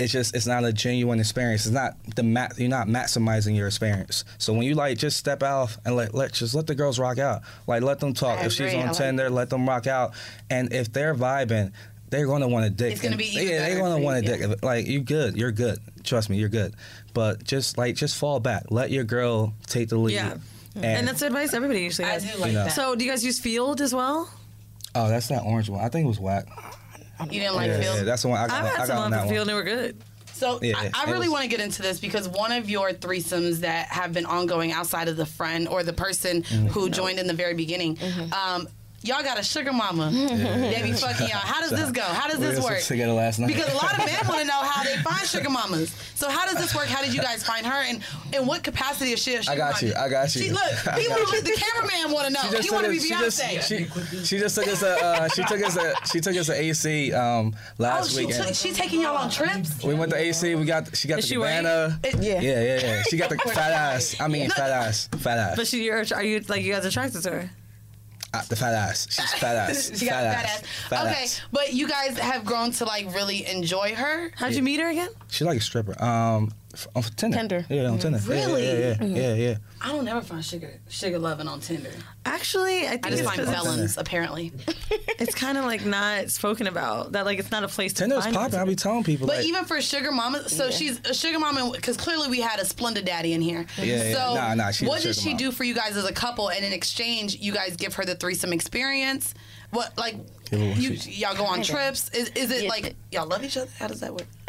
[0.00, 1.66] it's just it's not a genuine experience.
[1.66, 4.24] It's not the ma- you're not maximizing your experience.
[4.38, 7.18] So when you like just step out and let let just let the girls rock
[7.18, 7.42] out.
[7.66, 8.38] Like let them talk.
[8.40, 8.78] I if she's agree.
[8.78, 10.14] I on like Tinder, let them rock out.
[10.48, 11.72] And if they're vibing,
[12.08, 12.92] they're gonna want to dick.
[12.92, 14.62] It's gonna be even yeah, they're gonna want you, to dick.
[14.62, 15.78] Like you good, you're good.
[16.02, 16.74] Trust me, you're good.
[17.14, 18.64] But just like just fall back.
[18.70, 20.14] Let your girl take the lead.
[20.14, 20.36] Yeah.
[20.76, 22.24] And, And, that's advice everybody usually I has.
[22.24, 22.64] do like You know.
[22.64, 22.72] that.
[22.72, 24.30] So do you guys use Feeld as well?
[24.94, 25.84] oh, that's that orange one.
[25.84, 26.46] I think it was whack.
[27.30, 27.96] You didn't like yeah, Feeld?
[27.96, 28.56] yeah, that's the one I got.
[28.58, 29.34] I've I had got some on on that for one.
[29.34, 30.02] Feeld and they were good.
[30.32, 32.92] So Yeah, I, I really was- want to get into this because one of your
[32.92, 36.66] threesomes that have been ongoing outside of the friend or the person Mm-hmm.
[36.68, 37.98] who joined in the very beginning,
[38.32, 38.66] um,
[39.02, 40.10] y'all got a sugar mama.
[40.70, 41.38] They be fucking y'all.
[41.38, 42.02] How does this go?
[42.02, 42.80] How does this was work?
[42.82, 43.48] together last night.
[43.48, 45.90] Because a lot of men want to know how they find sugar mamas.
[46.14, 46.86] So how does this work?
[46.86, 48.02] How did you guys find her, and
[48.34, 49.34] in what capacity is she?
[49.36, 49.86] a sugar I got mama?
[49.86, 50.42] you, I got you.
[50.42, 50.62] She, look,
[50.96, 51.42] people, you.
[51.42, 52.40] the cameraman want to know.
[52.42, 54.82] She just He took want to be us- she just, she, she just took us
[54.82, 58.26] a uh, she took us a she took us a AC um, oh, last she,
[58.26, 58.44] weekend.
[58.46, 59.82] took, she taking y'all on trips.
[59.82, 60.54] we went to AC.
[60.54, 61.56] We got she got Is the she white?
[61.64, 61.98] cabana.
[62.04, 62.40] Yeah.
[62.40, 63.02] Yeah, yeah, yeah.
[63.08, 64.16] She got the fat ass.
[64.20, 65.56] I mean, fat ass, fat ass.
[65.56, 67.50] But she, you're, are you like you guys attracted to her?
[68.32, 69.08] Uh, the fat ass.
[69.10, 69.98] She's fat ass.
[69.98, 70.62] she got fat a fat ass.
[70.62, 70.88] ass.
[70.88, 71.40] Fat okay, ass.
[71.50, 74.30] but you guys have grown to like really enjoy her.
[74.36, 75.08] How'd you meet her again?
[75.28, 76.00] She like a stripper.
[76.02, 77.36] Um, f- on Tinder.
[77.36, 77.66] Tinder.
[77.68, 78.18] Yeah, on Tinder.
[78.26, 78.66] Really?
[78.66, 79.34] Yeah, yeah, yeah, yeah.
[79.34, 79.56] yeah.
[79.82, 81.90] I don't ever find sugar sugar loving on Tinder.
[82.24, 84.52] Actually, I think I just it's, find 'cause felons apparently.
[84.90, 87.12] it's kind of like not spoken about.
[87.12, 88.58] That like it's not a place to Tinder's find popping.
[88.58, 89.26] I be telling people.
[89.26, 92.60] But like, even for sugar mama, so she's a sugar mama because clearly we had
[92.60, 93.64] a splendid daddy in here.
[93.78, 94.34] Yeah, yeah.
[94.34, 95.38] Nah, nah, she's a what does she mama.
[95.38, 96.50] do for you guys as a couple?
[96.50, 99.34] And in exchange, you guys give her the threesome experience.
[99.70, 100.16] What like
[100.50, 102.08] Yeah, but you she- y'all go on trips?
[102.10, 102.68] Is, is it Yeah.
[102.68, 103.70] like y'all love each other?
[103.78, 104.26] How does that work?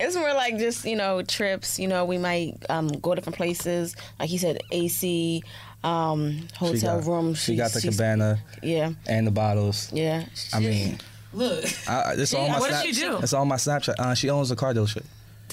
[0.00, 1.78] it's more like just you know trips.
[1.78, 3.96] You know, we might um, go different places.
[4.18, 5.42] Like he said, AC,
[5.82, 7.34] um, she hotel got, room.
[7.34, 9.90] She got the she's- cabana Yeah, and the bottles.
[9.92, 10.24] yeah.
[10.52, 10.98] I mean,
[11.32, 11.64] Look.
[11.88, 13.18] I, this all my what does Snap- she do?
[13.18, 13.94] It's all my Snapchat.
[13.98, 15.04] Uh, she owns a car dealership.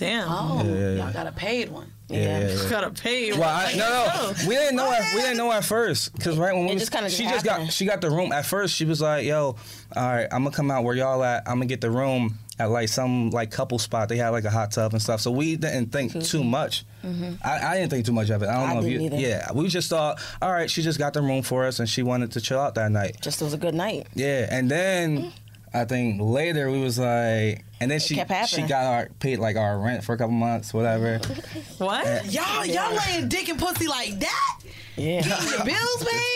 [0.02, 0.28] Damn.
[0.30, 1.04] Oh, Yeah, yeah, yeah.
[1.04, 1.94] y'all got a paid one.
[2.10, 2.69] Yeah, yeah, yeah.
[2.69, 3.32] Gotta pay.
[3.32, 4.91] Well, I, no, no, we didn't know.
[4.91, 7.23] At, we didn't know at first, cause right when we It was, just kinda she
[7.23, 8.32] just just got she got the room.
[8.34, 9.56] At first, she was like, "Yo, all
[9.95, 11.44] right, I'm gonna come out where y'all at.
[11.48, 14.10] I'm gonna get the room at like some like couple spot.
[14.10, 15.22] They had like a hot tub and stuff.
[15.22, 16.84] So we didn't think too much.
[17.03, 18.49] I, I didn't think too much of it.
[18.49, 18.72] I don't Mm-hmm.
[18.72, 18.99] I know if you.
[19.02, 19.15] either.
[19.18, 22.03] Yeah, we just thought, all right, she just got the room for us and she
[22.03, 23.18] wanted to chill out that night.
[23.22, 24.07] Just it was a good night.
[24.15, 25.32] Yeah, and then
[25.73, 28.14] I think later we was like, And then she
[28.48, 31.20] she got our paid like our rent for a couple months, whatever.
[31.80, 32.32] What?
[32.32, 34.60] Y'all, y'all laying dick and pussy like that?
[34.95, 35.22] Yeah.
[35.22, 36.28] Getting your bills paid?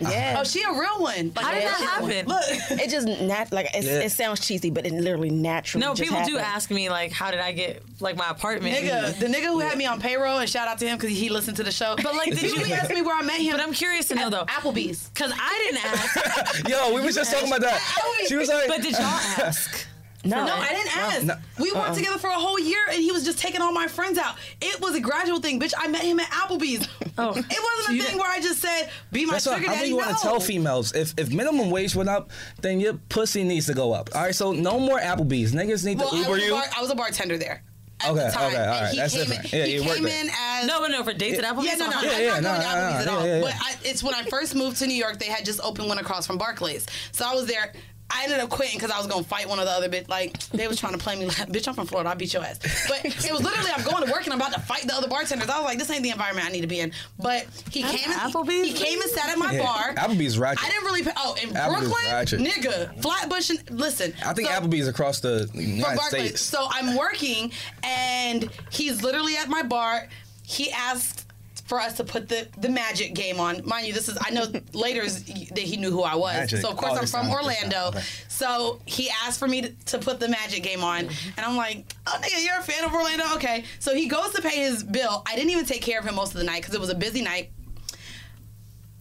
[0.10, 0.36] Yeah.
[0.40, 1.32] Oh, she a real one.
[1.36, 1.86] Like, How did that yeah.
[1.86, 2.26] happen?
[2.26, 2.42] Look.
[2.82, 4.00] It just nat like it's, Yeah.
[4.00, 5.86] it sounds cheesy, but it literally naturally.
[5.86, 8.74] No, just people do ask me like, how did I get like my apartment?
[8.74, 11.28] Nigga, the nigga who had me on payroll, and shout out to him because he
[11.28, 11.94] listened to the show.
[11.96, 13.52] But like, did you ask me where I met him?
[13.52, 15.10] But I'm curious to know though, Applebee's.
[15.10, 16.68] because I didn't ask.
[16.68, 17.80] Yo, we was just talking about that.
[18.26, 19.86] She was like, But did y'all ask?
[20.24, 21.22] No, No, I didn't ask.
[21.24, 21.36] No.
[21.58, 21.94] We worked uh-uh.
[21.94, 24.36] together for a whole year, and he was just taking all my friends out.
[24.60, 25.74] It was a gradual thing, bitch.
[25.76, 26.88] I met him at Applebee's.
[27.16, 27.30] Oh.
[27.30, 29.82] it wasn't a thing where I just said, "Be my That's what sugar I daddy."
[29.92, 30.16] really want no.
[30.16, 30.92] to tell females.
[30.92, 34.10] If if minimum wage went up, then your pussy needs to go up.
[34.16, 35.52] All right, so no more Applebee's.
[35.54, 36.50] Niggas need Well, to I Uber was, a you.
[36.50, 37.62] bar, I was a bartender there.
[38.04, 39.52] Okay, the time, okay, all and right, he that's came different.
[39.54, 40.24] In, Yeah, he you worked came there.
[40.24, 41.66] in as No, but no, for dates at Applebee's.
[41.66, 43.26] Yeah, no, no, I'm I'm Yeah, not yeah, going no, to no, Applebee's at all.
[43.26, 43.54] yeah, yeah, But.
[43.60, 46.26] I, it's when I first moved to New York, they had just opened one across
[46.26, 46.86] from Barclays.
[47.12, 47.72] So I was there.
[48.10, 50.08] I ended up quitting because I was gonna fight one of the other bitch.
[50.08, 52.10] Like they was trying to play me like, bitch, I'm from Florida.
[52.10, 52.58] I'll beat your ass.
[52.88, 55.08] But it was literally I'm going to work and I'm about to fight the other
[55.08, 55.48] bartenders.
[55.48, 56.92] I was like, this ain't the environment I need to be in.
[57.18, 58.10] But he At came.
[58.12, 58.68] and- Applebee's?
[58.68, 59.94] He came and sat at my Yeah, bar.
[59.94, 60.64] Applebee's ratchet.
[60.64, 61.02] I didn't really.
[61.02, 62.40] Pay, oh, in Applebee's Brooklyn, ratchet.
[62.40, 63.50] nigga, Flatbush.
[63.50, 66.40] And, listen, I think so- Applebee's across the United States.
[66.40, 67.50] So I'm working,
[67.82, 70.08] and he's literally at my bar.
[70.46, 71.23] He asked
[71.64, 73.66] for us to put the the magic game on.
[73.66, 76.34] Mind you, this is I know later is that he knew who I was.
[76.34, 76.60] Magic.
[76.60, 77.88] So of course Oh, I'm from Orlando.
[77.88, 78.02] okay.
[78.28, 81.94] So he asked for me to, to put the magic game on, and I'm like,
[82.06, 83.64] oh nigga, you're a fan of Orlando, okay?
[83.78, 85.22] So he goes to pay his bill.
[85.26, 86.94] I didn't even take care of him most of the night because it was a
[86.94, 87.50] busy night.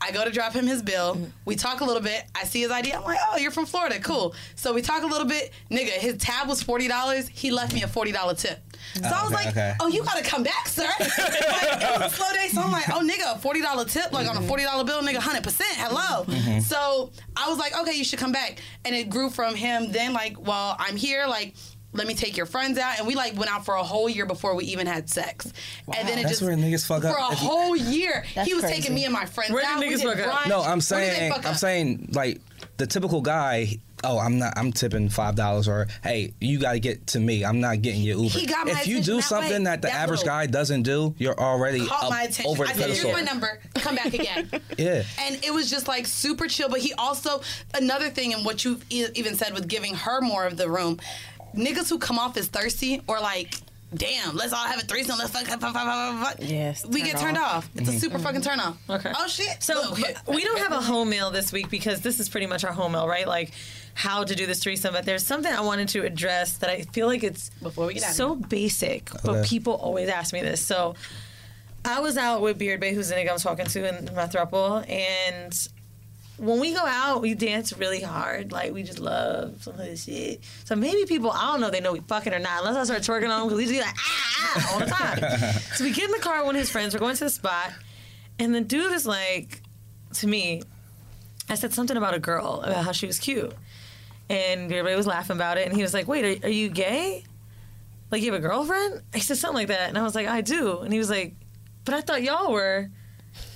[0.04, 1.18] I go to drop him his bill.
[1.46, 2.26] We talk a little bit.
[2.36, 2.92] I see his ID.
[2.92, 4.00] I'm like, oh, you're from Florida.
[4.02, 4.36] Cool.
[4.56, 5.54] So we talk a little bit.
[5.72, 7.30] Nigga, his tab was $40.
[7.30, 8.60] He left me a $40 tip.
[8.96, 9.74] So I oh, was okay, like, okay.
[9.80, 10.84] oh, you gotta come back, sir.
[11.00, 12.50] like, it was a slow day.
[12.52, 15.62] So I'm like, oh, nigga, a $40 tip, like on a $40 bill, nigga, 100%.
[15.78, 16.26] Hello.
[16.26, 16.60] Mm-hmm.
[16.60, 18.62] So I was like, okay, you should come back.
[18.84, 21.54] And it grew from him then, like, well, I'm here, like,
[21.94, 22.98] let me take your friends out.
[22.99, 25.52] And we like went out for a whole year before we even had sex.
[25.95, 27.32] And then it That's just where niggas fuck for up.
[27.32, 28.26] a whole year.
[28.36, 28.82] That's he was crazy.
[28.82, 29.80] taking me and my friends Where did out.
[29.80, 30.34] We niggas did fuck up?
[30.40, 30.48] brunch.
[30.49, 31.56] No, I'm Where did they saying, I'm up?
[31.56, 32.41] saying, like
[32.78, 33.78] the typical guy.
[34.06, 34.57] Oh, I'm not.
[34.57, 37.45] I'm tipping five dollars, or hey, you got to get to me.
[37.45, 38.38] I'm not getting your Uber.
[38.38, 40.84] He got my if you do that something way, that the that average guy doesn't
[40.84, 42.48] do, you're already caught up my attention.
[42.48, 43.11] over the I said, pedestal.
[43.11, 43.61] "Here's my number.
[43.76, 45.03] Come back again." Yeah.
[45.22, 46.68] And it was just like super chill.
[46.68, 47.44] But he also
[47.76, 50.99] another thing, and what you e- even said with giving her more of the room.
[51.56, 53.54] Niggas who come off as thirsty or like.
[53.96, 55.20] Damn, let's all have a threesome.
[55.20, 56.50] Let's fuck, fuck, fuck, fuck, fuck, fuck.
[56.50, 57.58] Yes, we get turned off.
[57.58, 57.70] off.
[57.76, 58.00] It's a mm-hmm.
[58.00, 58.50] super fucking mm-hmm.
[58.50, 58.78] turn off.
[58.90, 59.12] Okay.
[59.16, 59.62] Oh shit.
[59.62, 59.94] So
[60.28, 62.94] we don't have a home meal this week because this is pretty much our home
[62.94, 63.28] meal, right?
[63.28, 63.52] Like
[63.94, 64.96] how to do this threesome.
[64.96, 68.04] But there's something I wanted to address that I feel like it's Before we get
[68.04, 69.48] out of so basic, but Okay.
[69.48, 70.66] people always ask me this.
[70.66, 70.96] So
[71.86, 74.90] I was out with Beard Bay, who's the nigga I'm talking to in my throuple,
[74.90, 75.54] and
[76.38, 78.51] when we go out, we dance really hard.
[78.51, 80.43] Like we just love some of this shit.
[80.65, 82.65] So maybe people, I don't know, if they know we fucking or not.
[82.65, 84.85] Unless I start twerking on them, because we just be like ah, ah all the
[84.88, 85.60] time.
[85.76, 86.93] so we get in the car with one of his friends.
[86.93, 87.72] We're going to the spot,
[88.39, 89.61] and the dude is like,
[90.15, 90.64] to me,
[91.49, 93.53] I said something about a girl about how she was cute,
[94.30, 95.68] and everybody was laughing about it.
[95.68, 97.26] And he was like, "Wait, are, are you gay?
[98.10, 100.41] Like you have a girlfriend?" I said something like that, and I was like, "I
[100.41, 101.35] do." And he was like,
[101.85, 102.89] "But I thought y'all were."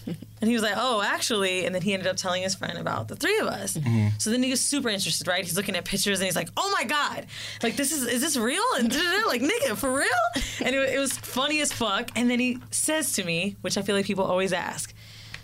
[0.39, 3.07] And he was like, "Oh, actually," and then he ended up telling his friend about
[3.07, 3.75] the three of us.
[3.75, 4.09] Mm-hmm.
[4.19, 5.43] So then he was super interested, right?
[5.43, 7.25] He's looking at pictures and he's like, "Oh my god,
[7.63, 8.93] like this is is this real?" And
[9.25, 12.11] like, "Nigga, for real?" And it, it was funny as fuck.
[12.15, 14.93] And then he says to me, which I feel like people always ask,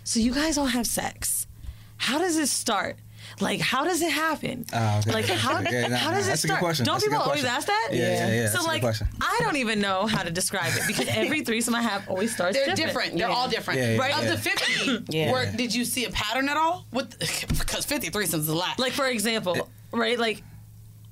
[0.03, 1.47] "So you guys all have sex?
[1.97, 2.97] How does it start?"
[3.41, 4.65] Like, how does it happen?
[4.73, 5.11] Oh, okay.
[5.11, 6.77] Like, how, Okay, nah, how does it that's a good start?
[6.77, 7.89] Don't That's people always ask that?
[7.91, 8.83] Yeah, yeah, yeah, that's So, like.
[8.83, 12.57] I don't even know how to describe it because every threesome I have always starts
[12.57, 12.87] They're different.
[13.13, 13.17] different.
[13.17, 13.79] They're all different.
[13.79, 14.11] Yeah, yeah, right?
[14.23, 14.31] yeah.
[14.31, 15.31] Of the 50, Yeah.
[15.31, 16.85] where, did you see a pattern at all?
[16.91, 17.17] With
[17.59, 18.77] Because 50 threesomes is a lot.
[18.79, 20.17] Like for example, right?
[20.19, 20.43] Like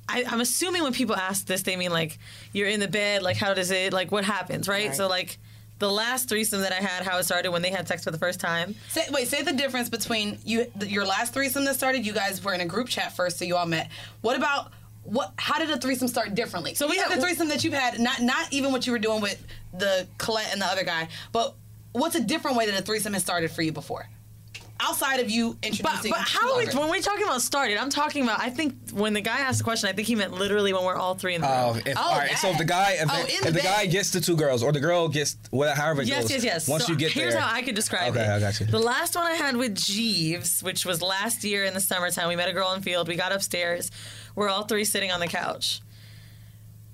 [0.10, 2.18] I, I'm assuming when people ask this, they mean like
[2.54, 4.88] you're in the bed, like how does it, like what happens, right?
[4.88, 4.96] Right.
[4.96, 5.38] So like
[5.82, 8.18] the last threesome that I had, how it started when they had sex for the
[8.20, 8.76] first time.
[8.90, 12.06] Say, wait, say the difference between you your last threesome that started.
[12.06, 13.90] You guys were in a group chat first, so you all met.
[14.22, 14.72] What about
[15.04, 15.34] what?
[15.38, 16.76] How did a threesome start differently?
[16.76, 19.22] So we have the threesome that you've had, not not even what you were doing
[19.22, 19.44] with
[19.74, 21.56] the Colette and the other guy, but
[21.94, 24.08] what's a different way that a threesome has started for you before,
[24.82, 26.12] outside of you But, introducing?
[26.12, 29.14] but how are we, when we're talking about started, I'm talking about, I think when
[29.14, 31.42] the guy asked the question, I think he meant literally when we're all three in
[31.42, 31.84] the Oh, room.
[31.86, 32.38] if, all right.
[32.38, 34.64] So if the guy, if, Oh, the, if the the guy gets the two girls,
[34.64, 36.32] or the girl gets whatever, however it Yes, goes.
[36.32, 36.68] yes, yes.
[36.68, 38.30] Once So you get here's there, how I could describe okay, it.
[38.30, 38.66] I got you.
[38.66, 42.36] The last one I had with Jeeves, which was last year in the summertime, we
[42.36, 43.08] met a girl in Feeld.
[43.08, 43.92] We got upstairs.
[44.36, 45.82] We're all three sitting on the couch.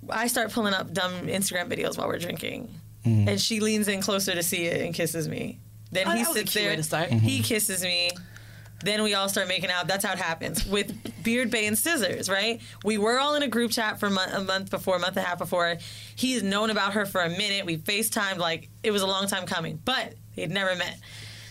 [0.10, 2.70] I start pulling up dumb Instagram videos while we're drinking,
[3.06, 3.30] Mm-hmm.
[3.30, 5.60] and she leans in closer to see it and kisses me.
[5.92, 6.76] Then Oh, he that was a sits there.
[6.76, 7.10] to start.
[7.10, 7.44] He mm-hmm.
[7.44, 8.12] kisses me.
[8.84, 9.88] Then we all start making out.
[9.88, 10.94] That's how it happens with
[11.24, 12.62] Beard Bay and Scissors, right?
[12.84, 15.18] We were all in a group chat for a month, a month before, a month
[15.18, 15.78] and a half before.
[16.16, 17.66] He's known about her for a minute.
[17.66, 21.00] We FaceTimed like it was a long time coming, but they'd never met.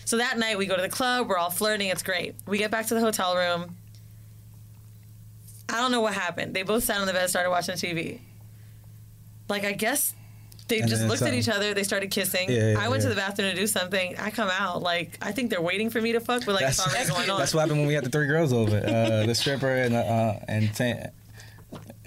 [0.05, 1.27] So that night we go to the club.
[1.27, 1.89] We're all flirting.
[1.89, 2.35] It's great.
[2.47, 3.75] We get back to the hotel room.
[5.67, 6.53] I don't know what happened.
[6.53, 8.21] They both sat on the bed, started watching TV.
[9.49, 10.13] Like I guess
[10.67, 11.73] they And just looked at each other.
[11.73, 12.49] They started kissing.
[12.49, 14.15] Yeah, yeah, I went to the bathroom to do something.
[14.17, 16.79] I come out like I think they're waiting for me to fuck, but like it's
[16.79, 17.39] already going on.
[17.39, 18.77] That's what happened when we had the three girls over.
[18.77, 21.11] Uh, the stripper and uh, uh, and Tan.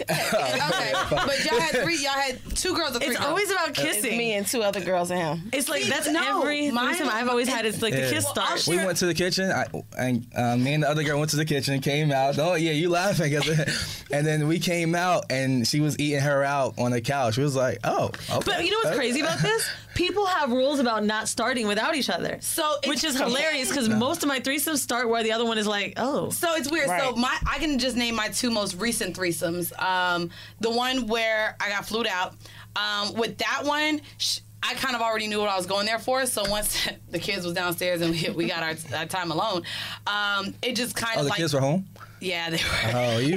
[0.08, 1.96] Okay, but y'all had three.
[1.98, 3.28] Y'all had two girls or three It's girls.
[3.28, 4.16] always about kissing.
[4.16, 5.50] Me and two other girls and him.
[5.52, 7.64] It's like See, that's no, every mine- threesome I've always had.
[7.66, 8.10] It's like the Yeah.
[8.10, 8.66] kiss start.
[8.66, 9.66] We went to the kitchen, I,
[9.98, 12.38] and uh, me and the other girl went to the kitchen, came out.
[12.38, 13.34] Oh yeah, you laughing?
[14.12, 17.34] and then we came out, and she was eating her out on the couch.
[17.34, 18.40] She was like, "Oh, okay.
[18.44, 19.68] But you know what's crazy about this?
[19.94, 22.38] People have rules about not starting without each other.
[22.40, 25.66] So which is hilarious because most of my threesomes start where the other one is
[25.66, 26.30] like, oh.
[26.30, 26.88] So it's weird.
[26.88, 29.78] So my I can just name my two most recent threesomes.
[29.80, 30.30] Um,
[30.60, 32.34] the one where I got flued out.
[32.76, 34.00] Um, with that one.
[34.18, 37.18] Sh- I kind of already knew what I was going there for, so once the
[37.18, 39.62] kids was downstairs and we, we got our, our time alone,
[40.06, 41.86] um, it just kind oh, of the like kids were home.
[42.20, 42.92] Yeah, they were.
[42.94, 43.36] Oh, you.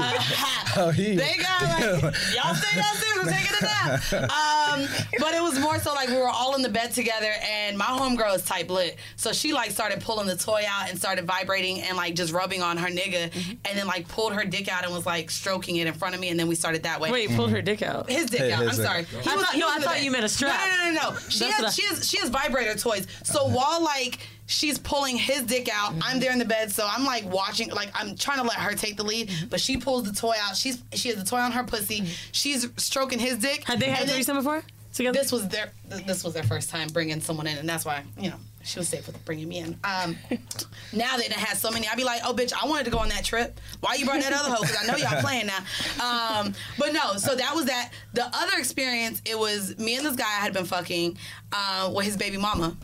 [0.77, 1.15] oh, you.
[1.15, 2.01] They got like
[2.35, 3.17] y'all stay downstairs.
[3.21, 4.13] I'm taking a nap.
[4.31, 4.87] Um,
[5.19, 7.85] but it was more so like we were all in the bed together, and my
[7.85, 11.81] homegirl is type lit, so she like started pulling the toy out and started vibrating
[11.81, 13.33] and like just rubbing on her nigga,
[13.65, 16.21] and then like pulled her dick out and was like stroking it in front of
[16.21, 17.11] me, and then we started that way.
[17.11, 18.09] Wait, pulled her dick out.
[18.09, 18.63] His dick Hey, out.
[18.63, 18.85] his I'm dick.
[18.85, 18.99] sorry.
[18.99, 20.03] I He was- thought- no, I thought bed.
[20.03, 20.59] you meant a strap.
[20.59, 21.17] No, no, no, no.
[21.29, 23.07] She That's what I- has, she has, she has vibrator toys.
[23.23, 26.71] So while like she's pulling his dick out, I'm there in the bed.
[26.71, 29.77] So I'm like watching, like I'm trying to let her take the lead, but she
[29.77, 30.55] pulls the toy out.
[30.55, 32.05] She's she has the toy on her pussy.
[32.31, 33.63] She's stroking his dick.
[33.63, 34.63] Had they had threesome before?
[34.93, 35.17] Together?
[35.17, 35.71] This was their
[36.05, 38.87] this was their first time bringing someone in, and that's why you know she was
[38.87, 39.77] safe with bringing me in.
[39.83, 40.15] Um,
[40.93, 42.99] now they done had so many, I'd be like, oh bitch, I wanted to go
[42.99, 43.59] on that trip.
[43.81, 44.61] Why you brought that other hoe?
[44.61, 45.57] Because I know y'all playing now.
[45.99, 47.91] Um, but no, so that was that.
[48.13, 51.17] The other experience, it was me and this guy I had been fucking
[51.51, 52.75] uh, with his baby mama,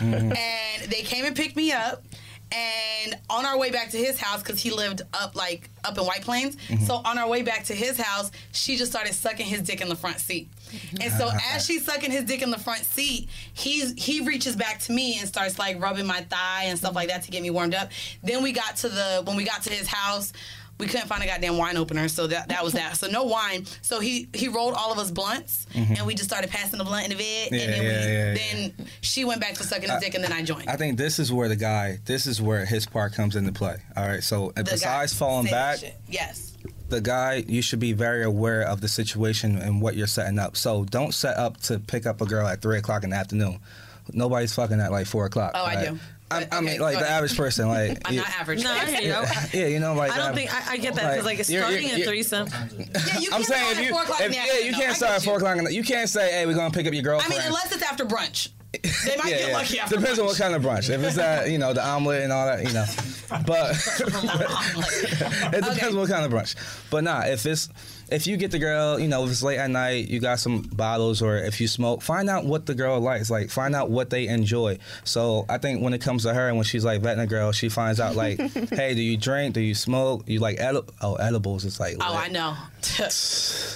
[0.00, 2.02] and they came and picked me up.
[2.52, 6.04] And on our way back to his house, because he lived up like up in
[6.04, 6.84] White Plains, Mhm.
[6.84, 9.88] so on our way back to his house, she just started sucking his dick in
[9.88, 10.48] the front seat.
[11.00, 14.80] And so as she's sucking his dick in the front seat, he's he reaches back
[14.80, 17.50] to me and starts like rubbing my thigh and stuff like that to get me
[17.50, 17.90] warmed up.
[18.24, 20.32] Then we got to the when we got to his house,
[20.80, 22.96] we couldn't find a goddamn wine opener, so that that was that.
[22.96, 23.66] So no wine.
[23.82, 25.98] So he he rolled all of us blunts, Mhm.
[25.98, 27.48] and we just started passing the blunt in the bed.
[27.52, 30.24] Yeah, and then yeah, we, yeah, then she went back to sucking his dick, and
[30.24, 30.68] then I joined.
[30.68, 33.76] I think this is where the guy, this is where his part comes into play.
[33.96, 35.94] All right, so The besides falling back, shit.
[36.08, 36.52] Yes.
[36.88, 40.56] the guy, you should be very aware of the situation and what you're setting up.
[40.56, 43.60] So don't set up to pick up a girl at three o'clock in the afternoon.
[44.12, 45.52] Nobody's fucking at like four o'clock.
[45.54, 45.98] Oh, I do.
[46.30, 47.16] I, I mean, like the ahead.
[47.16, 48.62] average person, like I'm yeah, not average.
[48.62, 49.60] No, I hear you.
[49.60, 51.50] yeah, you know, like I don't um, think I, I get that because like, it's
[51.50, 52.48] you're- starting you're- a threesome.
[53.32, 55.56] I'm saying if you, if, yeah, you can't start at four o'clock.
[55.58, 57.32] In the, you can't say, "Hey, we're gonna pick up your girlfriend.
[57.32, 58.50] I mean, unless it's after brunch.
[59.04, 59.56] They might yeah, get yeah.
[59.56, 60.22] lucky after Depends brunch.
[60.22, 60.90] on what kind of brunch.
[60.90, 62.84] If it's that, you know, the omelet and all that, you know.
[63.46, 63.76] But
[65.54, 66.54] it depends what kind of brunch.
[66.90, 67.68] But nah, if it's
[68.10, 70.62] if you get the girl, you know, if it's late at night, you got some
[70.62, 73.30] bottles, or if you smoke, find out what the girl likes.
[73.30, 74.78] Like, find out what they enjoy.
[75.04, 77.52] So I think when it comes to her, and when she's like vetting a girl,
[77.52, 78.38] she finds out like,
[78.70, 79.54] hey, do you drink?
[79.54, 80.24] Do you smoke?
[80.26, 81.64] You like edi- oh edibles?
[81.64, 82.14] It's like Oh.
[82.16, 82.56] I know.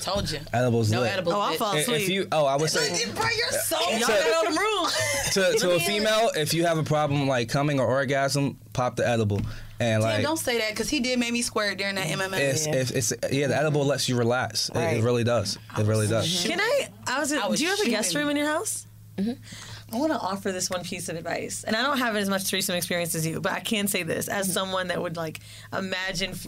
[0.02, 0.40] Told you.
[0.52, 0.90] edibles.
[0.90, 1.12] No lit.
[1.12, 1.34] edibles.
[1.34, 2.02] Oh, I'll fall asleep.
[2.02, 3.04] If you, oh, I would say.
[3.12, 3.78] Bro, you're so.
[3.90, 4.94] Y'all got all the rules.
[5.32, 9.06] to, to a female, if you have a problem like coming or orgasm, pop the
[9.08, 9.40] edible.
[9.80, 12.38] And Damn, like don't say that because he did make me squirt during that MMA.
[12.38, 14.70] it's, if it's yeah, the edible lets you relax.
[14.74, 15.58] It- It, really does.
[15.78, 16.44] It really does.
[16.46, 16.88] Can I?
[17.06, 17.32] I was.
[17.32, 18.86] I was do you have a guest room in your house?
[19.16, 19.32] Mm-hmm.
[19.94, 22.44] I want to offer this one piece of advice, and I don't have as much
[22.44, 24.52] threesome experience as you, but I can say this as mm-hmm.
[24.52, 25.40] someone that would like
[25.72, 26.46] imagine f-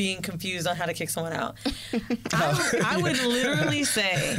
[0.00, 1.56] being confused on how to kick someone out.
[2.32, 4.38] I, I would literally say,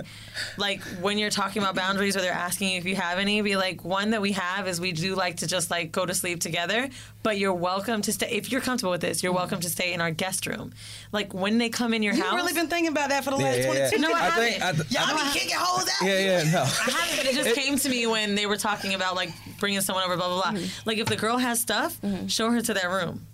[0.57, 3.55] like when you're talking about boundaries or they're asking you if you have any, be
[3.55, 6.39] like, one that we have is we do like to just like go to sleep
[6.39, 6.89] together,
[7.21, 9.21] but you're welcome to stay if you're comfortable with this.
[9.21, 9.38] You're mm-hmm.
[9.38, 10.73] welcome to stay in our guest room.
[11.11, 12.23] Like when they come in your house.
[12.23, 12.41] You've house.
[12.41, 14.07] really been thinking about that for the Yeah, last yeah, 22 yeah.
[14.07, 14.81] No, I I think- haven't.
[14.81, 16.07] I th- Y'all I- be kicking hoes out.
[16.07, 16.61] Yeah, yeah, no.
[16.61, 19.29] I haven't, but it just came to me when they were talking about like
[19.59, 20.59] bringing someone over, blah blah blah.
[20.59, 20.89] Mm-hmm.
[20.89, 22.25] Like if the girl has stuff, mm-hmm.
[22.25, 23.27] show her to that room.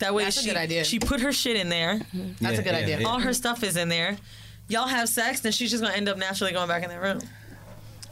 [0.00, 0.84] That way, That's a she good idea.
[0.84, 2.00] she put her shit in there.
[2.12, 3.00] That's Yeah, a good yeah, idea.
[3.00, 3.06] yeah.
[3.08, 4.16] All her stuff is in there.
[4.68, 7.20] Y'all have sex, then she's just gonna end up naturally going back in that room.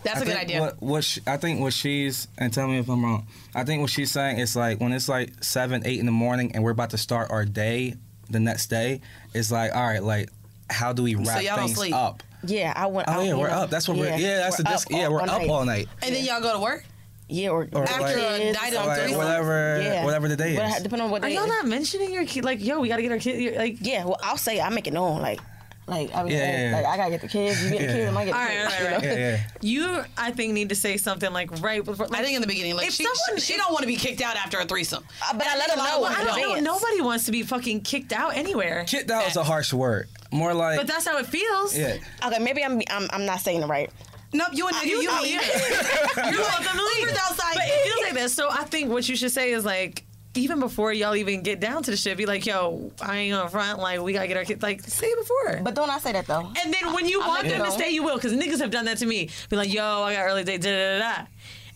[0.05, 0.61] That's I a good think idea.
[0.61, 3.27] What, what she, I think what she's and tell me if I'm wrong.
[3.55, 6.53] I think what she's saying is like when it's like seven, eight in the morning,
[6.55, 7.95] and we're about to start our day
[8.31, 9.01] the next day.
[9.35, 10.29] It's like all right, like
[10.71, 11.95] how do we wrap y'all don't things sleep.
[11.95, 12.23] up?
[12.45, 13.09] Yeah, I went.
[13.09, 13.71] Oh I- yeah, you we're know, up.
[13.71, 14.07] That's what we're.
[14.17, 14.65] Yeah, that's the.
[14.65, 15.51] we're dis- up yeah, we're all up night.
[15.51, 15.89] all night.
[16.03, 16.85] and then y'all go to work?
[17.33, 20.05] Yeah, or, Or After like, a night of like whatever, Yeah.
[20.05, 20.83] whatever the day What- is.
[20.83, 21.35] depending on what Are day.
[21.35, 21.53] y'all it is.
[21.53, 22.45] not mentioning your kid?
[22.45, 23.57] Like, yo, we gotta get our kid.
[23.57, 25.21] Like, Yeah, well, I'll say I make it known.
[25.23, 25.41] Like,
[25.87, 26.77] like I mean, Yeah, yeah, yeah.
[26.77, 27.63] like I gotta get the kids.
[27.65, 27.93] You get the Yeah.
[27.93, 28.75] kids, I might get the All kids.
[28.75, 29.41] right, all right, right.
[29.63, 32.07] You, I think, need to say something like right before.
[32.07, 33.97] Like, I think in the beginning, like if she, someone- she don't want to be
[33.97, 35.05] kicked out after a threesome.
[35.27, 36.73] Uh, but I let them them know I don't know.
[36.75, 38.85] Nobody wants to be fucking kicked out anywhere.
[38.87, 40.09] Kicked out is a harsh word.
[40.31, 40.79] More like.
[40.79, 41.77] But that's how it feels.
[41.77, 41.97] Yeah.
[42.25, 43.91] Okay, maybe I'm I'm, I'm not saying it right.
[44.33, 46.31] No, you and You, you, know, you, yeah.
[46.31, 47.07] You're welcome to leave.
[47.09, 47.55] Leave outside.
[47.55, 48.31] But it feels like that.
[48.31, 50.05] So I think what you should say is like,
[50.35, 53.51] even before y'all even get down to the shit, be like, yo, I ain't gonna
[53.51, 53.79] front.
[53.81, 54.63] Like, we gotta get our kids.
[54.63, 55.61] Like, say it before.
[55.63, 56.51] But don't I say that though?
[56.65, 58.15] And then when you I- I want let them to stay, you will.
[58.15, 59.29] Because niggas have done that to me.
[59.51, 61.27] Be like, yo, I got early date, da da da da.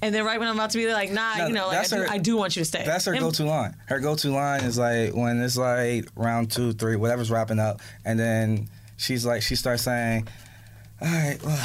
[0.02, 1.80] And then right when I'm about to be like, nah, No, you know, like I
[1.80, 2.84] that's do, her- I do want you to stay.
[2.86, 3.76] That's her And- go-to line.
[3.86, 8.18] Her go-to line is like when it's like round two, three, whatever's wrapping up, and
[8.18, 10.28] then she's like, she starts saying,
[11.02, 11.55] "All right, well,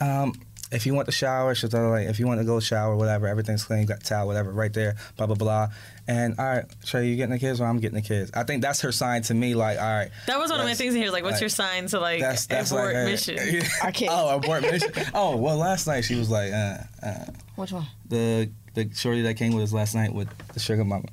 [0.00, 0.32] um,
[0.72, 2.96] if you want the shower, she'll tell her like, if you want to go shower,
[2.96, 5.68] whatever, everything's clean, you got towel, whatever, right there, blah blah blah."
[6.08, 8.30] And all right, Trey, you getting the kids, or I'm getting the kids.
[8.34, 10.10] I think that's her sign to me, like, all right.
[10.26, 11.10] That was one of my things in here.
[11.10, 13.38] Like, what's like, your sign to like That's that's abort like her- mission?
[13.82, 14.12] Our kids.
[14.14, 14.92] Oh, abort mission.
[15.14, 17.24] Oh, well, last night she was like, uh, uh,
[17.56, 17.86] Which one?
[18.08, 21.04] the the shorty that came with us last night with the sugar mama.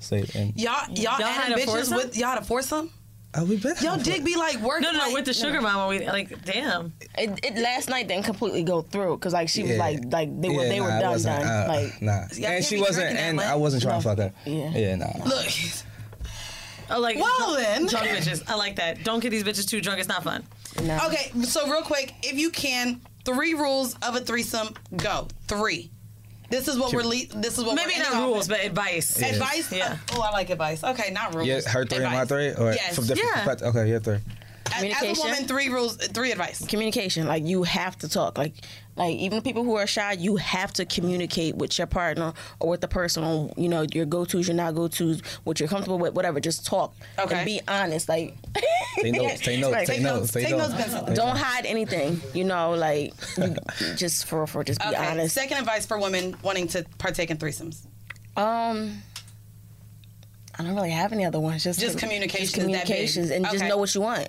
[0.00, 1.96] Say and y'all, y'all, Y'all and had a bitches foursome?
[1.98, 2.90] with y'all had a foursome.
[3.34, 3.74] Oh, we been.
[3.80, 4.82] Y'all dick be like working.
[4.82, 6.92] No, no, like, with the sugar mama, we like, damn.
[7.16, 9.78] It, it last night didn't completely go through because like she was Yeah.
[9.78, 12.24] like like they were Yeah, they were nah, it done done uh, like nah.
[12.34, 13.40] Y'all and she wasn't, and.
[13.40, 14.32] I wasn't trying to fuck her.
[14.44, 14.70] Yeah.
[14.70, 15.24] Yeah, nah.
[15.24, 15.46] Look,
[16.90, 17.86] Oh, like Well, then.
[17.86, 18.42] drunk bitches.
[18.50, 19.02] I like that.
[19.02, 19.98] Don't get these bitches too drunk.
[19.98, 20.44] It's not fun.
[20.82, 20.98] no.
[21.06, 21.30] okay.
[21.44, 24.74] So real quick, if you can, three rules of a threesome.
[24.96, 25.90] Go three.
[26.52, 27.02] This is what we're.
[27.02, 29.20] Le- this is what Maybe we're not rules, but advice.
[29.22, 29.72] Advice.
[29.72, 29.96] Yeah.
[30.12, 30.84] Oh, I like advice.
[30.84, 31.48] Okay, not rules.
[31.48, 32.94] Yeah, her three and my three, or yes.
[32.94, 33.68] from different Yeah.
[33.68, 34.18] Okay, yeah, three.
[34.76, 35.24] As- As a Communication.
[35.30, 36.64] woman, three rules, three advice.
[36.66, 38.54] communication like you have to talk like
[38.96, 42.80] like even people who are shy you have to communicate with your partner or with
[42.82, 46.40] the person on you know your go-to's your not go-to's what you're comfortable with whatever
[46.40, 47.34] just talk Okay.
[47.36, 48.36] and be honest like
[49.00, 49.86] Take notes, take notes, Right.
[49.86, 50.72] take notes, take Take notes.
[50.74, 51.14] notes, Benson.
[51.14, 53.56] don't hide anything you know like you,
[53.96, 54.96] just for for just be Okay.
[55.06, 57.86] honest Second advice for women wanting to partake in threesomes.
[58.36, 59.02] um
[60.58, 61.64] I don't really have any other ones.
[61.64, 63.44] Just Just com- communications, just communications, that big.
[63.50, 64.28] and just know what you want.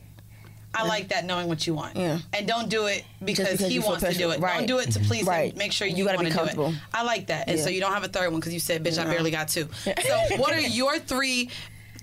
[0.74, 1.95] I like that knowing what you want.
[1.95, 2.20] Yeah.
[2.34, 4.41] And don't do it because, because he wants to do it.
[4.41, 5.52] Don't do it to please Right.
[5.52, 5.58] him.
[5.58, 6.76] Make sure you, You gotta want be to do it.
[6.94, 7.48] I like that.
[7.50, 9.48] And so you don't have a third one because you said, bitch, I barely got
[9.50, 9.68] two.
[9.86, 11.50] So what are your three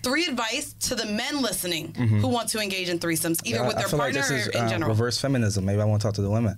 [0.02, 3.76] three advice to the men listening who want to engage in threesomes, either Yeah, with
[3.76, 4.88] I their feel like partner this is or in uh, general?
[4.90, 5.64] reverse feminism.
[5.66, 6.56] Maybe I want to talk to the women.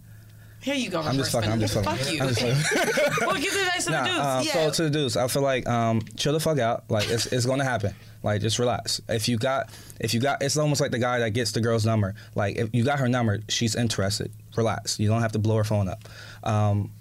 [0.61, 1.01] Here you go.
[1.01, 1.51] I'm just reverse fucking.
[1.51, 2.05] I'm just fucking.
[2.05, 2.35] feminism.
[2.37, 2.55] Fuck I'm you.
[2.61, 3.27] just fucking.
[3.27, 4.19] well, give the advice to the dudes.
[4.21, 4.53] um, Yeah.
[4.53, 6.85] So to the dudes, I feel like um, chill the fuck out.
[6.89, 7.95] Like it's, it's gonna happen.
[8.23, 9.01] Like just relax.
[9.09, 9.71] If you got,
[10.01, 12.15] if you got, it's almost like the guy that gets the girl's number.
[12.35, 14.31] Like if you got her number, she's interested.
[14.57, 15.01] Relax.
[15.01, 16.09] You don't have to blow her phone up.
[16.45, 16.93] Um,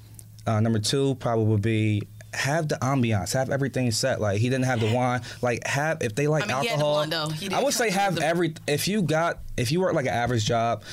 [0.47, 2.03] uh, number two probably would be
[2.33, 4.21] have the ambiance, have everything set.
[4.21, 5.21] Like he didn't have the wine.
[5.41, 7.29] Like have if they like I mean, he had the alcohol.
[7.31, 8.55] He I would say have the- every.
[8.67, 10.83] If you got, if you work like an average job,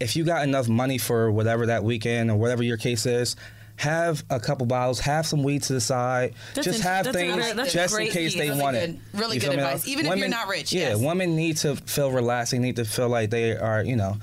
[0.00, 3.36] if you got enough money for whatever that weekend or whatever your case is.
[3.78, 6.34] Have a couple bottles, have some weed to the side.
[6.54, 8.34] That's just have that's things another- that's just in case piece.
[8.34, 8.98] they Really want good- it.
[9.14, 9.62] really You good feel me?
[9.62, 9.86] advice.
[9.88, 10.98] Even if you're not rich, Yeah, yes.
[10.98, 12.50] women need to feel relaxed.
[12.52, 14.16] They need to feel like they are, you know.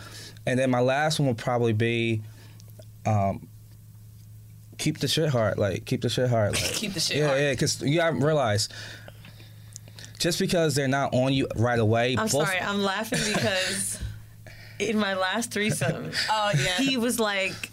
[0.45, 2.21] And then my last one will probably be,
[3.05, 3.47] um,
[4.77, 5.57] keep the shit hard.
[5.57, 6.51] Like keep the shit hard.
[6.53, 7.39] Like, Keep the shit yeah, hard.
[7.39, 7.51] yeah.
[7.51, 8.67] Because you gotta realize,
[10.19, 12.11] just because they're not on you right away.
[12.17, 13.99] I'm both- sorry, I'm laughing because
[14.79, 16.75] in my last threesome, Oh, yeah.
[16.77, 17.71] he was like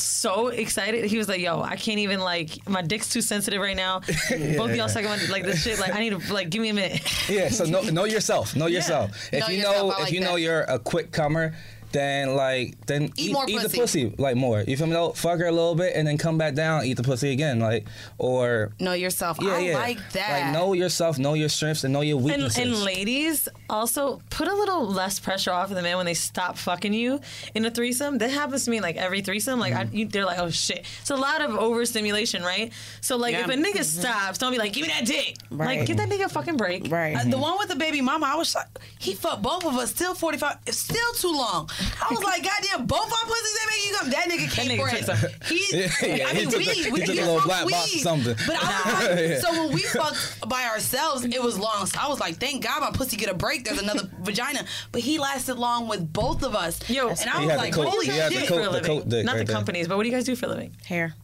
[0.00, 1.04] so excited.
[1.04, 4.00] He was like, "Yo, I can't even like my dick's too sensitive right now.
[4.30, 5.78] Both of y'all sucking my dick like this shit.
[5.78, 8.54] Like I need to like give me a minute." Yeah, so know, know yourself.
[8.56, 8.76] Know Yeah.
[8.78, 9.10] yourself.
[9.32, 11.54] If Know you yourself, know like if you know you're a quick comer,
[11.92, 13.78] then like then Eat more eat the pussy.
[14.08, 14.60] pussy like more.
[14.62, 14.92] You feel me?
[14.94, 15.12] Though?
[15.12, 17.86] Fuck her a little bit and then come back down, eat the pussy again, like
[18.18, 19.38] or Know yourself.
[19.40, 19.78] yeah, I yeah.
[19.78, 20.44] like that.
[20.46, 22.58] Like know yourself, know your strengths, and know your weaknesses.
[22.58, 26.56] and ladies also put a little less pressure off of the man when they stop
[26.58, 27.20] fucking you
[27.54, 28.18] in a threesome.
[28.18, 29.58] That happens to me like every threesome.
[29.60, 29.94] Like Mm-hmm.
[29.94, 32.72] I, you, they're like, "Oh shit!" It's a lot of overstimulation, right?
[33.00, 33.40] So like, Yeah.
[33.44, 35.86] if a nigga stops, don't be like, "Give me that dick." Like, Right.
[35.86, 36.90] get that nigga a fucking break.
[36.90, 37.16] Right.
[37.16, 38.66] Uh, the one with the baby mama, I was like,
[38.98, 39.90] he fucked both of us.
[39.90, 40.58] Still forty five.
[40.66, 41.68] It's still too long.
[42.02, 44.10] I was like, goddamn, both our pussies they make you come.
[44.10, 45.04] That nigga came nigga for it.
[45.04, 45.30] some.
[45.46, 46.68] He, Yeah, yeah, I mean, took weed.
[46.68, 48.02] a- he we, took a little smoked black box or weed.
[48.02, 48.34] something.
[48.46, 49.40] But I was like, Yeah.
[49.40, 51.86] so when we fucked by ourselves, it was long.
[51.86, 53.64] So I was like, thank God my pussy get a break.
[53.64, 54.64] There's another vagina.
[54.92, 56.88] But he lasted long with both of us.
[56.90, 58.48] Yo, and I was like, coat- holy he the shit.
[58.48, 58.84] coat- for the living.
[58.86, 59.56] coat dick Not right the there.
[59.56, 60.76] companies, but what do you guys do for a living?
[60.86, 61.14] Hair.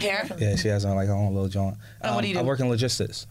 [0.00, 0.28] Hair.
[0.38, 1.76] yeah, she has on like her own little joint.
[2.02, 2.46] And what do you um, do?
[2.46, 3.26] I work in logistics.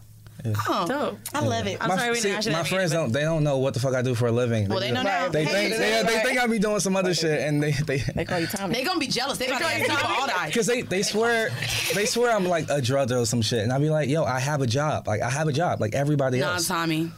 [0.68, 1.18] Oh, Dope.
[1.34, 1.78] I love it.
[1.80, 3.12] I'm my, sorry we see, didn't ask my friends don't.
[3.12, 4.68] They don't know what the fuck I do for a living.
[4.68, 5.28] Well, they know now.
[5.28, 7.62] They Hey, think they they, know, they think I be doing some other shit, and
[7.62, 8.74] they they They call you Tommy.
[8.74, 9.38] They gonna be jealous.
[9.38, 10.44] They about to ask you for all that.
[10.46, 11.50] because they they swear
[11.94, 14.24] they swear I'm like a drug dealer or some shit, and I be like, yo,
[14.24, 15.06] I have a job.
[15.08, 16.68] Like I have a job, like everybody Nah, else.
[16.68, 17.10] Tommy.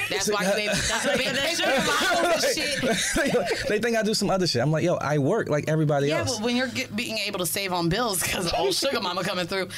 [0.10, 0.66] That's why you baby.
[0.68, 1.16] That's why.
[1.16, 3.58] They sugar and shit.
[3.68, 4.62] they think I do some other shit.
[4.62, 6.30] I'm like, yo, I work like everybody Yeah, else.
[6.32, 9.22] Yeah, but when you're get, being able to save on bills because old sugar mama
[9.24, 9.68] coming through,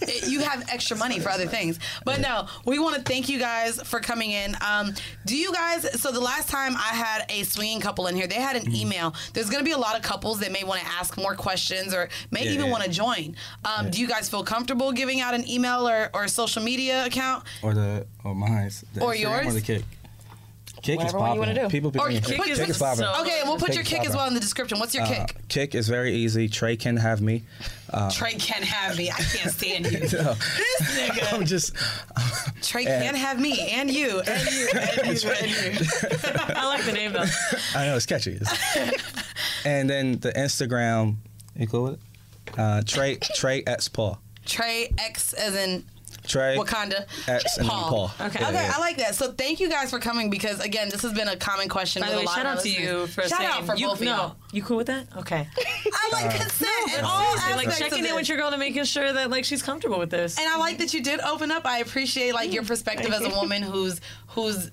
[0.00, 1.78] it, you have extra money for other things.
[2.04, 4.56] But no, we want to thank you guys for coming in.
[4.66, 4.94] Um,
[5.26, 6.00] do you guys?
[6.00, 8.76] So the last time I had a swinging couple in here, they had an Mm-hmm.
[8.76, 9.14] email.
[9.34, 11.92] There's going to be a lot of couples that may want to ask more questions
[11.92, 12.70] or may Yeah, even yeah.
[12.70, 13.34] want to join.
[13.64, 17.42] Um, Do you guys feel comfortable giving out an email or, or social media account?
[17.62, 19.46] or the or mine's the Or Instagram yours?
[19.46, 19.82] or the kick.
[20.80, 21.54] Kick Whatever is one you popping.
[21.56, 21.68] wanna do.
[21.70, 23.04] People be Or kick kick, is- kick is popping.
[23.04, 24.16] Okay, and we'll put Kick your is kick as popping.
[24.18, 24.80] well in the description.
[24.80, 25.36] What's your Uh, kick?
[25.48, 26.48] kick is very easy.
[26.48, 27.44] Trey can have me.
[27.90, 29.08] Uh, Trey can't have me.
[29.10, 29.98] I can't stand you.
[30.00, 31.32] This nigga.
[31.32, 31.72] I'm just.
[32.62, 35.50] Trey And- can't have me and you and you and you and
[35.80, 35.86] you.
[36.56, 37.26] I like the name though.
[37.76, 38.32] I know it's catchy.
[38.32, 38.92] It's-
[39.64, 41.16] and then the Instagram.
[41.56, 42.58] You cool with it?
[42.58, 44.18] Uh, Trey Trey X Paul.
[44.46, 45.84] Trey X as in
[46.26, 47.06] Trey Wakanda.
[47.28, 48.10] X and then Paul.
[48.20, 48.40] Okay.
[48.40, 48.72] Yeah, okay, yeah.
[48.74, 49.14] I like that.
[49.14, 52.02] So thank you guys for coming because again, this has been a common question.
[52.02, 52.74] By the with way, a lot of listeners.
[52.74, 54.36] shout out to you for shout saying out for you, both of y'all.
[54.52, 55.06] You cool with that?
[55.16, 55.48] Okay.
[55.58, 58.84] I like consent in all Seriously, like checking of in with your girl and making
[58.84, 60.38] sure that like she's comfortable with this.
[60.38, 61.66] And I like that you did open up.
[61.66, 62.68] I appreciate like your mm.
[62.68, 64.70] perspective as a woman who's who's ex-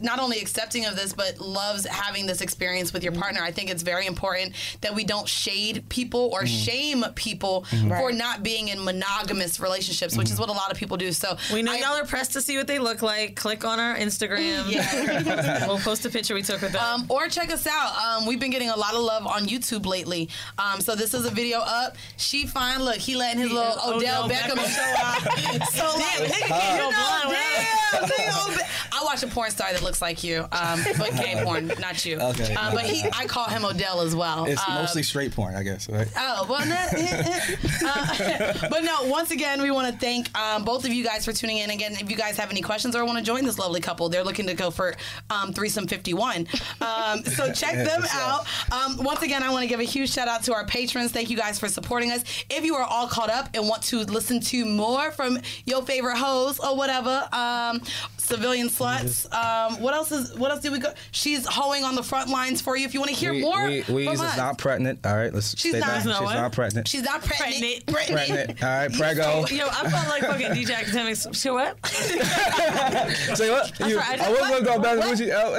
[0.00, 3.40] not only accepting of this but loves having this experience with your partner.
[3.42, 8.14] I think it's very important that we don't shade people or shame people for Right.
[8.14, 11.12] not being in monogamous relationships, which is what a lot of people do.
[11.12, 13.36] So We know I- y'all are pressed to see what they look like.
[13.36, 14.64] Click on our Instagram.
[14.76, 15.66] Yeah.
[15.66, 16.82] we'll post a picture we took with them.
[16.82, 17.94] Um, or check us out.
[17.96, 20.28] Um, we've been getting a lot of love on YouTube lately.
[20.58, 21.96] Um, so this is a video up.
[22.16, 22.82] She fine.
[22.82, 24.74] Look, he letting his little Odell, Odell Beckham, Beckham.
[24.74, 25.68] show out.
[25.68, 28.62] so like, nigga you can't know, go blind damn, damn, Be-
[28.92, 32.18] I watch a porn star that looks like you, um, but gay porn, not you.
[32.18, 32.54] Okay.
[32.54, 34.44] Um, but he, I call him Odell as well.
[34.46, 36.08] It's Um, mostly straight porn, I guess, right?
[36.16, 36.76] Oh, well, no,
[37.86, 41.32] uh, but no, once again, we want to thank um, both of you guys for
[41.32, 41.70] tuning in.
[41.70, 44.24] Again, if you guys have any questions or want to join this lovely couple, they're
[44.24, 44.94] looking to go for
[45.30, 46.46] um, threesome 51.
[46.80, 48.46] Um, so check them out.
[48.72, 51.12] Um, once again, I want to give a huge shout out to our patrons.
[51.12, 52.24] Thank you guys for supporting us.
[52.50, 56.16] If you are all caught up and want to listen to more from your favorite
[56.16, 57.80] hoes or whatever, um,
[58.26, 59.32] civilian sluts.
[59.32, 60.34] Um, what else is?
[60.36, 60.92] What else did we go?
[61.12, 62.84] She's hoeing on the front lines for you.
[62.86, 64.36] If you want to hear we, more, we, we from is us.
[64.36, 65.04] not pregnant.
[65.06, 66.00] All right, let's She's not- down.
[66.02, 66.88] She's not pregnant.
[66.88, 67.86] She's not pregnant.
[67.86, 68.62] pregnant.
[68.62, 69.46] All right, prego.
[69.50, 71.34] Yo, I felt like fucking DJ Akademiks.
[71.34, 71.76] Say what?
[73.36, 73.72] Say what?
[73.80, 75.30] I'm You, sorry, I I wasn't gonna go back to Gucci.
[75.32, 75.54] Oh.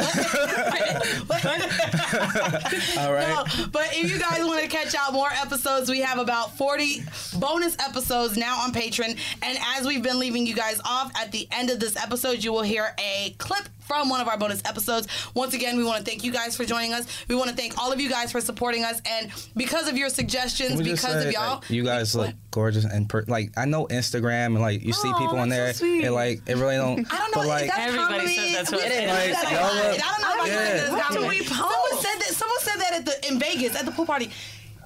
[3.00, 3.28] All right.
[3.28, 7.04] No, but if you guys want to catch out more episodes, we have about 40
[7.40, 9.18] bonus episodes now on Patreon.
[9.42, 12.52] And as we've been leaving you guys off, at the end of this episode, you
[12.58, 15.08] will hear a clip from one of our bonus episodes.
[15.34, 17.06] Once again, we want to thank you guys for joining us.
[17.30, 19.00] We want to thank all of you guys for supporting us.
[19.10, 22.14] And because of your suggestions, Can we just because say, of y'all, like, you guys
[22.16, 25.48] look gorgeous and per- like I know Instagram and like you see Oh, people on
[25.50, 27.08] there that's so and like it really don't.
[27.14, 27.42] I don't know.
[27.42, 28.36] But like is that Everybody comedy?
[28.36, 29.28] says that's what We it didn't is.
[29.28, 29.76] do that Like, a y'all lot.
[29.76, 30.58] look- I don't know if I Yeah.
[30.58, 31.40] said this What do comedy.
[31.40, 32.34] we Someone said that.
[32.34, 34.32] Someone said that at the in Vegas at the pool party.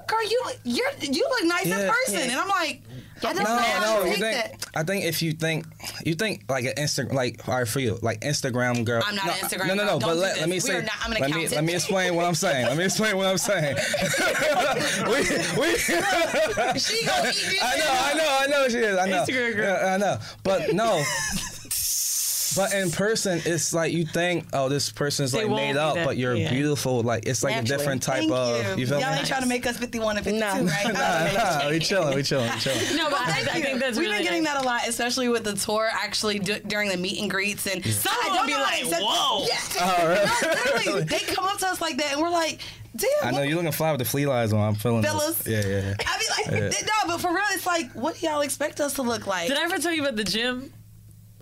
[0.08, 2.32] Girl, you look- you're you look nice in person, Yeah.
[2.32, 2.82] and I'm like,
[3.24, 4.22] I No, don't know how no, you think?
[4.22, 4.66] that.
[4.74, 5.66] I think if you think,
[6.06, 9.04] you think like an Instagram, like all right for you, like Instagram girl.
[9.06, 9.90] I'm not no, an Instagram No, no, no.
[10.00, 11.52] Don't but let, let me We say, not- I'm an let me accountant.
[11.56, 12.66] let me explain what I'm saying.
[12.66, 13.76] Let me explain what I'm saying.
[15.06, 15.20] we,
[15.62, 15.94] we, she
[17.06, 18.98] gonna eat I know, I know, I know she is.
[18.98, 19.24] I know.
[19.24, 19.88] Instagram girl.
[19.88, 20.18] I know.
[20.44, 21.04] But no.
[22.56, 25.80] But in person, it's like you think, oh, this person's They like won't made be
[25.80, 26.50] up, that- but you're yeah.
[26.52, 27.02] beautiful.
[27.02, 27.76] Like it's like Naturally.
[27.76, 28.66] a different type Thank of.
[28.78, 28.82] you.
[28.82, 29.18] You feel Y'all me?
[29.20, 30.94] ain't trying to make us 51 and 52, right?
[30.94, 32.96] Nah, nah, we chilling, we chilling, we chilling.
[32.98, 33.64] No, but I, thank I you.
[33.64, 34.54] think that's We've really been getting nice.
[34.56, 35.90] that a lot, especially with the tour.
[35.94, 38.76] Actually, d- during the meet and greets, and Some I of them be know how
[38.78, 39.58] to like, "Whoa." Yeah.
[39.80, 40.26] Oh, really?
[40.42, 42.60] No, literally, they come up to us like that, and we're like,
[42.96, 44.60] "Damn, I know what- you're looking fly with the flea lies on.
[44.60, 45.48] I'm feeling Fellas.
[45.48, 45.68] Yeah, yeah.
[45.68, 45.94] yeah.
[46.06, 46.86] I mean, like, Yeah.
[46.88, 49.48] no, but for real, it's like, what do y'all expect us to look like?
[49.48, 50.74] Did I ever tell you about the gym?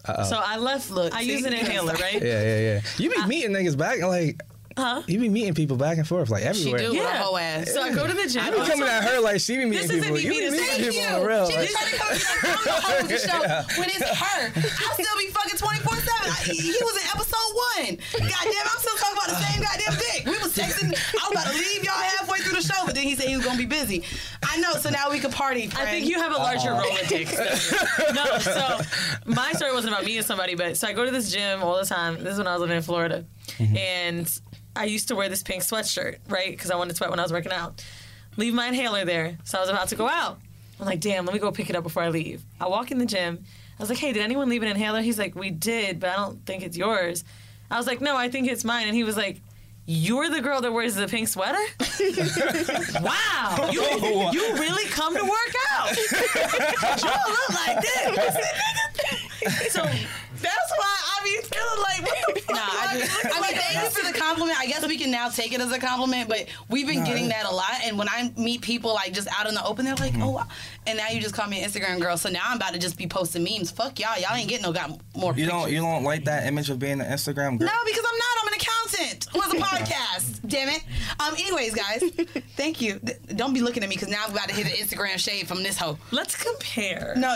[0.07, 0.23] Uh-oh.
[0.23, 0.89] So I left.
[0.91, 1.31] Look, I see?
[1.33, 2.13] use an inhaler, right?
[2.21, 2.81] Yeah, yeah, yeah.
[2.97, 4.39] You be meeting niggas back like.
[4.77, 5.01] Huh?
[5.07, 6.79] You be meeting people back and forth like She everywhere.
[6.79, 7.17] do with her Yeah.
[7.19, 7.73] whole ass.
[7.73, 8.43] So I go to the gym.
[8.45, 10.15] I be coming at her like she be meeting This isn't people.
[10.15, 11.07] me You be being meeting Thank people you.
[11.09, 11.45] on the real.
[11.51, 13.39] She like- be trying to come and be like, I'm the host of the show
[13.75, 14.39] when it's her.
[14.55, 16.55] I'll still be fucking 24 7.
[16.55, 17.91] He was in episode one.
[18.23, 20.19] Goddamn, I'm still talking about the same goddamn dick.
[20.31, 20.93] We was texting.
[20.93, 23.35] I was about to leave y'all halfway through the show, but then he said he
[23.35, 24.03] was going to be busy.
[24.43, 25.69] I know, so now we can party.
[25.75, 27.37] I think you have a larger role in dicks.
[28.13, 28.79] no, so
[29.25, 31.77] my story wasn't about me and somebody, but so I go to this gym all
[31.77, 32.23] the time.
[32.23, 33.25] This is when I was living in Florida,
[33.57, 33.77] mm-hmm.
[33.77, 34.39] and
[34.75, 36.51] I used to wear this pink sweatshirt, right?
[36.51, 37.83] Because I wanted to sweat when I was working out.
[38.37, 40.39] Leave my inhaler there, so I was about to go out.
[40.79, 42.43] I'm like, damn, let me go pick it up before I leave.
[42.59, 43.43] I walk in the gym.
[43.77, 45.01] I was like, hey, did anyone leave an inhaler?
[45.01, 47.23] He's like, we did, but I don't think it's yours.
[47.71, 48.87] I was like, no, I think it's mine.
[48.87, 49.41] And he was like,
[49.91, 51.57] you're the girl that wears the pink sweater?
[53.01, 53.69] wow.
[53.71, 55.97] You, you really come to work out.
[55.97, 56.05] you
[57.09, 59.73] don't look like this.
[59.73, 59.81] so
[60.41, 62.55] that's why I be feeling like, what the fuck?
[62.55, 64.59] Nah, I, just, I mean, thank you for the compliment.
[64.59, 67.29] I guess we can now take it as a compliment, but we've been Nah, getting
[67.29, 67.73] that a lot.
[67.83, 70.23] And when I meet people like just out in the open, they're like, Mm-hmm.
[70.23, 70.43] "Oh,"
[70.87, 72.15] and now you just call me an Instagram girl.
[72.17, 73.69] So now I'm about to just be posting memes.
[73.71, 75.33] Fuck y'all, y'all ain't getting no got more.
[75.35, 77.67] You don't you don't like that image of being an Instagram girl?
[77.67, 78.25] No, because I'm not.
[78.41, 78.53] I'm an
[78.99, 79.27] accountant.
[79.27, 80.39] It was a podcast.
[80.47, 80.83] Damn it.
[81.19, 81.33] Um.
[81.35, 82.03] Anyways, guys,
[82.55, 82.99] thank you.
[82.99, 85.47] Th- Don't be looking at me because now I'm about to hit an Instagram shade
[85.47, 85.97] from this hoe.
[86.11, 87.13] Let's compare.
[87.17, 87.35] No.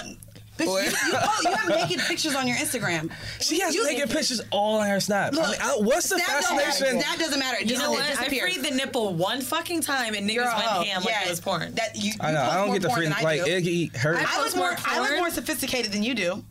[0.56, 3.12] Bitch, you, you, oh, you have naked pictures on your Instagram.
[3.42, 5.34] She has You- naked pictures all on her snap.
[5.34, 6.68] Look, I mean, I- what's the that don't matter.
[6.70, 7.00] fascination?
[7.00, 7.58] That doesn't matter.
[7.60, 8.04] It You know what?
[8.04, 8.54] I disappears.
[8.54, 10.84] freed the nipple one fucking time and niggas You're a went hoe.
[10.84, 11.74] ham like Yeah, it was porn.
[11.74, 12.44] That you, I know.
[12.44, 13.14] you I don't get the more freedom.
[13.14, 13.62] porn than I Like do.
[13.92, 14.18] Iggy hurt.
[14.18, 14.70] I look post more.
[14.70, 15.20] more I look porn.
[15.22, 16.46] more sophisticated than you do.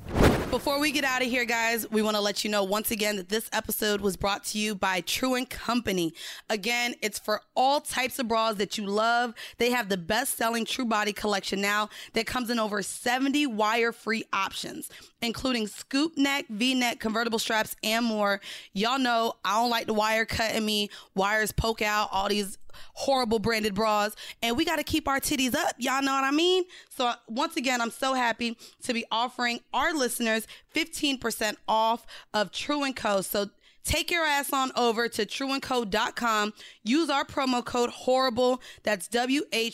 [0.53, 3.17] Before we get out of here, guys, we want to let you know once again
[3.17, 6.13] that this episode was brought to you by True and Company.
[6.51, 9.33] Again, it's for all types of bras that you love.
[9.57, 14.91] They have the best-selling True Body collection now that comes in over 70 wire-free options,
[15.23, 18.39] including scoop neck, V-neck, convertible straps, and more.
[18.75, 20.91] Y'all know I don't like the wire cutting me.
[21.15, 22.11] Wires poke out.
[22.13, 22.59] All these
[22.95, 26.31] horrible branded bras and we got to keep our titties up y'all know what i
[26.31, 26.65] mean?
[26.91, 32.85] So once again i'm so happy to be offering our listeners 15% off of true
[32.85, 33.21] and co.
[33.21, 33.51] So
[33.85, 38.61] take your ass on over to trueandco.com use our promo code horrible.
[38.83, 39.73] That's w-h-o-r-e-i-b-l-e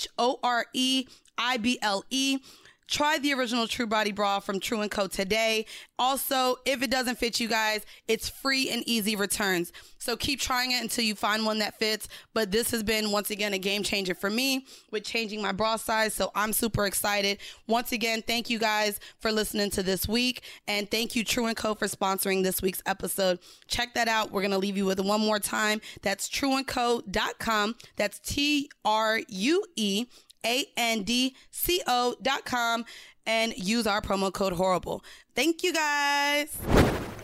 [2.89, 5.07] Try the original True Body Bra from True & Co.
[5.07, 5.67] today.
[5.99, 9.73] Also, if it doesn't fit you guys, it's free and easy returns.
[9.99, 12.09] So keep trying it until you find one that fits.
[12.33, 15.77] But this has been, once again, a game changer for me with changing my bra
[15.77, 16.15] size.
[16.15, 17.39] So I'm super excited.
[17.67, 20.43] Once again, thank you guys for listening to this week.
[20.67, 21.75] And thank you, True & Co.
[21.75, 23.39] for sponsoring this week's episode.
[23.67, 24.31] Check that out.
[24.33, 25.83] We're going to leave you with one more time.
[26.01, 27.75] That's trueandco.com.
[27.97, 30.07] That's T R U E
[30.45, 32.85] a-N-D-C-O dot com
[33.27, 35.05] and use our promo code horrible.
[35.35, 36.57] Thank you guys.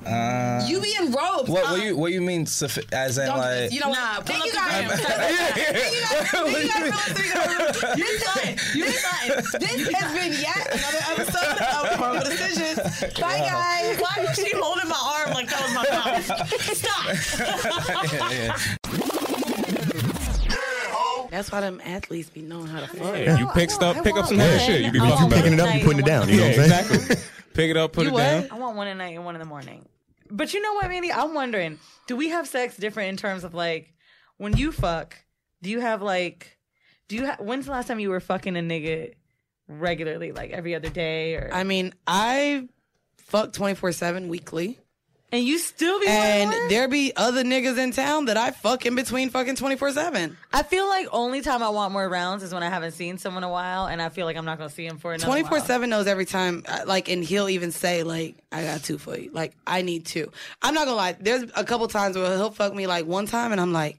[0.07, 1.49] Uh, You be in robes.
[1.49, 2.45] What, what you what you mean?
[2.45, 3.51] sophi- As in Don't do like?
[3.55, 3.73] this.
[3.73, 4.27] You know Nah, what?
[4.27, 5.01] pull Thank you up the guys.
[5.01, 5.17] gram.
[5.55, 6.29] Thank you guys.
[6.29, 7.15] Thank you guys for
[7.65, 7.97] listening.
[7.97, 8.59] You fine.
[8.75, 9.29] You fine.
[9.61, 12.79] This has been yet another episode of Horrible Decisions.
[13.19, 13.99] Bye, guys.
[13.99, 16.27] Why was she holding my arm like that was my mouth?
[16.77, 18.13] Stop.
[18.13, 19.09] yeah, yeah.
[21.35, 23.17] That's why them athletes be knowing how to fuck.
[23.17, 24.83] Yeah, you pick stuff, pick up some want shit.
[24.83, 25.57] You be I talking want about one it.
[25.57, 25.99] night and one
[26.29, 26.51] Yeah, day.
[26.61, 27.17] exactly.
[27.55, 28.21] Pick it up, put You it what?
[28.23, 28.49] down.
[28.51, 29.85] I want one at night and one in the morning.
[30.31, 31.13] But you know what, Mandy?
[31.13, 31.79] I'm wondering,
[32.09, 33.93] do we have sex different in terms of like
[34.39, 35.15] when you fuck?
[35.63, 36.59] Do you have like,
[37.09, 37.39] do you have?
[37.41, 39.15] When's the last time you were fucking a nigga
[39.69, 42.69] regularly, like every other day, or I mean, I
[43.19, 44.79] fuck 24 7 weekly.
[45.33, 48.95] And you still be And there be other niggas in town that I fuck in
[48.95, 50.37] between fucking 24 7.
[50.53, 53.43] I feel like only time I want more rounds is when I haven't seen someone
[53.43, 55.67] a while, and I feel like I'm not gonna see him for another 24 while.
[55.67, 59.19] 7 knows every time, uh, like, and he'll even say, like, I got two for
[59.19, 59.31] you.
[59.33, 60.31] Like, I need two.
[60.63, 61.17] I'm not gonna lie.
[61.19, 63.99] There's a couple times where he'll fuck me, like, one time, and I'm like,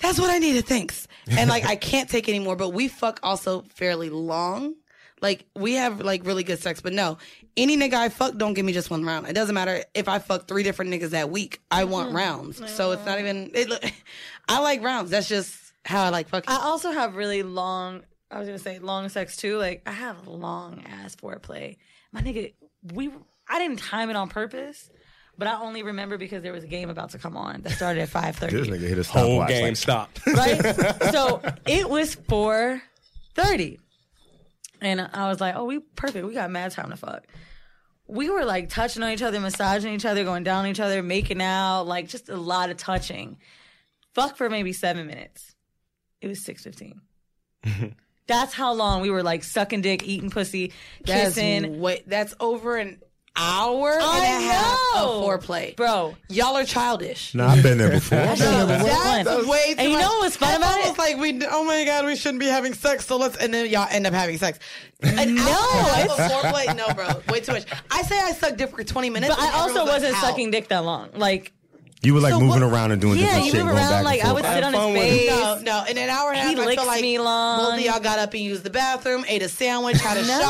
[0.00, 0.66] that's what I needed.
[0.66, 1.08] Thanks.
[1.26, 4.74] And, like, I can't take anymore, but we fuck also fairly long.
[5.20, 7.18] Like, we have, like, really good sex, but no,
[7.56, 9.26] any nigga I fuck don't give me just one round.
[9.26, 11.60] It doesn't matter if I fuck three different niggas that week.
[11.70, 11.92] I mm-hmm.
[11.92, 12.62] want rounds.
[12.72, 13.92] So it's not even, it,
[14.48, 15.10] I like rounds.
[15.10, 16.50] That's just how I like fucking.
[16.50, 18.02] I also have really long.
[18.30, 19.58] I was gonna say long sex too.
[19.58, 21.76] Like I have long ass foreplay.
[22.12, 22.52] My nigga,
[22.92, 23.10] we
[23.48, 24.90] I didn't time it on purpose,
[25.36, 28.00] but I only remember because there was a game about to come on that started
[28.00, 28.56] at five thirty.
[28.56, 30.26] This nigga hit a whole game like- stopped.
[30.26, 30.60] Right.
[31.12, 32.82] so it was four
[33.34, 33.78] thirty,
[34.80, 36.26] and I was like, "Oh, we perfect.
[36.26, 37.24] We got mad time to fuck."
[38.06, 41.02] We were like touching on each other, massaging each other, going down on each other,
[41.02, 43.38] making out, like just a lot of touching.
[44.14, 45.54] Fuck for maybe seven minutes.
[46.20, 47.00] It was six fifteen.
[48.26, 50.72] That's how long we were like sucking dick, eating pussy,
[51.04, 51.78] That's kissing.
[51.80, 53.00] wait, that's over an
[53.36, 55.24] hour and I a half know.
[55.24, 56.14] of foreplay, bro.
[56.28, 57.34] Y'all are childish.
[57.34, 58.18] No, I've been there before.
[58.18, 58.88] I've been there before.
[58.88, 59.46] That's Once.
[59.48, 60.02] way too And you much.
[60.06, 61.40] know what's fun That's about almost like we.
[61.46, 63.06] Oh my god, we shouldn't be having sex.
[63.06, 64.58] So let's, and then y'all end up having sex.
[65.02, 66.76] An No, hour and a half it's- of foreplay.
[66.76, 67.64] No, bro, way too much.
[67.90, 70.68] I say I sucked dick for twenty minutes, But I also wasn't "How?" sucking dick
[70.68, 71.10] that long.
[71.14, 71.52] Like
[72.04, 73.88] You were like So moving what- around and doing Yeah, different you shit, going around,
[73.90, 75.08] back like, and I would sit Have on his fun with it.
[75.08, 75.30] face.
[75.30, 75.84] No, no.
[75.90, 77.58] In an hour and a half, He I feel like me long.
[77.64, 80.40] both of y'all got up and used the bathroom, ate a sandwich, had a No.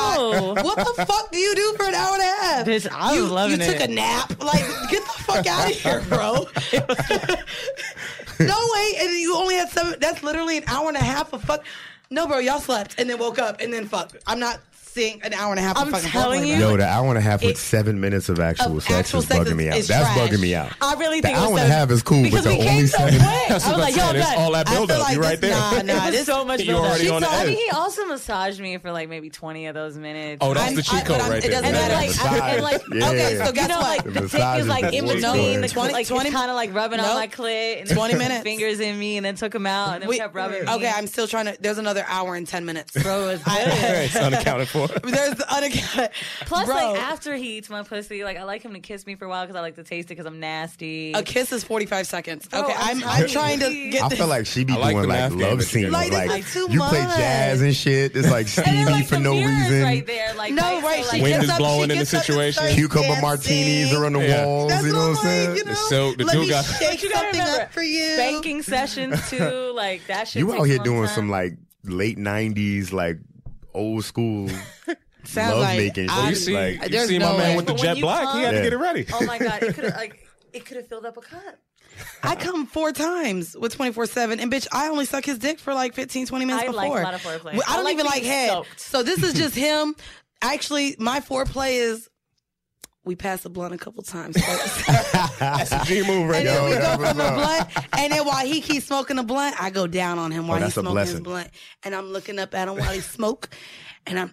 [0.57, 0.65] shot.
[0.65, 2.67] What the fuck do you do for an hour and a half?
[2.67, 3.73] Bitch, I was you, loving you it.
[3.79, 4.43] took a nap.
[4.43, 6.47] Like, get the fuck out of here, bro.
[8.41, 8.95] no way.
[9.01, 9.95] And you only had seven.
[10.01, 11.65] That's literally an hour and a half of fuck.
[12.11, 14.17] No, bro, y'all slept and then woke up and then fucked.
[14.27, 14.61] I'm not
[14.95, 15.77] seeing an hour and a half.
[15.77, 16.57] I'm of fucking telling you.
[16.57, 16.71] bro.
[16.71, 19.27] Yo, the hour and a half with seven minutes of actual Of sex actual is
[19.27, 19.77] sex bugging is- me out.
[19.79, 20.31] is That's trash.
[20.31, 20.73] bugging me out.
[20.81, 23.19] I really think the hour and a half is cool, but the only so seven.
[23.19, 23.29] quick.
[23.49, 24.11] That's I was like, yo.
[24.15, 25.01] It's all that I build up.
[25.01, 25.51] like you right there.
[25.51, 26.91] Nah, nah, It this, so much You build-up.
[26.91, 27.47] already on the I edge.
[27.49, 30.39] mean, he also massaged me for like maybe 20 of those minutes.
[30.41, 31.61] Oh, that's I'm- the cheat I- code but I'm- right it there.
[31.63, 31.95] doesn't and matter.
[31.95, 32.55] like, Massage.
[32.55, 33.09] and like, Yeah.
[33.11, 33.81] Okay, so you guess what?
[33.83, 35.73] like The the dick is is like the in between, the, part.
[35.73, 38.43] 20 like 20 kind of like rubbing on my clit, and 20 minutes.
[38.45, 40.69] fingers in me, and then took them out, and then kept rubbing.
[40.69, 40.93] okay.
[40.95, 41.57] I'm still trying to.
[41.61, 42.93] There's another hour and 10 minutes.
[43.03, 44.84] bro, it's it's unaccounted for.
[45.03, 46.11] There's unaccounted.
[46.47, 49.15] Plus, Bro, like after he eats my pussy, like I like him to kiss me
[49.15, 51.13] for a while because I like to taste it because I'm nasty.
[51.13, 52.49] a kiss is 45 seconds.
[52.49, 53.91] Bro, okay, I'm I'm, I'm trying to you.
[53.93, 54.19] get I this.
[54.19, 55.91] feel like she be I like doing the like love scenes.
[55.91, 58.17] got Like, Like, too you play jazz and shit.
[58.17, 59.83] It's like and then, steamy like, for the no reason.
[59.83, 62.15] right there, like No, right, so, like, Wind is up- blowing she in the gets
[62.15, 62.67] up and situation.
[62.75, 63.23] Cucumber dancing.
[63.23, 64.45] martinis are on the Yeah.
[64.47, 64.69] walls.
[64.71, 65.49] That's you know what what I'm I'm saying?
[65.51, 67.83] like, you know, silk, the two me got- shake But you gotta something up for
[67.83, 68.15] you.
[68.15, 70.41] Spanking sessions too, like that shit.
[70.41, 71.55] You out here doing some like
[71.85, 73.19] late '90s, like
[73.75, 74.49] old school
[75.25, 77.57] Sounds love like making I- You see, Like, you There's see no my man way.
[77.57, 78.35] with the But when jet you black.
[78.37, 79.07] He had to come- get it ready.
[79.13, 81.57] Oh my god, it could have like it could have filled up a cup.
[82.23, 85.73] I come four times with 24 7, and bitch, I only suck his dick for
[85.75, 86.83] like 15, 20 minutes I before.
[86.89, 87.53] like a lot of foreplay.
[87.55, 88.49] Well, I I don't like even to like be head.
[88.51, 88.81] soaked.
[88.81, 89.95] So this is just him.
[90.43, 92.09] Actually, my foreplay is
[93.05, 94.87] we pass the blunt a couple times first.
[95.39, 98.27] That's a G move right and then we go that from the blunt, and then
[98.27, 100.97] while he keeps smoking the blunt, I go down on him oh, while he's smoking
[100.99, 101.51] his blunt,
[101.83, 103.51] and I'm looking up at him while he smoke,
[104.07, 104.33] and I'm.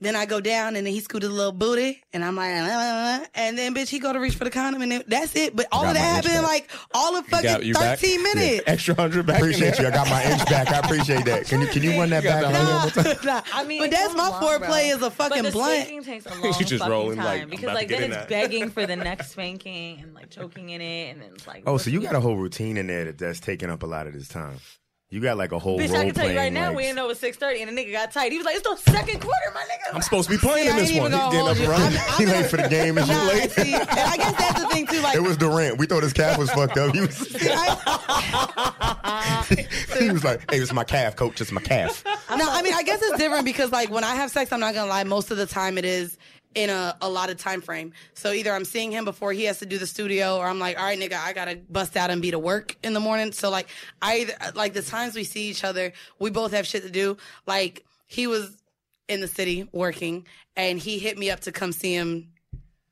[0.00, 3.26] Then I go down and then he scooted a little booty and I'm like, "Uh,"
[3.34, 5.56] and then bitch he go to reach for the condom and then, that's it.
[5.56, 7.98] But all Got of that happened in like all of fucking got you back?
[7.98, 8.62] 13 minutes.
[8.68, 9.36] Extra hundred back.
[9.40, 9.88] in appreciate you.
[9.88, 10.68] I got my inch back.
[10.70, 11.46] I appreciate that.
[11.46, 12.40] Can you can you run that You back?
[12.42, 12.94] the one hundred.
[12.96, 13.16] more time?
[13.24, 14.96] Nah, I mean, but that's my long, foreplay bro.
[14.96, 15.80] is a fucking but the blunt.
[15.82, 18.28] spanking takes a long You just fucking rolling time like, because like then it's that.
[18.28, 21.76] begging for the next spanking and like choking in it and then it's like Oh,
[21.76, 24.12] so you got a whole routine in there that, that's taking up a lot of
[24.12, 24.58] this time.
[25.10, 26.82] You got like a whole Bitch, role I can tell you right playing, now, we
[26.82, 28.30] didn't know it six thirty, and the nigga got tight.
[28.30, 30.70] He was like, "It's the second quarter, my nigga." I'm supposed to be playing See,
[30.70, 31.12] in I this ain't one.
[31.14, 31.98] even He's gonna getting up hold you.
[31.98, 33.50] I'm- he late for the game and you late.
[33.52, 35.00] see, and I guess that's the thing too.
[35.00, 35.78] Like It was Durant.
[35.78, 36.94] We thought his calf was fucked up.
[36.94, 39.46] He was, see, I,
[39.98, 41.40] he was like, "Hey, it's my calf, coach.
[41.40, 44.30] It's my calf." no, I mean, I guess it's different because like when I have
[44.30, 45.04] sex, I'm not gonna lie.
[45.04, 46.18] Most of the time, it is
[46.54, 47.92] in a, a lot of time frame.
[48.14, 50.78] So either I'm seeing him before he has to do the studio, or I'm like,
[50.78, 53.32] all right, nigga, I gotta bust out and be to work in the morning.
[53.32, 53.68] So like,
[54.02, 57.16] I like the times we see each other, we both have shit to do.
[57.46, 58.56] Like he was
[59.08, 60.26] in the city working,
[60.56, 62.28] and he hit me up to come see him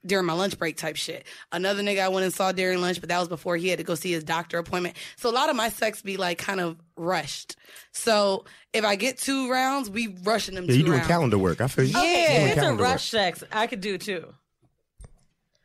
[0.07, 1.27] during my lunch break type shit.
[1.53, 3.85] Another nigga I went and saw during lunch, but that was before he had to
[3.85, 4.97] go see his doctor appointment.
[5.17, 7.57] So a lot of my sex be like kind of rushed.
[7.93, 11.09] So if I get two rounds, we rushing them Yeah, two you doing rounds.
[11.09, 11.61] calendar work.
[11.61, 11.93] I feel you.
[11.93, 12.03] Yeah.
[12.03, 12.91] You If doing it's a calendar work.
[12.93, 14.33] rush sex, I could do too.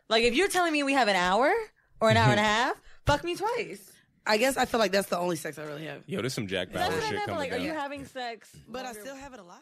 [0.09, 1.51] Like if you're telling me we have an hour
[1.99, 2.45] or an hour and a mm-hmm.
[2.45, 3.91] half, fuck me twice.
[4.25, 6.03] I guess I feel like that's the only sex I really have.
[6.05, 7.25] Yo, there's some Jack That's Bauer I shit meant.
[7.25, 8.55] but, coming Like, are you having sex?
[8.67, 9.61] But I still have it a lot.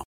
[0.03, 0.10] com.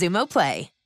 [0.01, 0.80] Xumo Play.